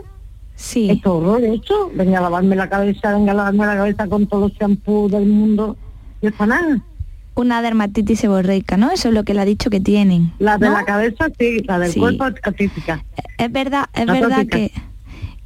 Sí. 0.55 0.91
Esto 0.91 1.19
horror 1.19 1.43
esto, 1.45 1.91
venga 1.95 2.19
a 2.19 2.23
lavarme 2.23 2.57
la 2.57 2.69
cabeza, 2.69 3.13
venga 3.13 3.33
a 3.33 3.35
lavarme 3.35 3.67
la 3.67 3.77
cabeza 3.77 4.07
con 4.07 4.27
todos 4.27 4.51
los 4.51 4.59
champús 4.59 5.11
del 5.11 5.27
mundo. 5.27 5.77
Y 6.21 6.29
está 6.29 6.47
nada. 6.47 6.81
Una 7.35 7.63
dermatitis 7.63 8.21
seborreica, 8.21 8.77
¿no? 8.77 8.93
Eso 8.93 9.09
es 9.09 9.15
lo 9.15 9.25
que 9.25 9.35
le 9.35 9.41
ha 9.41 9.45
dicho 9.45 9.69
que 9.69 9.81
tienen. 9.81 10.33
La 10.39 10.57
de 10.57 10.69
¿no? 10.69 10.75
la 10.75 10.85
cabeza 10.85 11.29
sí, 11.39 11.59
la 11.65 11.81
del 11.81 11.91
sí. 11.91 11.99
cuerpo 11.99 12.25
atípica. 12.25 13.05
Es 13.39 13.51
verdad, 13.51 13.87
es 13.93 14.07
la 14.07 14.13
verdad 14.13 14.47
que 14.47 14.71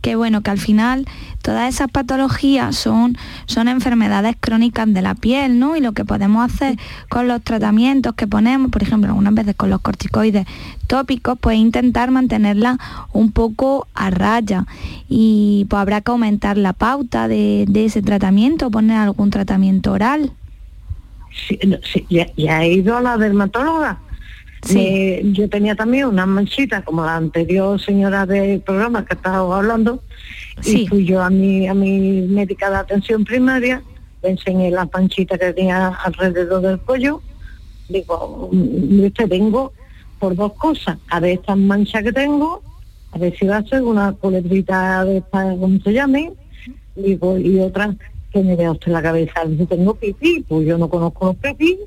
que 0.01 0.17
bueno, 0.17 0.43
que 0.43 0.51
al 0.51 0.59
final 0.59 1.07
todas 1.43 1.73
esas 1.75 1.91
patologías 1.91 2.77
son, 2.77 3.17
son 3.47 3.69
enfermedades 3.69 4.37
crónicas 4.39 4.93
de 4.93 5.03
la 5.03 5.15
piel, 5.15 5.59
¿no? 5.59 5.77
Y 5.77 5.81
lo 5.81 5.93
que 5.93 6.05
podemos 6.05 6.45
hacer 6.45 6.79
con 7.09 7.29
los 7.29 7.43
tratamientos 7.43 8.15
que 8.15 8.27
ponemos, 8.27 8.71
por 8.71 8.83
ejemplo, 8.83 9.11
algunas 9.11 9.35
veces 9.35 9.55
con 9.57 9.71
los 9.71 9.81
corticoides 9.81 10.47
tópicos, 10.87 11.39
pues 11.41 11.59
intentar 11.59 12.11
mantenerla 12.11 12.79
un 13.13 13.33
poco 13.33 13.87
a 13.95 14.11
raya. 14.11 14.67
Y 15.09 15.67
pues 15.69 15.81
habrá 15.81 16.01
que 16.01 16.11
aumentar 16.11 16.57
la 16.57 16.73
pauta 16.73 17.29
de, 17.29 17.65
de 17.69 17.87
ese 17.87 18.03
tratamiento, 18.03 18.71
poner 18.71 18.99
algún 18.99 19.31
tratamiento 19.31 19.93
oral. 19.93 20.33
Sí, 21.49 21.59
ya, 22.09 22.27
ya, 22.37 22.63
he 22.65 22.73
ido 22.73 22.97
a 22.97 23.01
la 23.01 23.17
dermatóloga 23.17 23.99
me- 24.75 25.23
yo 25.33 25.49
tenía 25.49 25.75
también 25.75 26.07
unas 26.07 26.27
manchitas, 26.27 26.83
como 26.85 27.05
la 27.05 27.17
anterior 27.17 27.81
señora 27.81 28.27
del 28.27 28.61
programa 28.61 29.05
que 29.05 29.15
estaba 29.15 29.57
hablando, 29.57 30.03
Sí. 30.61 30.83
y 30.83 30.87
fui 30.89 31.05
yo 31.05 31.23
a 31.23 31.31
mi, 31.31 31.67
a 31.69 31.75
mi 31.75 32.23
médica 32.23 32.69
de 32.71 32.77
atención 32.77 33.25
primaria, 33.25 33.83
le 34.23 34.31
enseñé 34.31 34.71
las 34.71 34.89
manchitas 34.93 35.39
que 35.39 35.53
tenía 35.53 35.89
alrededor 35.89 36.61
del 36.63 36.79
cuello, 36.81 37.23
digo, 37.89 38.49
"Mm, 38.53 39.05
usted 39.07 39.29
tengo 39.29 39.73
por 40.19 40.35
dos 40.35 40.53
cosas, 40.55 40.99
a 41.09 41.21
ver 41.21 41.35
estas 41.39 41.57
manchas 41.57 42.03
que 42.03 42.13
tengo, 42.13 42.61
a 43.13 43.19
ver 43.19 43.37
si 43.39 43.47
va 43.47 43.59
a 43.59 43.63
ser 43.65 43.83
una 43.83 44.13
culebrita 44.13 45.05
de 45.05 45.19
esta, 45.19 45.55
como 45.57 45.79
se 45.81 45.93
llame, 45.93 46.33
digo, 46.97 47.39
y 47.39 47.61
otra 47.61 47.95
que 48.33 48.43
me 48.43 48.57
vea 48.57 48.73
usted 48.73 48.91
la 48.93 49.01
cabeza, 49.01 49.41
si 49.57 49.65
tengo 49.67 49.95
pipí, 49.95 50.45
pues 50.49 50.67
yo 50.67 50.77
no 50.77 50.91
conozco 50.91 51.27
los 51.27 51.37
pipí, 51.37 51.79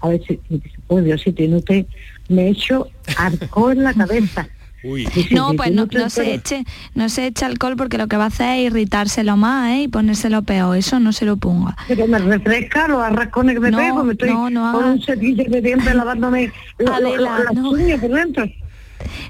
a 0.00 0.08
ver 0.08 0.20
si, 0.26 0.40
si- 0.48 0.62
pues 0.86 1.04
Dios, 1.04 1.20
si 1.22 1.32
tiene 1.32 1.56
usted, 1.56 1.86
me 2.28 2.48
echo 2.48 2.88
alcohol 3.16 3.72
en 3.72 3.84
la 3.84 3.94
cabeza. 3.94 4.48
Dice, 4.82 5.34
No, 5.34 5.50
"Si 5.50 5.56
pues 5.58 5.72
no, 5.72 5.86
se 6.08 6.22
pelo". 6.22 6.32
eche, 6.32 6.64
no 6.94 7.10
se 7.10 7.26
eche 7.26 7.44
alcohol 7.44 7.76
porque 7.76 7.98
lo 7.98 8.06
que 8.08 8.16
va 8.16 8.24
a 8.24 8.28
hacer 8.28 8.60
es 8.60 8.66
irritárselo 8.72 9.36
más 9.36 9.72
¿eh? 9.72 9.82
y 9.82 9.88
ponérselo 9.88 10.40
peor. 10.40 10.74
Eso 10.74 10.98
no 11.00 11.12
se 11.12 11.26
lo 11.26 11.36
ponga. 11.36 11.76
Pero 11.86 12.06
me 12.06 12.18
refresca 12.18 12.88
los 12.88 13.02
arrascones 13.02 13.56
que 13.56 13.60
me 13.60 13.70
No, 13.70 13.76
pego, 13.76 14.04
me 14.04 14.12
estoy 14.14 14.30
no, 14.30 14.48
no 14.48 14.72
con 14.72 14.82
haga- 14.84 14.92
un 14.94 15.02
cepillo 15.02 15.44
de 15.50 15.60
dientes 15.60 15.94
lavándome 15.94 16.50
Adela, 16.78 17.38
lo- 17.38 17.44
las 17.44 17.54
no. 17.54 17.70
uñas 17.72 18.00
por 18.00 18.10
dentro. 18.10 18.44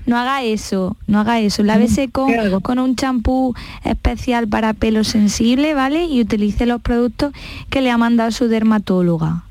No 0.07 0.17
haga 0.19 0.43
eso, 0.45 0.97
no 1.09 1.19
haga 1.21 1.41
eso. 1.41 1.65
Lávese 1.65 2.11
con, 2.11 2.31
con 2.61 2.79
un 2.79 2.95
champú 2.95 3.55
especial 3.85 4.47
para 4.47 4.73
pelo 4.75 5.03
sensible, 5.03 5.75
¿vale? 5.75 6.05
Y 6.05 6.21
utilice 6.21 6.65
los 6.67 6.81
productos 6.81 7.33
que 7.71 7.81
le 7.81 7.91
ha 7.91 7.99
mandado 7.99 8.31
su 8.31 8.47
dermatóloga. 8.47 9.43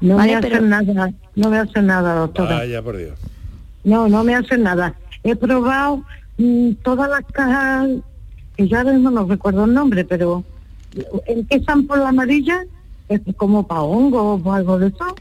No 0.00 0.18
me 0.18 0.34
hacen 0.34 0.50
pero- 0.50 0.66
nada, 0.66 1.12
no 1.34 1.50
me 1.50 1.58
hacen 1.58 1.86
nada, 1.86 2.14
doctora. 2.14 2.56
Vaya 2.56 2.82
por 2.82 2.96
Dios. 2.96 3.18
No, 3.84 4.08
no 4.08 4.24
me 4.24 4.34
hacen 4.34 4.62
nada. 4.62 4.94
He 5.22 5.34
probado 5.36 6.02
mm, 6.38 6.72
todas 6.82 7.08
las 7.08 7.24
cajas, 7.32 7.88
que 8.56 8.68
ya 8.68 8.84
mismo 8.84 9.10
no 9.10 9.24
recuerdo 9.26 9.64
el 9.64 9.74
nombre, 9.74 10.04
pero 10.04 10.44
empiezan 11.26 11.86
por 11.86 11.98
la 11.98 12.08
amarilla, 12.08 12.64
es 13.08 13.20
como 13.36 13.66
para 13.66 13.82
hongo 13.82 14.34
o 14.42 14.52
algo 14.52 14.78
de 14.78 14.88
eso. 14.88 15.14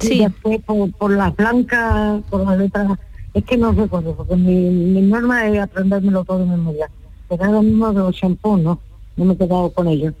Y 0.00 0.18
después 0.18 0.60
por, 0.62 0.90
por 0.92 1.10
las 1.12 1.34
blancas, 1.36 2.22
por 2.28 2.44
las 2.44 2.58
letras, 2.58 2.98
es 3.34 3.44
que 3.44 3.56
no 3.56 3.72
recuerdo, 3.72 4.16
porque 4.16 4.36
mi, 4.36 4.54
mi 4.70 5.00
norma 5.02 5.46
es 5.46 5.60
aprendérmelo 5.60 6.24
todo 6.24 6.40
de 6.40 6.46
memoria. 6.46 6.90
Pero 7.28 7.44
ahora 7.44 7.62
mismo 7.62 7.92
de 7.92 8.00
los 8.00 8.16
shampoos, 8.16 8.60
no, 8.60 8.80
no 9.16 9.24
me 9.24 9.34
he 9.34 9.36
quedado 9.36 9.70
con 9.70 9.86
ellos. 9.86 10.12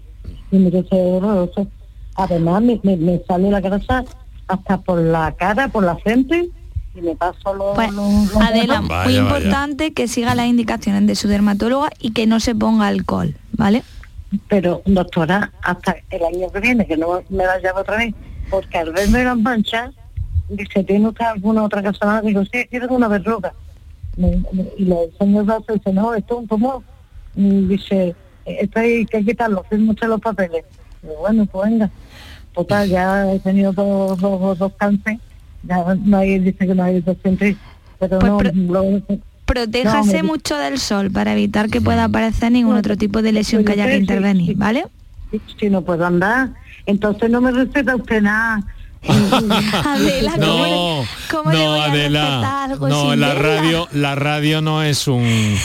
Y 0.50 0.56
mire, 0.58 0.80
ese 0.80 0.94
horroroso. 0.94 1.66
Además, 2.14 2.62
me, 2.62 2.80
me, 2.82 2.96
me 2.96 3.20
sale 3.26 3.50
la 3.50 3.60
grasa 3.60 4.04
hasta 4.48 4.78
por 4.78 4.98
la 5.00 5.32
cara, 5.32 5.68
por 5.68 5.84
la 5.84 5.96
frente, 5.96 6.50
y 6.94 7.00
me 7.00 7.14
paso 7.16 7.54
los... 7.54 7.74
Pues, 7.74 7.90
los- 7.92 8.32
los 8.32 8.36
Adela, 8.36 8.80
muy 8.82 9.16
importante 9.16 9.92
que 9.94 10.08
siga 10.08 10.34
las 10.34 10.46
indicaciones 10.46 11.06
de 11.06 11.14
su 11.14 11.28
dermatóloga 11.28 11.90
y 12.00 12.12
que 12.12 12.26
no 12.26 12.38
se 12.40 12.54
ponga 12.54 12.86
alcohol, 12.88 13.34
¿vale? 13.52 13.82
Pero, 14.48 14.82
doctora, 14.86 15.52
hasta 15.62 15.96
el 16.10 16.22
año 16.24 16.50
que 16.52 16.60
viene, 16.60 16.86
que 16.86 16.96
no 16.96 17.22
me 17.30 17.44
la 17.44 17.58
llamo 17.58 17.80
otra 17.80 17.96
vez, 17.96 18.14
porque 18.50 18.78
al 18.78 18.92
verme 18.92 19.24
las 19.24 19.38
manchas, 19.38 19.90
dice, 20.50 20.84
¿tiene 20.84 21.08
usted 21.08 21.24
alguna 21.24 21.62
otra 21.64 21.82
cosa 21.82 22.04
más? 22.06 22.22
Digo, 22.22 22.42
sí, 22.44 22.66
quiero 22.70 22.88
una 22.94 23.08
verruga. 23.08 23.52
Y 24.16 24.84
le 24.84 25.04
enseño 25.04 25.40
el 25.40 25.46
brazo 25.46 25.64
y 25.70 25.72
dice, 25.74 25.92
no, 25.92 26.12
esto 26.14 26.34
es 26.34 26.40
un 26.40 26.48
tumor. 26.48 26.82
Y 27.34 27.66
dice, 27.66 28.14
esto 28.44 28.80
hay 28.80 29.06
que 29.06 29.24
quitarlo, 29.24 29.64
firme 29.70 29.90
usted 29.92 30.08
los 30.08 30.20
papeles. 30.20 30.64
Digo, 31.02 31.16
bueno, 31.20 31.46
pues 31.46 31.70
venga. 31.70 31.90
Total, 32.54 32.88
ya 32.88 33.32
he 33.32 33.38
tenido 33.40 33.72
dos, 33.72 34.20
dos, 34.20 34.58
dos 34.58 34.72
cánceres, 34.78 35.18
ya 35.62 35.94
no 36.04 36.18
hay, 36.18 36.38
dice 36.38 36.66
que 36.66 36.74
no 36.74 36.82
hay 36.82 37.00
200, 37.00 37.56
pero 37.98 38.18
Pues 38.18 38.30
no, 38.32 38.38
pro- 38.38 38.52
lo- 38.54 39.02
Protéjase 39.46 40.18
No, 40.18 40.22
me- 40.22 40.28
mucho 40.28 40.56
del 40.56 40.78
sol 40.78 41.10
para 41.10 41.32
evitar 41.32 41.68
que 41.68 41.80
pueda 41.80 42.04
aparecer 42.04 42.52
ningún 42.52 42.76
otro 42.76 42.96
tipo 42.96 43.22
de 43.22 43.32
lesión 43.32 43.64
que 43.64 43.72
haya 43.72 43.86
que 43.88 43.96
intervenir, 43.96 44.56
¿vale? 44.56 44.84
si 45.58 45.70
no 45.70 45.82
puedo 45.82 46.04
andar, 46.06 46.50
entonces 46.86 47.30
no 47.30 47.40
me 47.40 47.50
receta 47.50 47.96
usted 47.96 48.22
nada. 48.22 48.62
Adela, 49.08 50.32
¿cómo 50.38 50.46
No, 50.46 51.02
le- 51.02 51.08
cómo 51.30 51.50
le 51.52 51.58
no, 51.58 51.70
voy 51.70 51.80
a 51.80 51.84
Adela, 51.84 52.64
algo 52.64 52.88
no, 52.88 53.16
la 53.16 53.34
radio, 53.34 53.88
la 53.92 54.14
radio 54.14 54.60
no 54.60 54.82
es 54.82 55.08
un, 55.08 55.56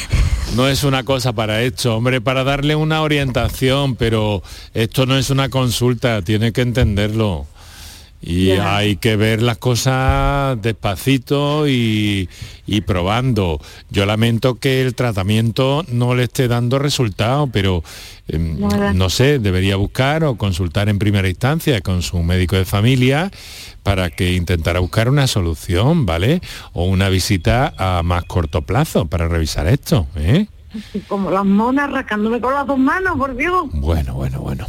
no 0.55 0.67
es 0.67 0.83
una 0.83 1.03
cosa 1.03 1.33
para 1.33 1.61
esto, 1.61 1.95
hombre, 1.97 2.21
para 2.21 2.43
darle 2.43 2.75
una 2.75 3.01
orientación, 3.01 3.95
pero 3.95 4.41
esto 4.73 5.05
no 5.05 5.17
es 5.17 5.29
una 5.29 5.49
consulta, 5.49 6.21
tiene 6.21 6.51
que 6.51 6.61
entenderlo. 6.61 7.45
Y 8.21 8.51
hay 8.51 8.95
que 8.97 9.15
ver 9.15 9.41
las 9.41 9.57
cosas 9.57 10.59
despacito 10.61 11.67
y, 11.67 12.27
y 12.65 12.81
probando. 12.81 13.59
Yo 13.89 14.05
lamento 14.05 14.55
que 14.55 14.81
el 14.81 14.95
tratamiento 14.95 15.85
no 15.87 16.15
le 16.15 16.23
esté 16.23 16.47
dando 16.47 16.79
resultado, 16.79 17.47
pero 17.47 17.83
em, 18.27 18.59
no 18.95 19.09
sé, 19.09 19.39
debería 19.39 19.75
buscar 19.75 20.23
o 20.23 20.35
consultar 20.35 20.89
en 20.89 20.97
primera 20.97 21.29
instancia 21.29 21.79
con 21.81 22.01
su 22.01 22.21
médico 22.23 22.55
de 22.55 22.65
familia 22.65 23.31
para 23.83 24.09
que 24.09 24.33
intentara 24.33 24.79
buscar 24.79 25.09
una 25.09 25.27
solución, 25.27 26.05
¿vale? 26.05 26.41
O 26.73 26.85
una 26.85 27.09
visita 27.09 27.73
a 27.77 28.03
más 28.03 28.25
corto 28.25 28.63
plazo 28.63 29.05
para 29.05 29.27
revisar 29.27 29.67
esto, 29.67 30.07
¿eh? 30.15 30.47
Como 31.07 31.31
las 31.31 31.45
monas 31.45 31.89
rascándome 31.91 32.41
con 32.41 32.53
las 32.53 32.67
dos 32.67 32.77
manos, 32.77 33.17
por 33.17 33.35
Dios. 33.35 33.67
Bueno, 33.71 34.15
bueno, 34.15 34.41
bueno. 34.41 34.65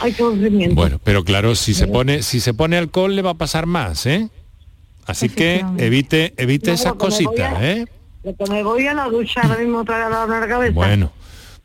Ay, 0.00 0.12
qué 0.12 0.22
aburrimiento. 0.22 0.74
Bueno, 0.74 1.00
pero 1.02 1.24
claro, 1.24 1.54
si 1.54 1.74
se 1.74 1.86
pone, 1.86 2.22
si 2.22 2.40
se 2.40 2.54
pone 2.54 2.76
alcohol 2.76 3.14
le 3.16 3.22
va 3.22 3.30
a 3.30 3.34
pasar 3.34 3.66
más, 3.66 4.06
¿eh? 4.06 4.28
Así 5.06 5.28
que 5.28 5.64
evite, 5.78 6.32
evite 6.36 6.68
No, 6.68 6.74
esas 6.74 6.92
cositas, 6.94 7.54
a- 7.54 7.64
¿eh? 7.70 7.86
Lo 8.24 8.36
que 8.36 8.44
me 8.50 8.62
voy 8.62 8.86
a 8.86 8.94
la 8.94 9.08
ducha 9.08 9.40
ahora 9.42 9.58
mismo 9.58 9.82
lavarme 9.82 10.38
la 10.40 10.46
cabeza. 10.48 10.72
Bueno, 10.74 11.10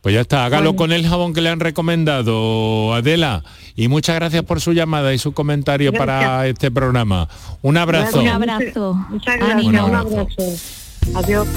pues 0.02 0.16
ya 0.16 0.22
está, 0.22 0.46
hágalo 0.46 0.74
Bueno. 0.74 0.78
con 0.78 0.92
el 0.92 1.08
jabón 1.08 1.34
que 1.36 1.42
le 1.42 1.50
han 1.50 1.60
recomendado, 1.60 2.94
Adela. 2.96 3.44
Y 3.76 3.90
muchas 3.90 4.16
gracias 4.16 4.42
por 4.44 4.60
su 4.60 4.74
llamada 4.74 5.14
y 5.14 5.20
su 5.20 5.34
comentario 5.34 5.94
para 5.94 6.20
Gracias. 6.20 6.46
este 6.54 6.72
programa. 6.72 7.30
Un 7.62 7.78
abrazo. 7.78 8.20
Un 8.22 8.28
abrazo. 8.28 8.94
Muchas 9.10 9.38
gracias, 9.38 9.62
Un 9.64 9.68
un 9.68 9.76
abrazo. 9.76 10.20
abrazo. 10.22 10.56
Adiós. 11.14 11.48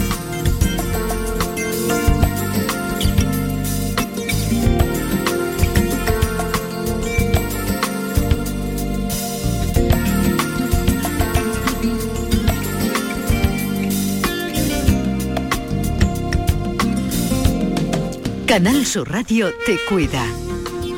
Canal 18.51 18.84
Sur 18.84 19.09
Radio 19.09 19.53
te 19.64 19.78
cuida. 19.88 20.26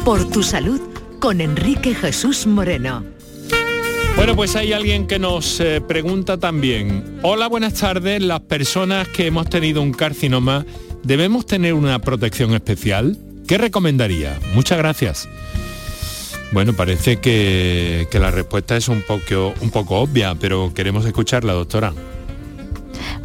Por 0.06 0.26
tu 0.30 0.42
salud 0.42 0.80
con 1.20 1.42
Enrique 1.42 1.94
Jesús 1.94 2.46
Moreno. 2.46 3.04
Bueno, 4.16 4.34
pues 4.34 4.56
hay 4.56 4.72
alguien 4.72 5.06
que 5.06 5.18
nos 5.18 5.60
eh, 5.60 5.82
pregunta 5.86 6.38
también. 6.38 7.18
Hola, 7.20 7.48
buenas 7.48 7.74
tardes. 7.74 8.22
Las 8.22 8.40
personas 8.40 9.06
que 9.08 9.26
hemos 9.26 9.50
tenido 9.50 9.82
un 9.82 9.92
carcinoma, 9.92 10.64
¿debemos 11.02 11.44
tener 11.44 11.74
una 11.74 11.98
protección 11.98 12.54
especial? 12.54 13.18
¿Qué 13.46 13.58
recomendaría? 13.58 14.40
Muchas 14.54 14.78
gracias. 14.78 15.28
Bueno, 16.52 16.72
parece 16.72 17.18
que, 17.18 18.08
que 18.10 18.18
la 18.18 18.30
respuesta 18.30 18.78
es 18.78 18.88
un 18.88 19.02
poco, 19.02 19.52
un 19.60 19.70
poco 19.70 19.96
obvia, 19.96 20.34
pero 20.36 20.72
queremos 20.72 21.04
escucharla, 21.04 21.52
doctora. 21.52 21.92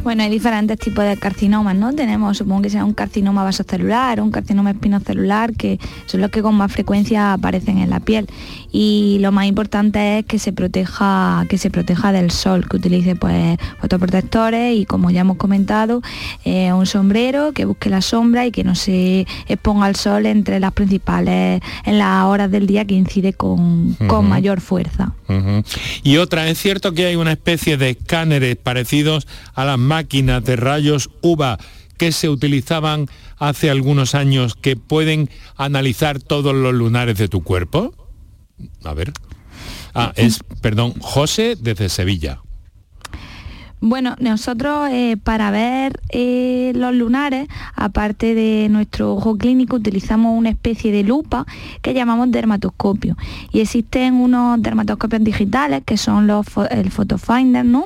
Bueno, 0.08 0.22
hay 0.22 0.30
diferentes 0.30 0.78
tipos 0.78 1.04
de 1.04 1.18
carcinomas, 1.18 1.76
¿no? 1.76 1.92
Tenemos, 1.92 2.38
supongo 2.38 2.62
que 2.62 2.70
sea 2.70 2.82
un 2.82 2.94
carcinoma 2.94 3.44
vasocelular, 3.44 4.22
un 4.22 4.30
carcinoma 4.30 4.70
espinocelular, 4.70 5.52
que 5.52 5.78
son 6.06 6.22
los 6.22 6.30
que 6.30 6.40
con 6.40 6.54
más 6.54 6.72
frecuencia 6.72 7.34
aparecen 7.34 7.76
en 7.76 7.90
la 7.90 8.00
piel. 8.00 8.26
Y 8.72 9.18
lo 9.20 9.32
más 9.32 9.44
importante 9.44 10.20
es 10.20 10.24
que 10.24 10.38
se 10.38 10.54
proteja, 10.54 11.44
que 11.50 11.58
se 11.58 11.70
proteja 11.70 12.10
del 12.10 12.30
sol, 12.30 12.66
que 12.66 12.78
utilice 12.78 13.16
pues 13.16 13.58
fotoprotectores 13.82 14.78
y 14.78 14.86
como 14.86 15.10
ya 15.10 15.20
hemos 15.20 15.36
comentado, 15.36 16.00
eh, 16.46 16.72
un 16.72 16.86
sombrero, 16.86 17.52
que 17.52 17.66
busque 17.66 17.90
la 17.90 18.00
sombra 18.00 18.46
y 18.46 18.50
que 18.50 18.64
no 18.64 18.74
se 18.76 19.26
exponga 19.46 19.84
al 19.84 19.96
sol 19.96 20.24
entre 20.24 20.58
las 20.58 20.72
principales, 20.72 21.60
en 21.84 21.98
las 21.98 22.24
horas 22.24 22.50
del 22.50 22.66
día 22.66 22.86
que 22.86 22.94
incide 22.94 23.34
con, 23.34 23.94
con 24.08 24.26
mayor 24.26 24.62
fuerza. 24.62 25.12
Y 26.02 26.16
otra, 26.16 26.48
es 26.48 26.58
cierto 26.58 26.92
que 26.92 27.06
hay 27.06 27.16
una 27.16 27.32
especie 27.32 27.76
de 27.76 27.90
escáneres 27.90 28.56
parecidos 28.56 29.26
a 29.54 29.64
las 29.64 29.78
máquinas 29.78 30.42
de 30.44 30.56
rayos 30.56 31.10
UVA 31.20 31.58
que 31.96 32.12
se 32.12 32.28
utilizaban 32.28 33.06
hace 33.36 33.70
algunos 33.70 34.14
años 34.14 34.54
que 34.54 34.76
pueden 34.76 35.28
analizar 35.56 36.20
todos 36.20 36.54
los 36.54 36.72
lunares 36.72 37.18
de 37.18 37.28
tu 37.28 37.42
cuerpo. 37.42 37.94
A 38.84 38.94
ver. 38.94 39.12
Ah, 39.94 40.12
es, 40.16 40.40
perdón, 40.60 40.94
José 41.00 41.56
desde 41.60 41.88
Sevilla. 41.88 42.40
Bueno, 43.80 44.16
nosotros 44.18 44.88
eh, 44.90 45.16
para 45.22 45.52
ver 45.52 46.00
eh, 46.08 46.72
los 46.74 46.92
lunares, 46.94 47.46
aparte 47.76 48.34
de 48.34 48.68
nuestro 48.68 49.14
ojo 49.14 49.38
clínico, 49.38 49.76
utilizamos 49.76 50.36
una 50.36 50.50
especie 50.50 50.90
de 50.90 51.04
lupa 51.04 51.46
que 51.80 51.94
llamamos 51.94 52.32
dermatoscopio. 52.32 53.16
Y 53.52 53.60
existen 53.60 54.14
unos 54.14 54.60
dermatoscopios 54.60 55.22
digitales 55.22 55.82
que 55.86 55.96
son 55.96 56.26
los 56.26 56.46
el 56.70 56.90
Photofinder, 56.90 57.64
¿no? 57.64 57.84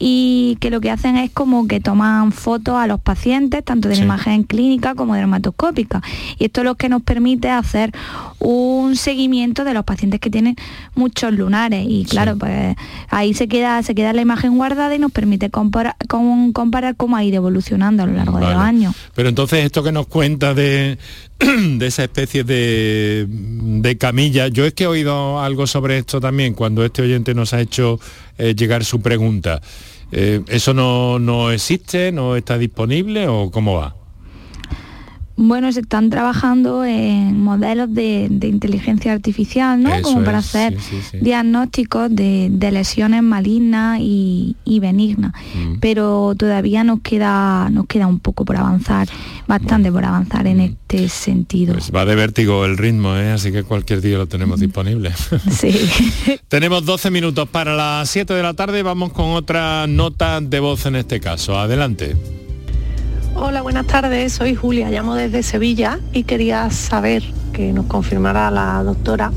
Y 0.00 0.56
que 0.60 0.70
lo 0.70 0.80
que 0.80 0.90
hacen 0.90 1.16
es 1.16 1.30
como 1.30 1.68
que 1.68 1.78
toman 1.78 2.32
fotos 2.32 2.74
a 2.74 2.88
los 2.88 3.00
pacientes, 3.00 3.64
tanto 3.64 3.88
de 3.88 3.96
la 3.96 4.02
imagen 4.02 4.42
clínica 4.42 4.96
como 4.96 5.14
dermatoscópica. 5.14 6.02
Y 6.38 6.46
esto 6.46 6.62
es 6.62 6.64
lo 6.64 6.74
que 6.74 6.88
nos 6.88 7.02
permite 7.02 7.50
hacer 7.50 7.92
un 8.40 8.96
seguimiento 8.96 9.62
de 9.62 9.74
los 9.74 9.84
pacientes 9.84 10.18
que 10.18 10.30
tienen 10.30 10.56
muchos 10.96 11.32
lunares. 11.32 11.86
Y 11.88 12.04
claro, 12.04 12.36
pues 12.36 12.74
ahí 13.10 13.32
se 13.32 13.46
queda, 13.46 13.80
se 13.84 13.94
queda 13.94 14.12
la 14.12 14.22
imagen 14.22 14.56
guardada 14.56 14.94
y 14.96 14.98
nos 14.98 15.12
permite 15.12 15.19
comparar, 15.50 15.96
comparar 16.52 16.96
cómo 16.96 17.16
ha 17.16 17.24
ido 17.24 17.36
evolucionando 17.36 18.02
a 18.02 18.06
lo 18.06 18.12
largo 18.12 18.38
de 18.38 18.46
los 18.46 18.56
años. 18.56 18.94
Pero 19.14 19.28
entonces 19.28 19.64
esto 19.64 19.82
que 19.82 19.92
nos 19.92 20.06
cuenta 20.06 20.54
de, 20.54 20.98
de 21.38 21.86
esa 21.86 22.04
especie 22.04 22.44
de, 22.44 23.26
de, 23.28 23.98
camilla, 23.98 24.48
yo 24.48 24.64
es 24.64 24.74
que 24.74 24.84
he 24.84 24.86
oído 24.86 25.40
algo 25.40 25.66
sobre 25.66 25.98
esto 25.98 26.20
también 26.20 26.54
cuando 26.54 26.84
este 26.84 27.02
oyente 27.02 27.34
nos 27.34 27.52
ha 27.54 27.60
hecho 27.60 27.98
eh, 28.38 28.54
llegar 28.54 28.84
su 28.84 29.00
pregunta. 29.00 29.60
Eh, 30.12 30.42
¿Eso 30.48 30.74
no, 30.74 31.18
no 31.18 31.50
existe, 31.50 32.12
no 32.12 32.36
está 32.36 32.58
disponible 32.58 33.28
o 33.28 33.50
cómo 33.50 33.74
va? 33.74 33.99
Bueno, 35.36 35.72
se 35.72 35.80
están 35.80 36.10
trabajando 36.10 36.84
en 36.84 37.40
modelos 37.42 37.92
de, 37.94 38.28
inteligencia 38.42 39.12
artificial, 39.12 39.82
¿no? 39.82 39.90
Como 40.02 40.22
para 40.22 40.38
hacer 40.38 40.76
diagnósticos 41.20 42.14
de, 42.14 42.50
lesiones 42.70 43.22
malignas 43.22 43.98
y, 44.00 44.54
benignas. 44.80 45.32
Mm. 45.54 45.78
Pero 45.80 46.34
todavía 46.36 46.84
nos 46.84 47.00
queda, 47.00 47.70
nos 47.70 47.86
queda 47.86 48.06
un 48.06 48.18
poco 48.18 48.44
por 48.44 48.56
avanzar, 48.56 49.08
bastante 49.46 49.90
por 49.90 50.04
avanzar 50.04 50.46
en 50.46 50.58
mm. 50.58 50.60
este 50.60 51.08
sentido. 51.08 51.74
Pues 51.74 51.90
va 51.94 52.04
de 52.04 52.14
vértigo 52.14 52.64
el 52.64 52.76
ritmo, 52.76 53.16
¿eh? 53.16 53.32
así 53.32 53.50
que 53.50 53.62
cualquier 53.62 54.00
día 54.00 54.18
lo 54.18 54.26
tenemos 54.26 54.58
mm. 54.58 54.62
disponible. 54.62 55.12
Sí. 55.50 55.74
tenemos 56.48 56.84
12 56.84 57.10
minutos 57.10 57.48
para 57.48 57.74
las 57.74 58.08
7 58.10 58.34
de 58.34 58.42
la 58.42 58.54
tarde, 58.54 58.82
vamos 58.82 59.12
con 59.12 59.30
otra 59.30 59.86
nota 59.86 60.40
de 60.40 60.60
voz 60.60 60.86
en 60.86 60.96
este 60.96 61.20
caso. 61.20 61.58
Adelante. 61.58 62.16
Hola, 63.42 63.62
buenas 63.62 63.86
tardes. 63.86 64.34
Soy 64.34 64.54
Julia, 64.54 64.90
llamo 64.90 65.14
desde 65.14 65.42
Sevilla 65.42 65.98
y 66.12 66.24
quería 66.24 66.70
saber 66.70 67.22
que 67.54 67.72
nos 67.72 67.86
confirmara 67.86 68.50
la 68.50 68.82
doctora 68.82 69.32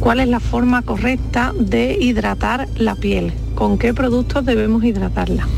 cuál 0.00 0.20
es 0.20 0.28
la 0.28 0.38
forma 0.38 0.82
correcta 0.82 1.54
de 1.58 1.96
hidratar 1.98 2.68
la 2.76 2.94
piel, 2.94 3.32
con 3.54 3.78
qué 3.78 3.94
productos 3.94 4.44
debemos 4.44 4.84
hidratarla. 4.84 5.48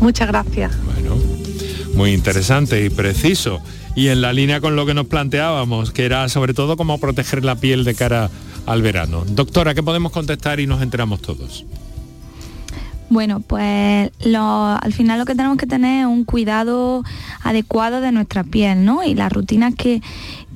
Muchas 0.00 0.28
gracias. 0.28 0.72
Bueno, 0.84 1.16
muy 1.94 2.12
interesante 2.12 2.84
y 2.84 2.90
preciso. 2.90 3.58
Y 3.96 4.08
en 4.08 4.20
la 4.20 4.34
línea 4.34 4.60
con 4.60 4.76
lo 4.76 4.84
que 4.84 4.92
nos 4.92 5.06
planteábamos, 5.06 5.92
que 5.92 6.04
era 6.04 6.28
sobre 6.28 6.52
todo 6.52 6.76
cómo 6.76 6.98
proteger 7.00 7.42
la 7.42 7.56
piel 7.56 7.84
de 7.84 7.94
cara 7.94 8.28
al 8.66 8.82
verano. 8.82 9.24
Doctora, 9.26 9.74
¿qué 9.74 9.82
podemos 9.82 10.12
contestar 10.12 10.60
y 10.60 10.66
nos 10.66 10.82
enteramos 10.82 11.22
todos? 11.22 11.64
Bueno, 13.10 13.40
pues 13.40 14.10
al 14.34 14.92
final 14.92 15.18
lo 15.18 15.26
que 15.26 15.34
tenemos 15.34 15.58
que 15.58 15.66
tener 15.66 16.00
es 16.00 16.06
un 16.06 16.24
cuidado 16.24 17.04
adecuado 17.42 18.00
de 18.00 18.12
nuestra 18.12 18.44
piel, 18.44 18.84
¿no? 18.84 19.04
Y 19.04 19.14
las 19.14 19.32
rutinas 19.32 19.74
que, 19.74 20.02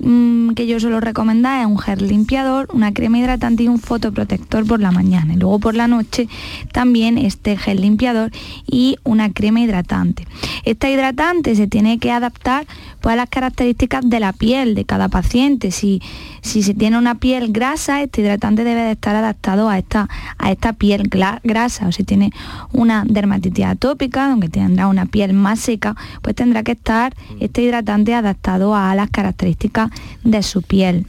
mm, 0.01 0.51
que 0.51 0.67
yo 0.67 0.81
suelo 0.81 1.01
recomendar 1.01 1.61
es 1.61 1.67
un 1.67 1.79
gel 1.79 2.07
limpiador, 2.07 2.69
una 2.73 2.93
crema 2.93 3.19
hidratante 3.19 3.63
y 3.65 3.69
un 3.69 3.79
fotoprotector 3.79 4.67
por 4.67 4.81
la 4.81 4.91
mañana. 4.91 5.35
Y 5.35 5.37
luego 5.37 5.59
por 5.59 5.75
la 5.75 5.89
noche 5.89 6.29
también 6.73 7.19
este 7.19 7.57
gel 7.57 7.81
limpiador 7.81 8.31
y 8.67 8.97
una 9.05 9.31
crema 9.31 9.61
hidratante. 9.61 10.27
Esta 10.65 10.91
hidratante 10.91 11.55
se 11.55 11.67
tiene 11.67 11.99
que 11.99 12.11
adaptar 12.11 12.67
pues, 13.01 13.13
a 13.13 13.17
las 13.17 13.29
características 13.29 14.09
de 14.09 14.21
la 14.21 14.33
piel 14.33 14.75
de 14.75 14.85
cada 14.85 15.09
paciente. 15.09 15.71
Si, 15.71 16.03
si 16.43 16.63
se 16.63 16.75
tiene 16.75 16.99
una 16.99 17.17
piel 17.17 17.53
grasa, 17.53 18.03
este 18.03 18.21
hidratante 18.21 18.65
debe 18.65 18.83
de 18.83 18.93
estar 18.93 19.17
adaptado 19.17 19.69
a 19.69 19.79
esta, 19.79 20.09
a 20.39 20.51
esta 20.51 20.73
piel 20.73 21.09
grasa. 21.09 21.89
O 21.89 21.93
si 21.93 22.05
tiene 22.05 22.33
una 22.73 23.05
dermatitis 23.07 23.65
atópica, 23.65 24.29
donde 24.29 24.49
tendrá 24.49 24.87
una 24.87 25.07
piel 25.07 25.33
más 25.33 25.61
seca, 25.61 25.97
pues 26.23 26.35
tendrá 26.35 26.63
que 26.63 26.73
estar 26.73 27.15
este 27.41 27.63
hidratante 27.63 28.15
adaptado 28.15 28.75
a 28.75 28.95
las 28.95 29.11
características 29.11 29.88
de 30.25 30.43
su 30.43 30.63
piel. 30.63 31.07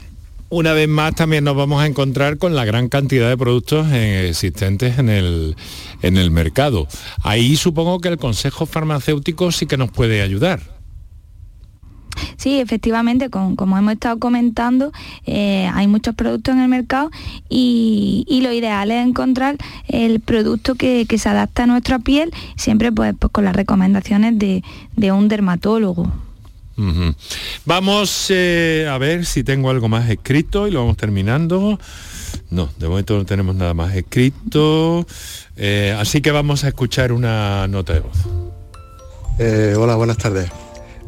Una 0.51 0.73
vez 0.73 0.87
más 0.87 1.13
también 1.13 1.43
nos 1.43 1.55
vamos 1.55 1.81
a 1.81 1.85
encontrar 1.85 2.39
con 2.39 2.55
la 2.55 2.65
gran 2.65 2.89
cantidad 2.89 3.29
de 3.29 3.37
productos 3.37 3.91
existentes 3.91 4.97
en 4.97 5.09
el, 5.09 5.55
en 6.01 6.17
el 6.17 6.31
mercado. 6.31 6.87
Ahí 7.21 7.55
supongo 7.55 7.99
que 7.99 8.07
el 8.07 8.17
consejo 8.17 8.65
farmacéutico 8.65 9.51
sí 9.51 9.67
que 9.67 9.77
nos 9.77 9.91
puede 9.91 10.23
ayudar. 10.23 10.79
Sí, 12.37 12.59
efectivamente, 12.59 13.29
como 13.29 13.77
hemos 13.77 13.93
estado 13.93 14.17
comentando, 14.17 14.91
eh, 15.25 15.69
hay 15.73 15.87
muchos 15.87 16.15
productos 16.15 16.55
en 16.55 16.61
el 16.61 16.67
mercado 16.67 17.11
y, 17.49 18.39
lo 18.41 18.53
ideal 18.53 18.89
es 18.91 19.05
encontrar 19.05 19.57
el 19.87 20.21
producto 20.21 20.75
que, 20.75 21.05
se 21.05 21.29
adapta 21.29 21.63
a 21.63 21.67
nuestra 21.67 21.99
piel, 21.99 22.31
siempre 22.55 22.91
pues, 22.91 23.13
pues 23.19 23.31
con 23.31 23.43
las 23.43 23.55
recomendaciones 23.55 24.39
de, 24.39 24.63
un 25.11 25.27
dermatólogo. 25.27 26.11
Vamos 27.65 28.27
eh, 28.29 28.87
a 28.89 28.97
ver 28.97 29.25
si 29.25 29.43
tengo 29.43 29.69
algo 29.69 29.89
más 29.89 30.09
escrito 30.09 30.67
y 30.67 30.71
lo 30.71 30.79
vamos 30.79 30.97
terminando. 30.97 31.79
No, 32.49 32.69
de 32.77 32.87
momento 32.87 33.17
no 33.17 33.25
tenemos 33.25 33.55
nada 33.55 33.73
más 33.73 33.95
escrito. 33.95 35.05
Eh, 35.55 35.95
así 35.97 36.21
que 36.21 36.31
vamos 36.31 36.63
a 36.63 36.69
escuchar 36.69 37.11
una 37.11 37.67
nota 37.67 37.93
de 37.93 37.99
voz. 37.99 38.17
hola, 39.77 39.95
buenas 39.95 40.17
tardes. 40.17 40.49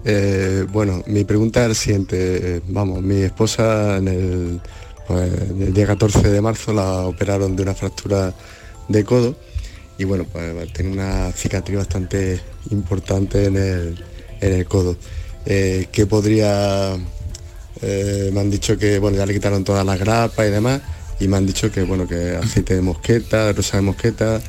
Eh, 0.03 0.65
bueno, 0.71 1.03
mi 1.07 1.23
pregunta 1.23 1.61
es 1.63 1.67
la 1.69 1.75
siguiente. 1.75 2.61
Vamos, 2.67 3.01
mi 3.01 3.21
esposa 3.21 3.97
en 3.97 4.07
el, 4.07 4.61
pues, 5.07 5.31
el, 5.59 5.73
día 5.73 5.87
14 5.87 6.29
de 6.29 6.41
marzo 6.41 6.73
la 6.73 7.01
operaron 7.01 7.55
de 7.55 7.63
una 7.63 7.73
fractura 7.75 8.33
de 8.87 9.03
codo 9.03 9.35
y 9.97 10.03
bueno, 10.03 10.25
pues 10.31 10.73
tiene 10.73 10.91
una 10.91 11.31
cicatriz 11.31 11.77
bastante 11.77 12.39
importante 12.71 13.45
en 13.45 13.57
el, 14.41 14.65
codo. 14.65 14.97
Eh, 15.45 15.87
¿Qué 15.91 16.05
podría...? 16.05 16.97
Eh, 17.83 18.29
me 18.31 18.41
han 18.41 18.51
dicho 18.51 18.77
que 18.77 18.99
bueno, 18.99 19.17
ya 19.17 19.25
le 19.25 19.33
quitaron 19.33 19.63
todas 19.63 19.83
las 19.83 19.97
grapas 19.97 20.47
y 20.47 20.51
demás 20.51 20.81
y 21.19 21.27
me 21.27 21.37
han 21.37 21.47
dicho 21.47 21.71
que 21.71 21.83
bueno, 21.83 22.07
que 22.07 22.35
aceite 22.35 22.75
de 22.75 22.81
mosqueta, 22.81 23.51
rosa 23.53 23.77
de 23.77 23.83
mosqueta, 23.83 24.39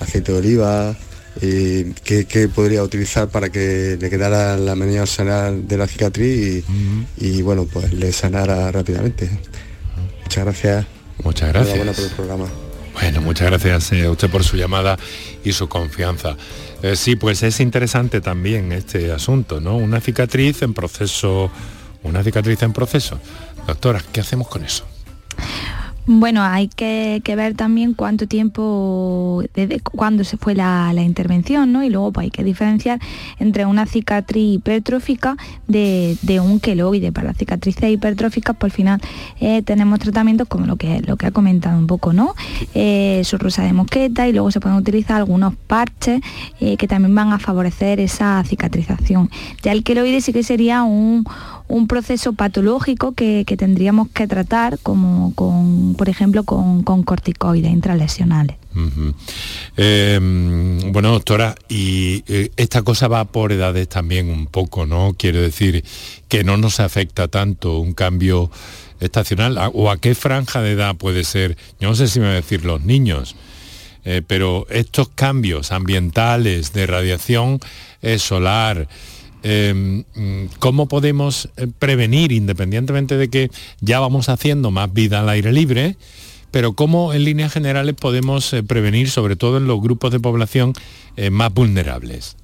aceite 0.00 0.32
de 0.32 0.38
oliva, 0.38 0.96
eh, 1.40 1.92
¿qué, 2.04 2.48
podría 2.48 2.82
utilizar 2.82 3.28
para 3.28 3.50
que 3.50 3.96
le 4.00 4.10
quedara 4.10 4.56
la 4.56 4.74
manía 4.74 5.06
sanar 5.06 5.54
de 5.54 5.76
la 5.76 5.86
cicatriz 5.86 6.64
y, 7.16 7.42
bueno, 7.42 7.66
pues 7.72 7.92
le 7.92 8.12
sanara 8.12 8.70
rápidamente. 8.70 9.28
Muchas 10.22 10.44
gracias. 10.44 10.86
Muchas 11.22 11.48
gracias. 11.52 11.78
por 11.78 12.04
el 12.04 12.10
programa. 12.10 12.71
Bueno, 12.94 13.20
muchas 13.20 13.48
gracias 13.48 13.92
eh, 13.92 14.04
a 14.04 14.10
usted 14.10 14.30
por 14.30 14.44
su 14.44 14.56
llamada 14.56 14.98
y 15.44 15.52
su 15.52 15.68
confianza. 15.68 16.36
Eh, 16.82 16.96
sí, 16.96 17.16
pues 17.16 17.42
es 17.42 17.60
interesante 17.60 18.20
también 18.20 18.72
este 18.72 19.12
asunto, 19.12 19.60
¿no? 19.60 19.76
Una 19.76 20.00
cicatriz 20.00 20.62
en 20.62 20.74
proceso, 20.74 21.50
una 22.02 22.22
cicatriz 22.22 22.62
en 22.62 22.72
proceso. 22.72 23.18
Doctora, 23.66 24.02
¿qué 24.12 24.20
hacemos 24.20 24.48
con 24.48 24.64
eso? 24.64 24.84
Bueno, 26.04 26.42
hay 26.42 26.66
que, 26.66 27.22
ver 27.36 27.54
también 27.54 27.94
cuánto 27.94 28.26
tiempo, 28.26 29.44
desde 29.54 29.78
cuándo 29.78 30.24
se 30.24 30.36
fue 30.36 30.54
la, 30.54 30.92
intervención, 30.96 31.72
¿no? 31.72 31.84
Y 31.84 31.90
luego 31.90 32.12
pues, 32.12 32.24
hay 32.24 32.30
que 32.30 32.42
diferenciar 32.42 32.98
entre 33.38 33.66
una 33.66 33.86
cicatriz 33.86 34.56
hipertrófica 34.56 35.36
de, 35.68 36.16
un 36.42 36.58
queloide. 36.58 37.12
Para 37.12 37.28
las 37.28 37.36
cicatrices 37.36 37.90
hipertróficas, 37.90 38.56
por 38.56 38.70
pues, 38.70 38.74
final 38.74 39.00
eh, 39.40 39.62
tenemos 39.62 40.00
tratamientos 40.00 40.48
como 40.48 40.66
lo 40.66 40.76
que, 40.76 41.00
lo 41.02 41.16
que 41.16 41.26
ha 41.26 41.30
comentado 41.30 41.78
un 41.78 41.86
poco, 41.86 42.12
¿no? 42.12 42.34
Eh, 42.74 43.22
su 43.24 43.38
rosa 43.38 43.62
de 43.62 43.72
mosqueta 43.72 44.26
y 44.26 44.32
luego 44.32 44.50
se 44.50 44.58
pueden 44.58 44.78
utilizar 44.78 45.18
algunos 45.18 45.54
parches 45.54 46.20
eh, 46.60 46.76
que 46.76 46.88
también 46.88 47.14
van 47.14 47.32
a 47.32 47.38
favorecer 47.38 48.00
esa 48.00 48.42
cicatrización. 48.44 49.30
Ya 49.62 49.70
el 49.70 49.84
queloide 49.84 50.20
sí 50.20 50.32
que 50.32 50.42
sería 50.42 50.82
un, 50.82 51.24
un 51.72 51.86
proceso 51.86 52.34
patológico 52.34 53.12
que, 53.12 53.46
tendríamos 53.56 54.08
que 54.10 54.26
tratar 54.26 54.78
como 54.78 55.34
con, 55.34 55.94
por 55.94 56.10
ejemplo, 56.10 56.44
con, 56.44 56.82
corticoides 56.82 57.72
intralesionales. 57.72 58.56
Em, 59.78 60.92
bueno, 60.92 61.12
doctora, 61.12 61.54
y 61.70 62.24
eh, 62.28 62.50
esta 62.58 62.82
cosa 62.82 63.08
va 63.08 63.24
por 63.24 63.52
edades 63.52 63.88
también 63.88 64.28
un 64.28 64.48
poco, 64.48 64.84
¿no? 64.84 65.14
Quiero 65.16 65.40
decir 65.40 65.82
que 66.28 66.44
no 66.44 66.58
nos 66.58 66.78
afecta 66.78 67.28
tanto 67.28 67.78
un 67.78 67.94
cambio 67.94 68.50
estacional, 69.00 69.58
o 69.72 69.90
a 69.90 69.96
qué 69.96 70.14
franja 70.14 70.60
de 70.60 70.72
edad 70.72 70.94
puede 70.96 71.24
ser, 71.24 71.56
yo 71.80 71.88
no 71.88 71.94
sé 71.94 72.06
si 72.06 72.20
me 72.20 72.26
va 72.26 72.32
a 72.32 72.36
decir 72.36 72.66
los 72.66 72.82
niños, 72.82 73.34
eh, 74.04 74.20
pero 74.26 74.66
estos 74.68 75.08
cambios 75.08 75.72
ambientales 75.72 76.74
de 76.74 76.86
radiación 76.86 77.60
eh, 78.02 78.18
solar, 78.18 78.88
Em, 79.42 80.04
cómo 80.58 80.86
podemos 80.86 81.48
eh, 81.56 81.66
prevenir, 81.78 82.32
independientemente 82.32 83.16
de 83.16 83.28
que 83.28 83.50
ya 83.80 83.98
vamos 83.98 84.28
haciendo 84.28 84.70
más 84.70 84.92
vida 84.92 85.20
al 85.20 85.28
aire 85.28 85.52
libre, 85.52 85.96
pero 86.52 86.74
cómo 86.74 87.12
en 87.12 87.24
líneas 87.24 87.52
generales 87.52 87.94
podemos 87.94 88.52
eh, 88.52 88.62
prevenir, 88.62 89.10
sobre 89.10 89.36
todo 89.36 89.56
en 89.56 89.66
los 89.66 89.80
grupos 89.80 90.12
de 90.12 90.20
población 90.20 90.74
eh, 91.16 91.30
más 91.30 91.52
vulnerables. 91.52 92.36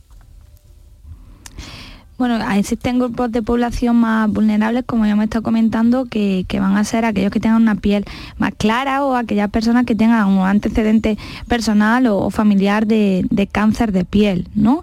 Bueno, 2.18 2.36
existen 2.50 2.98
grupos 2.98 3.30
de 3.30 3.42
población 3.42 3.94
más 3.94 4.28
vulnerables, 4.28 4.82
como 4.84 5.06
ya 5.06 5.12
hemos 5.12 5.22
estado 5.22 5.44
comentando, 5.44 6.06
que, 6.06 6.44
que, 6.48 6.58
van 6.58 6.76
a 6.76 6.82
ser 6.82 7.04
aquellos 7.04 7.30
que 7.30 7.38
tengan 7.38 7.62
una 7.62 7.76
piel 7.76 8.04
más 8.38 8.52
clara 8.58 9.04
o 9.04 9.14
aquellas 9.14 9.48
personas 9.50 9.86
que 9.86 9.94
tengan 9.94 10.26
un 10.26 10.44
antecedente 10.44 11.16
personal 11.46 12.08
o, 12.08 12.18
o 12.18 12.30
familiar 12.30 12.88
de, 12.88 13.24
de, 13.30 13.46
cáncer 13.46 13.92
de 13.92 14.04
piel, 14.04 14.48
¿no? 14.56 14.82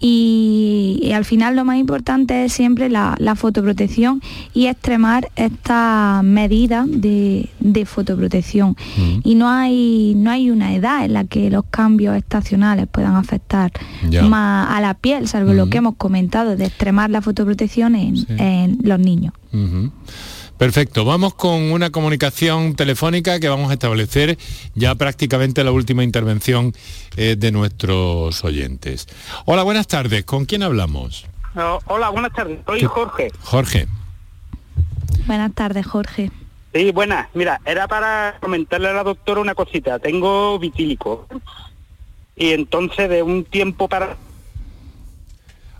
Y, 0.00 0.98
y, 1.02 1.12
al 1.12 1.26
final 1.26 1.54
lo 1.54 1.66
más 1.66 1.76
importante 1.76 2.46
es 2.46 2.54
siempre 2.54 2.88
la, 2.88 3.14
la 3.18 3.34
fotoprotección 3.34 4.22
y 4.54 4.68
extremar 4.68 5.28
estas 5.36 6.24
medidas 6.24 6.86
de, 6.90 7.50
de 7.60 7.84
fotoprotección. 7.84 8.74
Y 9.22 9.34
no 9.34 9.50
hay, 9.50 10.14
no 10.16 10.30
hay 10.30 10.50
una 10.50 10.74
edad 10.74 11.04
en 11.04 11.12
la 11.12 11.24
que 11.24 11.50
los 11.50 11.64
cambios 11.70 12.16
estacionales 12.16 12.86
puedan 12.86 13.16
afectar 13.16 13.70
ya. 14.08 14.22
más 14.22 14.74
a 14.74 14.80
la 14.80 14.94
piel, 14.94 15.28
salvo 15.28 15.52
lo 15.52 15.68
que 15.68 15.76
hemos 15.78 15.96
comentado 15.96 16.56
de 16.56 16.69
extremar 16.70 17.10
la 17.10 17.20
fotoprotección 17.20 17.94
en, 17.94 18.16
sí. 18.16 18.26
en 18.38 18.78
los 18.82 18.98
niños. 18.98 19.34
Uh 19.52 19.56
-huh. 19.56 19.90
Perfecto, 20.60 21.06
vamos 21.06 21.32
con 21.34 21.72
una 21.72 21.88
comunicación 21.88 22.74
telefónica 22.74 23.40
que 23.40 23.48
vamos 23.48 23.70
a 23.70 23.72
establecer 23.72 24.36
ya 24.74 24.94
prácticamente 24.94 25.64
la 25.64 25.72
última 25.72 26.04
intervención 26.04 26.74
eh, 27.16 27.36
de 27.38 27.50
nuestros 27.50 28.44
oyentes. 28.44 29.06
Hola, 29.46 29.62
buenas 29.62 29.86
tardes, 29.86 30.24
¿con 30.24 30.44
quién 30.44 30.62
hablamos? 30.62 31.26
Hola, 31.86 32.10
buenas 32.10 32.32
tardes, 32.32 32.58
soy 32.66 32.84
Jorge. 32.84 33.32
Jorge. 33.40 33.88
Buenas 35.26 35.52
tardes, 35.54 35.86
Jorge. 35.86 36.30
Sí, 36.74 36.92
buenas. 36.92 37.28
Mira, 37.34 37.60
era 37.64 37.88
para 37.88 38.36
comentarle 38.40 38.88
a 38.88 38.92
la 38.92 39.02
doctora 39.02 39.40
una 39.40 39.54
cosita. 39.54 39.98
Tengo 39.98 40.58
vitílico. 40.58 41.26
Y 42.36 42.50
entonces 42.50 43.08
de 43.08 43.22
un 43.22 43.44
tiempo 43.44 43.88
para 43.88 44.16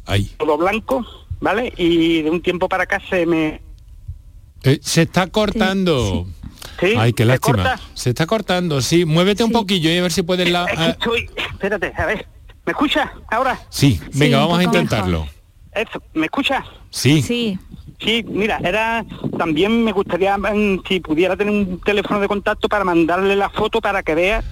Ahí. 0.07 0.30
todo 0.38 0.57
blanco, 0.59 1.05
¿vale? 1.40 1.72
Y 1.76 2.22
de 2.22 2.30
un 2.30 2.42
tiempo 2.42 2.68
para 2.68 2.84
acá 2.84 3.01
se 3.09 3.26
me... 3.26 3.61
Eh, 4.62 4.78
se 4.82 5.03
está 5.03 5.26
cortando. 5.28 6.26
Sí. 6.80 6.88
sí. 6.88 6.94
Ay, 6.98 7.12
qué 7.12 7.24
lástima. 7.24 7.57
Corta? 7.57 7.80
Se 7.94 8.11
está 8.11 8.26
cortando, 8.26 8.80
sí. 8.80 9.05
Muévete 9.05 9.38
sí. 9.38 9.44
un 9.44 9.53
poquillo 9.53 9.90
y 9.90 9.98
a 9.98 10.03
ver 10.03 10.12
si 10.12 10.22
puedes... 10.22 10.51
La... 10.51 10.64
Es 10.66 10.78
que 10.78 10.90
estoy... 10.90 11.30
Espérate, 11.36 11.92
a 11.96 12.07
ver. 12.07 12.26
¿Me 12.66 12.72
escucha 12.72 13.12
ahora? 13.30 13.59
Sí, 13.70 14.01
venga, 14.14 14.38
vamos 14.38 14.59
a 14.59 14.62
intentarlo. 14.64 15.26
Eso, 15.72 16.03
¿me 16.14 16.26
escucha? 16.26 16.64
Sí. 16.90 17.22
Sí. 17.22 17.59
Sí, 18.01 18.24
mira, 18.26 18.59
era 18.64 19.05
también 19.36 19.84
me 19.84 19.92
gustaría 19.92 20.36
mm, 20.38 20.82
si 20.88 21.01
pudiera 21.01 21.36
tener 21.36 21.53
un 21.53 21.80
teléfono 21.80 22.18
de 22.20 22.28
contacto 22.28 22.68
para 22.68 22.82
mandarle 22.82 23.36
la 23.36 23.51
foto 23.51 23.80
para 23.80 24.03
que 24.03 24.14
vea 24.14 24.42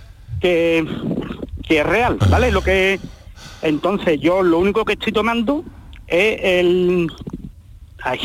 que, 0.40 0.86
que 1.66 1.80
es 1.80 1.86
real, 1.86 2.18
¿vale? 2.28 2.50
Lo 2.52 2.60
que 2.60 3.00
entonces 3.62 4.20
yo 4.20 4.42
lo 4.42 4.58
único 4.58 4.84
que 4.84 4.94
estoy 4.94 5.12
tomando 5.12 5.64
es 6.06 6.38
el... 6.42 7.10
Ay, 8.02 8.20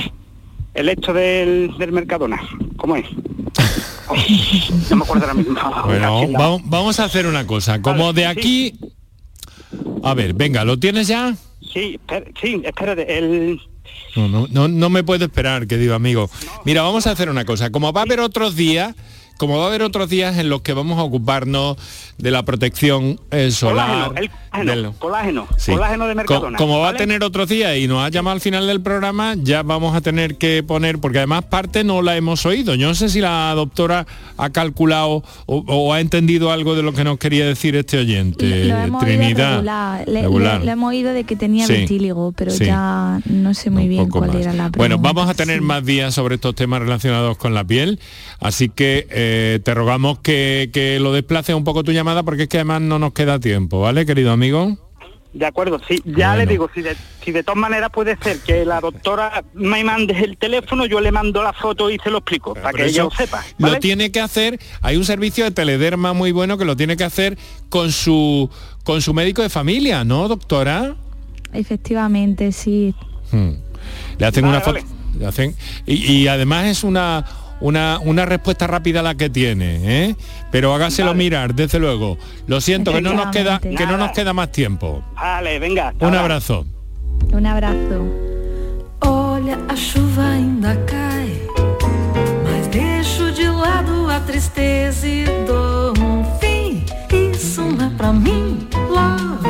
el 0.73 0.89
hecho 0.89 1.13
del, 1.13 1.75
del 1.77 1.91
Mercadona. 1.91 2.41
¿Cómo 2.77 2.95
es? 2.95 3.05
Ay, 4.09 4.63
no 4.89 4.95
me 4.97 5.03
acuerdo 5.03 5.25
ahora 5.25 5.33
mismo. 5.33 5.59
Bueno, 5.85 6.27
vamos, 6.31 6.61
vamos 6.65 6.99
a 6.99 7.05
hacer 7.05 7.27
una 7.27 7.45
cosa. 7.45 7.81
Como 7.81 8.13
de 8.13 8.25
aquí... 8.25 8.75
A 10.03 10.13
ver, 10.13 10.33
venga, 10.33 10.65
¿lo 10.65 10.77
tienes 10.77 11.07
ya? 11.07 11.35
Sí, 11.61 11.99
sí, 12.41 12.61
espérate, 12.63 13.17
el... 13.17 13.59
No, 14.15 14.27
no, 14.27 14.47
no, 14.49 14.67
no 14.67 14.89
me 14.89 15.03
puedo 15.03 15.25
esperar, 15.25 15.65
querido 15.65 15.95
amigo. 15.95 16.29
Mira, 16.65 16.83
vamos 16.83 17.07
a 17.07 17.11
hacer 17.11 17.29
una 17.29 17.45
cosa. 17.45 17.71
Como 17.71 17.91
va 17.93 18.01
a 18.01 18.03
haber 18.03 18.19
otros 18.19 18.55
días 18.55 18.95
como 19.37 19.57
va 19.57 19.65
a 19.65 19.67
haber 19.67 19.81
otros 19.81 20.09
días 20.09 20.37
en 20.37 20.49
los 20.49 20.61
que 20.61 20.73
vamos 20.73 20.99
a 20.99 21.03
ocuparnos 21.03 21.77
de 22.17 22.31
la 22.31 22.43
protección 22.43 23.19
eh, 23.31 23.51
solar. 23.51 24.09
Colágeno, 24.09 24.17
el 24.17 24.29
colágeno, 24.29 24.81
del... 24.81 24.93
colágeno, 24.99 25.47
sí. 25.57 25.71
colágeno 25.71 26.07
de 26.07 26.15
Mercadona. 26.15 26.57
Co 26.57 26.63
como 26.63 26.79
va 26.79 26.89
a 26.89 26.93
tener 26.93 27.23
otros 27.23 27.49
días 27.49 27.77
y 27.77 27.87
nos 27.87 28.03
ha 28.05 28.09
llamado 28.09 28.35
al 28.35 28.41
final 28.41 28.67
del 28.67 28.81
programa, 28.81 29.35
ya 29.37 29.63
vamos 29.63 29.95
a 29.95 30.01
tener 30.01 30.37
que 30.37 30.63
poner, 30.63 30.99
porque 30.99 31.17
además 31.17 31.45
parte 31.45 31.83
no 31.83 32.01
la 32.01 32.15
hemos 32.15 32.45
oído. 32.45 32.75
Yo 32.75 32.87
no 32.87 32.95
sé 32.95 33.09
si 33.09 33.19
la 33.19 33.53
doctora 33.55 34.05
ha 34.37 34.49
calculado 34.51 35.23
o, 35.45 35.63
o 35.67 35.93
ha 35.93 35.99
entendido 35.99 36.51
algo 36.51 36.75
de 36.75 36.83
lo 36.83 36.93
que 36.93 37.03
nos 37.03 37.17
quería 37.17 37.45
decir 37.45 37.75
este 37.75 37.97
oyente, 37.97 38.65
lo, 38.65 38.87
lo 38.87 38.99
Trinidad. 38.99 39.55
Regular. 39.57 40.07
Le, 40.07 40.21
regular. 40.21 40.59
Le, 40.59 40.65
le, 40.65 40.71
hemos 40.71 40.89
oído 40.89 41.13
de 41.13 41.23
que 41.23 41.35
tenía 41.35 41.65
sí. 41.67 41.73
vitíligo, 41.73 42.31
pero 42.33 42.51
sí. 42.51 42.65
ya 42.65 43.19
no 43.25 43.53
sé 43.53 43.69
muy 43.69 43.83
Un 43.83 43.89
bien 43.89 44.09
cuál 44.09 44.27
más. 44.29 44.35
era 44.35 44.51
la 44.53 44.69
pregunta. 44.69 44.77
Bueno, 44.77 44.97
vamos 44.99 45.29
a 45.29 45.33
tener 45.33 45.61
más 45.61 45.83
días 45.83 46.13
sobre 46.13 46.35
estos 46.35 46.55
temas 46.55 46.79
relacionados 46.81 47.37
con 47.37 47.53
la 47.53 47.63
piel, 47.63 47.99
así 48.39 48.69
que 48.69 49.07
eh, 49.09 49.22
te 49.63 49.73
rogamos 49.73 50.19
que, 50.19 50.69
que 50.73 50.99
lo 50.99 51.13
desplaces 51.13 51.55
un 51.55 51.63
poco 51.63 51.83
tu 51.83 51.91
llamada 51.91 52.23
porque 52.23 52.43
es 52.43 52.49
que 52.49 52.57
además 52.57 52.81
no 52.81 52.99
nos 52.99 53.13
queda 53.13 53.39
tiempo, 53.39 53.81
¿vale, 53.81 54.05
querido 54.05 54.31
amigo? 54.31 54.77
De 55.33 55.47
acuerdo, 55.47 55.81
sí, 55.87 55.99
ya 56.05 56.29
bueno. 56.29 56.35
le 56.35 56.45
digo, 56.45 56.69
si 56.75 56.83
de, 56.83 56.95
si 57.25 57.31
de 57.31 57.41
todas 57.41 57.57
maneras 57.57 57.89
puede 57.91 58.15
ser 58.17 58.37
que 58.41 58.65
la 58.65 58.79
doctora 58.79 59.43
me 59.55 59.83
mande 59.83 60.13
el 60.23 60.37
teléfono, 60.37 60.85
yo 60.85 61.01
le 61.01 61.11
mando 61.11 61.41
la 61.41 61.53
foto 61.53 61.89
y 61.89 61.97
se 61.97 62.11
lo 62.11 62.19
explico, 62.19 62.53
Pero 62.53 62.63
para 62.63 62.77
que 62.77 62.85
ella 62.85 63.03
lo 63.03 63.09
sepa. 63.09 63.43
¿vale? 63.57 63.73
Lo 63.73 63.79
tiene 63.79 64.11
que 64.11 64.21
hacer, 64.21 64.59
hay 64.81 64.95
un 64.95 65.05
servicio 65.05 65.43
de 65.43 65.49
telederma 65.49 66.13
muy 66.13 66.31
bueno 66.31 66.59
que 66.59 66.65
lo 66.65 66.75
tiene 66.75 66.97
que 66.97 67.03
hacer 67.03 67.35
con 67.69 67.91
su 67.91 68.47
con 68.83 69.01
su 69.01 69.15
médico 69.15 69.41
de 69.41 69.49
familia, 69.49 70.03
¿no, 70.03 70.27
doctora? 70.27 70.95
Efectivamente, 71.51 72.51
sí. 72.51 72.93
Hmm. 73.31 73.53
Le 74.19 74.25
hacen 74.27 74.43
vale, 74.43 74.57
una 74.57 74.61
foto. 74.61 74.81
Vale. 74.81 75.17
Le 75.17 75.25
hacen, 75.25 75.55
y, 75.87 76.11
y 76.11 76.27
además 76.27 76.67
es 76.67 76.83
una 76.83 77.25
una, 77.63 77.97
una 77.99 78.25
respuesta 78.25 78.67
rápida 78.67 79.01
la 79.01 79.15
que 79.15 79.29
tiene, 79.29 79.79
¿eh? 79.83 80.15
pero 80.51 80.75
hágaselo 80.75 81.11
vale. 81.11 81.17
mirar, 81.17 81.55
desde 81.55 81.79
luego. 81.79 82.17
Lo 82.45 82.59
siento, 82.59 82.91
que 82.91 83.01
no 83.01 83.13
nos 83.13 83.27
queda, 83.27 83.59
que 83.59 83.85
no 83.87 83.97
nos 83.97 84.11
queda 84.11 84.33
más 84.33 84.51
tiempo. 84.51 85.01
Vale, 85.15 85.59
venga. 85.59 85.93
Un 85.99 86.13
abrazo. 86.13 86.65
Un 87.31 87.45
abrazo. 87.45 88.05
Olha, 88.99 89.57
a 89.69 89.75
chuva 89.75 90.31
ainda 90.31 90.75
cae, 90.85 91.47
mas 92.43 92.67
deixo 92.67 93.31
de 93.31 93.47
lado 93.47 94.09
a 94.09 94.19
tristeza 94.19 95.07
e 95.07 95.23
dou 95.47 95.93
um 95.99 96.23
fim. 96.39 96.83
Isso 97.31 97.61
não 97.61 97.87
é 97.87 97.89
pra 97.91 98.11
mim, 98.11 98.67
love. 98.89 99.47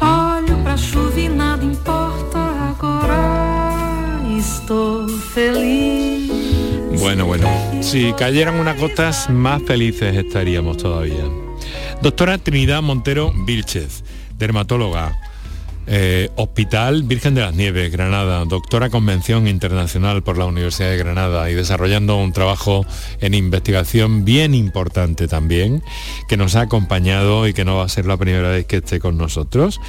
Olho 0.00 0.56
pra 0.64 0.76
chuva 0.76 1.20
e 1.20 1.28
nada 1.28 1.64
importa 1.64 2.38
agora. 2.68 4.22
Estou 4.36 5.08
feliz. 5.08 6.13
Bueno, 7.04 7.26
bueno, 7.26 7.46
si 7.82 8.14
cayeran 8.14 8.58
unas 8.58 8.80
gotas 8.80 9.28
más 9.28 9.62
felices 9.64 10.16
estaríamos 10.16 10.78
todavía. 10.78 11.22
Doctora 12.00 12.38
Trinidad 12.38 12.80
Montero 12.80 13.30
Vilchez, 13.44 14.02
dermatóloga, 14.38 15.14
eh, 15.86 16.30
Hospital 16.36 17.02
Virgen 17.02 17.34
de 17.34 17.42
las 17.42 17.54
Nieves, 17.54 17.90
Granada, 17.92 18.44
doctora 18.44 18.90
Convención 18.90 19.46
Internacional 19.46 20.22
por 20.22 20.38
la 20.38 20.46
Universidad 20.46 20.90
de 20.90 20.96
Granada 20.96 21.50
y 21.50 21.54
desarrollando 21.54 22.16
un 22.16 22.32
trabajo 22.32 22.86
en 23.20 23.34
investigación 23.34 24.24
bien 24.24 24.54
importante 24.54 25.28
también, 25.28 25.82
que 26.28 26.36
nos 26.36 26.56
ha 26.56 26.62
acompañado 26.62 27.46
y 27.46 27.52
que 27.52 27.64
no 27.64 27.76
va 27.76 27.84
a 27.84 27.88
ser 27.88 28.06
la 28.06 28.16
primera 28.16 28.48
vez 28.48 28.66
que 28.66 28.76
esté 28.76 29.00
con 29.00 29.16
nosotros. 29.16 29.80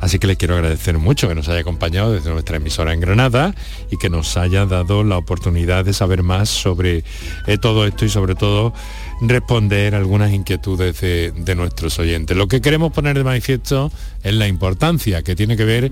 Así 0.00 0.18
que 0.18 0.26
les 0.26 0.36
quiero 0.36 0.54
agradecer 0.54 0.98
mucho 0.98 1.28
que 1.28 1.34
nos 1.34 1.48
haya 1.48 1.60
acompañado 1.60 2.12
desde 2.12 2.30
nuestra 2.30 2.56
emisora 2.56 2.92
en 2.92 3.00
Granada 3.00 3.54
y 3.90 3.96
que 3.96 4.10
nos 4.10 4.36
haya 4.36 4.66
dado 4.66 5.02
la 5.02 5.18
oportunidad 5.18 5.84
de 5.84 5.92
saber 5.92 6.22
más 6.22 6.48
sobre 6.48 7.04
eh, 7.46 7.58
todo 7.60 7.86
esto 7.86 8.04
y 8.04 8.08
sobre 8.08 8.34
todo 8.34 8.72
responder 9.20 9.94
algunas 9.94 10.32
inquietudes 10.32 11.00
de, 11.00 11.32
de, 11.32 11.54
nuestros 11.54 11.98
oyentes. 11.98 12.36
Lo 12.36 12.48
que 12.48 12.60
queremos 12.60 12.92
poner 12.92 13.16
de 13.16 13.24
manifiesto 13.24 13.90
es 14.22 14.34
la 14.34 14.46
importancia 14.46 15.22
que 15.22 15.34
tiene 15.34 15.56
que 15.56 15.64
ver, 15.64 15.90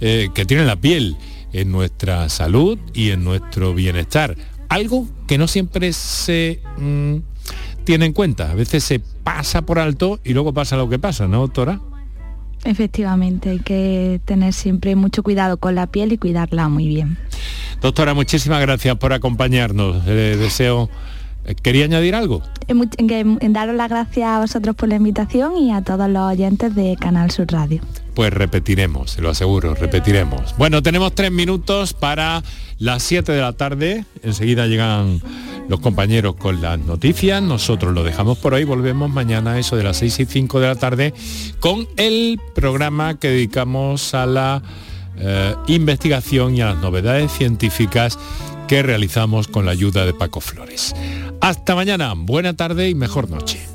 eh, 0.00 0.28
que 0.34 0.44
tiene 0.44 0.64
la 0.64 0.76
piel 0.76 1.16
en 1.52 1.72
nuestra 1.72 2.28
salud 2.28 2.78
y 2.92 3.10
en 3.10 3.24
nuestro 3.24 3.74
bienestar. 3.74 4.36
Algo 4.68 5.08
que 5.26 5.38
no 5.38 5.48
siempre 5.48 5.92
se 5.92 6.60
mmm, 6.76 7.16
tiene 7.84 8.06
en 8.06 8.12
cuenta. 8.12 8.50
A 8.50 8.54
veces 8.54 8.84
se 8.84 9.00
pasa 9.00 9.62
por 9.62 9.78
alto 9.78 10.20
y 10.24 10.34
luego 10.34 10.52
pasa 10.52 10.76
lo 10.76 10.88
que 10.88 10.98
pasa, 10.98 11.26
¿no, 11.26 11.40
doctora? 11.40 11.80
Efectivamente, 12.64 13.50
hay 13.50 13.60
que 13.60 14.20
tener 14.24 14.52
siempre 14.52 14.96
mucho 14.96 15.22
cuidado 15.22 15.56
con 15.58 15.74
la 15.74 15.86
piel 15.86 16.12
y 16.12 16.18
cuidarla 16.18 16.68
muy 16.68 16.86
bien. 16.86 17.16
Doctora, 17.80 18.12
muchísimas 18.12 18.60
gracias 18.60 18.96
por 18.96 19.12
acompañarnos. 19.12 20.04
Le 20.04 20.36
deseo 20.36 20.90
¿Quería 21.54 21.84
añadir 21.84 22.14
algo? 22.14 22.42
En, 22.66 22.88
en, 22.98 23.38
en, 23.40 23.52
daros 23.52 23.74
las 23.74 23.88
gracias 23.88 24.26
a 24.26 24.40
vosotros 24.40 24.76
por 24.76 24.88
la 24.88 24.96
invitación 24.96 25.56
y 25.56 25.72
a 25.72 25.82
todos 25.82 26.08
los 26.08 26.22
oyentes 26.22 26.74
de 26.74 26.96
Canal 27.00 27.30
Sur 27.30 27.46
Radio. 27.50 27.80
Pues 28.14 28.32
repetiremos, 28.32 29.12
se 29.12 29.22
lo 29.22 29.30
aseguro, 29.30 29.74
repetiremos. 29.74 30.56
Bueno, 30.58 30.82
tenemos 30.82 31.14
tres 31.14 31.30
minutos 31.30 31.94
para 31.94 32.42
las 32.78 33.02
7 33.02 33.32
de 33.32 33.40
la 33.40 33.52
tarde. 33.52 34.04
Enseguida 34.22 34.66
llegan 34.66 35.20
los 35.68 35.80
compañeros 35.80 36.34
con 36.36 36.60
las 36.60 36.78
noticias. 36.78 37.42
Nosotros 37.42 37.94
lo 37.94 38.02
dejamos 38.02 38.38
por 38.38 38.54
hoy. 38.54 38.64
Volvemos 38.64 39.10
mañana 39.10 39.52
a 39.52 39.58
eso 39.58 39.76
de 39.76 39.84
las 39.84 39.98
6 39.98 40.20
y 40.20 40.24
5 40.24 40.60
de 40.60 40.66
la 40.66 40.74
tarde 40.74 41.14
con 41.60 41.86
el 41.96 42.40
programa 42.54 43.18
que 43.18 43.28
dedicamos 43.28 44.14
a 44.14 44.26
la 44.26 44.62
eh, 45.16 45.54
investigación 45.68 46.56
y 46.56 46.60
a 46.60 46.66
las 46.66 46.78
novedades 46.78 47.30
científicas 47.32 48.18
que 48.68 48.82
realizamos 48.82 49.48
con 49.48 49.64
la 49.64 49.72
ayuda 49.72 50.04
de 50.04 50.14
Paco 50.14 50.40
Flores. 50.40 50.94
Hasta 51.40 51.74
mañana, 51.74 52.12
buena 52.16 52.54
tarde 52.54 52.88
y 52.88 52.94
mejor 52.94 53.28
noche. 53.28 53.66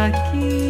aqui 0.00 0.69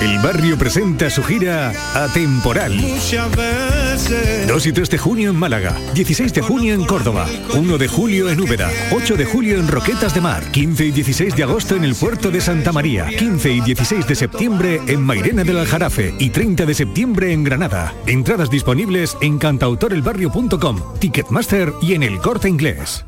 El 0.00 0.18
barrio 0.18 0.58
presenta 0.58 1.08
su 1.08 1.22
gira 1.22 1.72
Atemporal. 1.94 2.76
2 4.46 4.66
y 4.66 4.72
3 4.72 4.90
de 4.90 4.98
junio 4.98 5.30
en 5.30 5.36
Málaga, 5.36 5.74
16 5.94 6.34
de 6.34 6.42
junio 6.42 6.74
en 6.74 6.84
Córdoba, 6.84 7.26
1 7.54 7.78
de 7.78 7.88
julio 7.88 8.28
en 8.28 8.40
Úbeda, 8.40 8.70
8 8.92 9.16
de 9.16 9.24
julio 9.24 9.58
en 9.58 9.68
Roquetas 9.68 10.14
de 10.14 10.20
Mar, 10.20 10.50
15 10.52 10.84
y 10.84 10.90
16 10.90 11.34
de 11.34 11.42
agosto 11.42 11.76
en 11.76 11.84
el 11.84 11.94
puerto 11.94 12.30
de 12.30 12.42
Santa 12.42 12.72
María, 12.72 13.06
15 13.06 13.50
y 13.50 13.60
16 13.62 14.06
de 14.06 14.14
septiembre 14.14 14.80
en 14.86 15.00
Mairena 15.00 15.44
del 15.44 15.58
Aljarafe 15.58 16.14
y 16.18 16.28
30 16.28 16.66
de 16.66 16.74
septiembre 16.74 17.32
en 17.32 17.44
Granada. 17.44 17.94
Entradas 18.06 18.50
disponibles 18.50 19.16
en 19.22 19.38
cantautorelbarrio.com, 19.38 20.98
Ticketmaster 21.00 21.72
y 21.80 21.94
en 21.94 22.02
el 22.02 22.18
corte 22.18 22.48
inglés. 22.48 23.06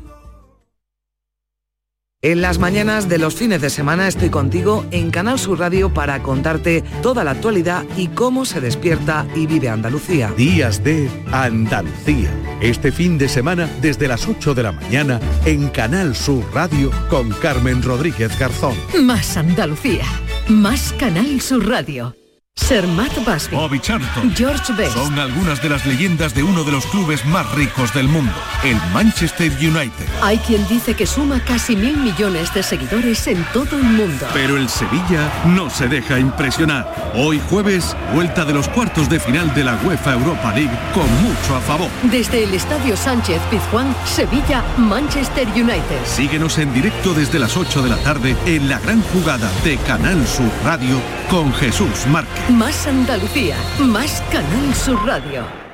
En 2.21 2.41
las 2.41 2.59
mañanas 2.59 3.07
de 3.07 3.17
los 3.17 3.35
fines 3.35 3.61
de 3.61 3.69
semana 3.69 4.05
estoy 4.09 4.29
contigo 4.29 4.85
en 4.91 5.09
Canal 5.09 5.39
Sur 5.39 5.59
Radio 5.59 5.93
para 5.93 6.21
contarte 6.21 6.83
toda 7.01 7.23
la 7.23 7.31
actualidad 7.31 7.85
y 7.95 8.07
cómo 8.07 8.43
se 8.43 8.59
despierta 8.59 9.25
y 9.35 9.47
vive 9.47 9.69
Andalucía. 9.69 10.29
Días 10.35 10.83
de 10.83 11.09
Andalucía. 11.31 12.29
Este 12.59 12.91
fin 12.91 13.17
de 13.17 13.29
semana 13.29 13.69
desde 13.81 14.09
las 14.09 14.27
8 14.27 14.53
de 14.53 14.63
la 14.63 14.73
mañana 14.73 15.21
en 15.45 15.69
Canal 15.69 16.13
Sur 16.13 16.43
Radio 16.53 16.91
con 17.09 17.29
Carmen 17.29 17.81
Rodríguez 17.81 18.37
Garzón. 18.37 18.75
Más 19.01 19.37
Andalucía. 19.37 20.03
Más 20.49 20.91
Canal 20.99 21.39
Sur 21.39 21.69
Radio. 21.69 22.18
Sermat 22.59 23.11
Basbi. 23.25 23.55
Bobby 23.55 23.79
Charlton. 23.79 24.33
George 24.35 24.73
Best. 24.73 24.93
Son 24.93 25.17
algunas 25.17 25.61
de 25.61 25.69
las 25.69 25.85
leyendas 25.85 26.33
de 26.33 26.43
uno 26.43 26.63
de 26.63 26.71
los 26.71 26.85
clubes 26.87 27.25
más 27.25 27.49
ricos 27.53 27.93
del 27.93 28.07
mundo, 28.07 28.33
el 28.63 28.75
Manchester 28.93 29.51
United. 29.59 30.07
Hay 30.21 30.37
quien 30.39 30.67
dice 30.67 30.93
que 30.93 31.07
suma 31.07 31.39
casi 31.43 31.75
mil 31.75 31.97
millones 31.97 32.53
de 32.53 32.61
seguidores 32.61 33.25
en 33.27 33.43
todo 33.53 33.77
el 33.77 33.83
mundo. 33.83 34.27
Pero 34.33 34.57
el 34.57 34.67
Sevilla 34.69 35.31
no 35.45 35.69
se 35.69 35.87
deja 35.87 36.19
impresionar. 36.19 37.11
Hoy 37.15 37.41
jueves, 37.49 37.95
vuelta 38.13 38.45
de 38.45 38.53
los 38.53 38.67
cuartos 38.67 39.09
de 39.09 39.19
final 39.19 39.53
de 39.55 39.63
la 39.63 39.75
UEFA 39.83 40.13
Europa 40.13 40.53
League 40.53 40.77
con 40.93 41.07
mucho 41.23 41.55
a 41.55 41.61
favor. 41.61 41.89
Desde 42.03 42.43
el 42.43 42.53
Estadio 42.53 42.95
Sánchez 42.97 43.41
Pizjuán, 43.49 43.95
Sevilla, 44.05 44.63
Manchester 44.77 45.47
United. 45.55 46.05
Síguenos 46.05 46.57
en 46.57 46.73
directo 46.73 47.13
desde 47.13 47.39
las 47.39 47.55
8 47.55 47.81
de 47.81 47.89
la 47.89 47.97
tarde 47.97 48.35
en 48.45 48.69
la 48.69 48.79
gran 48.79 49.01
jugada 49.01 49.49
de 49.63 49.77
Canal 49.77 50.27
Sur 50.27 50.51
Radio 50.63 51.01
con 51.29 51.53
Jesús 51.53 52.05
Márquez. 52.07 52.48
Más 52.49 52.87
Andalucía. 52.87 53.55
Más 53.79 54.21
Canal 54.31 54.73
Sur 54.73 54.97
Radio. 55.05 55.68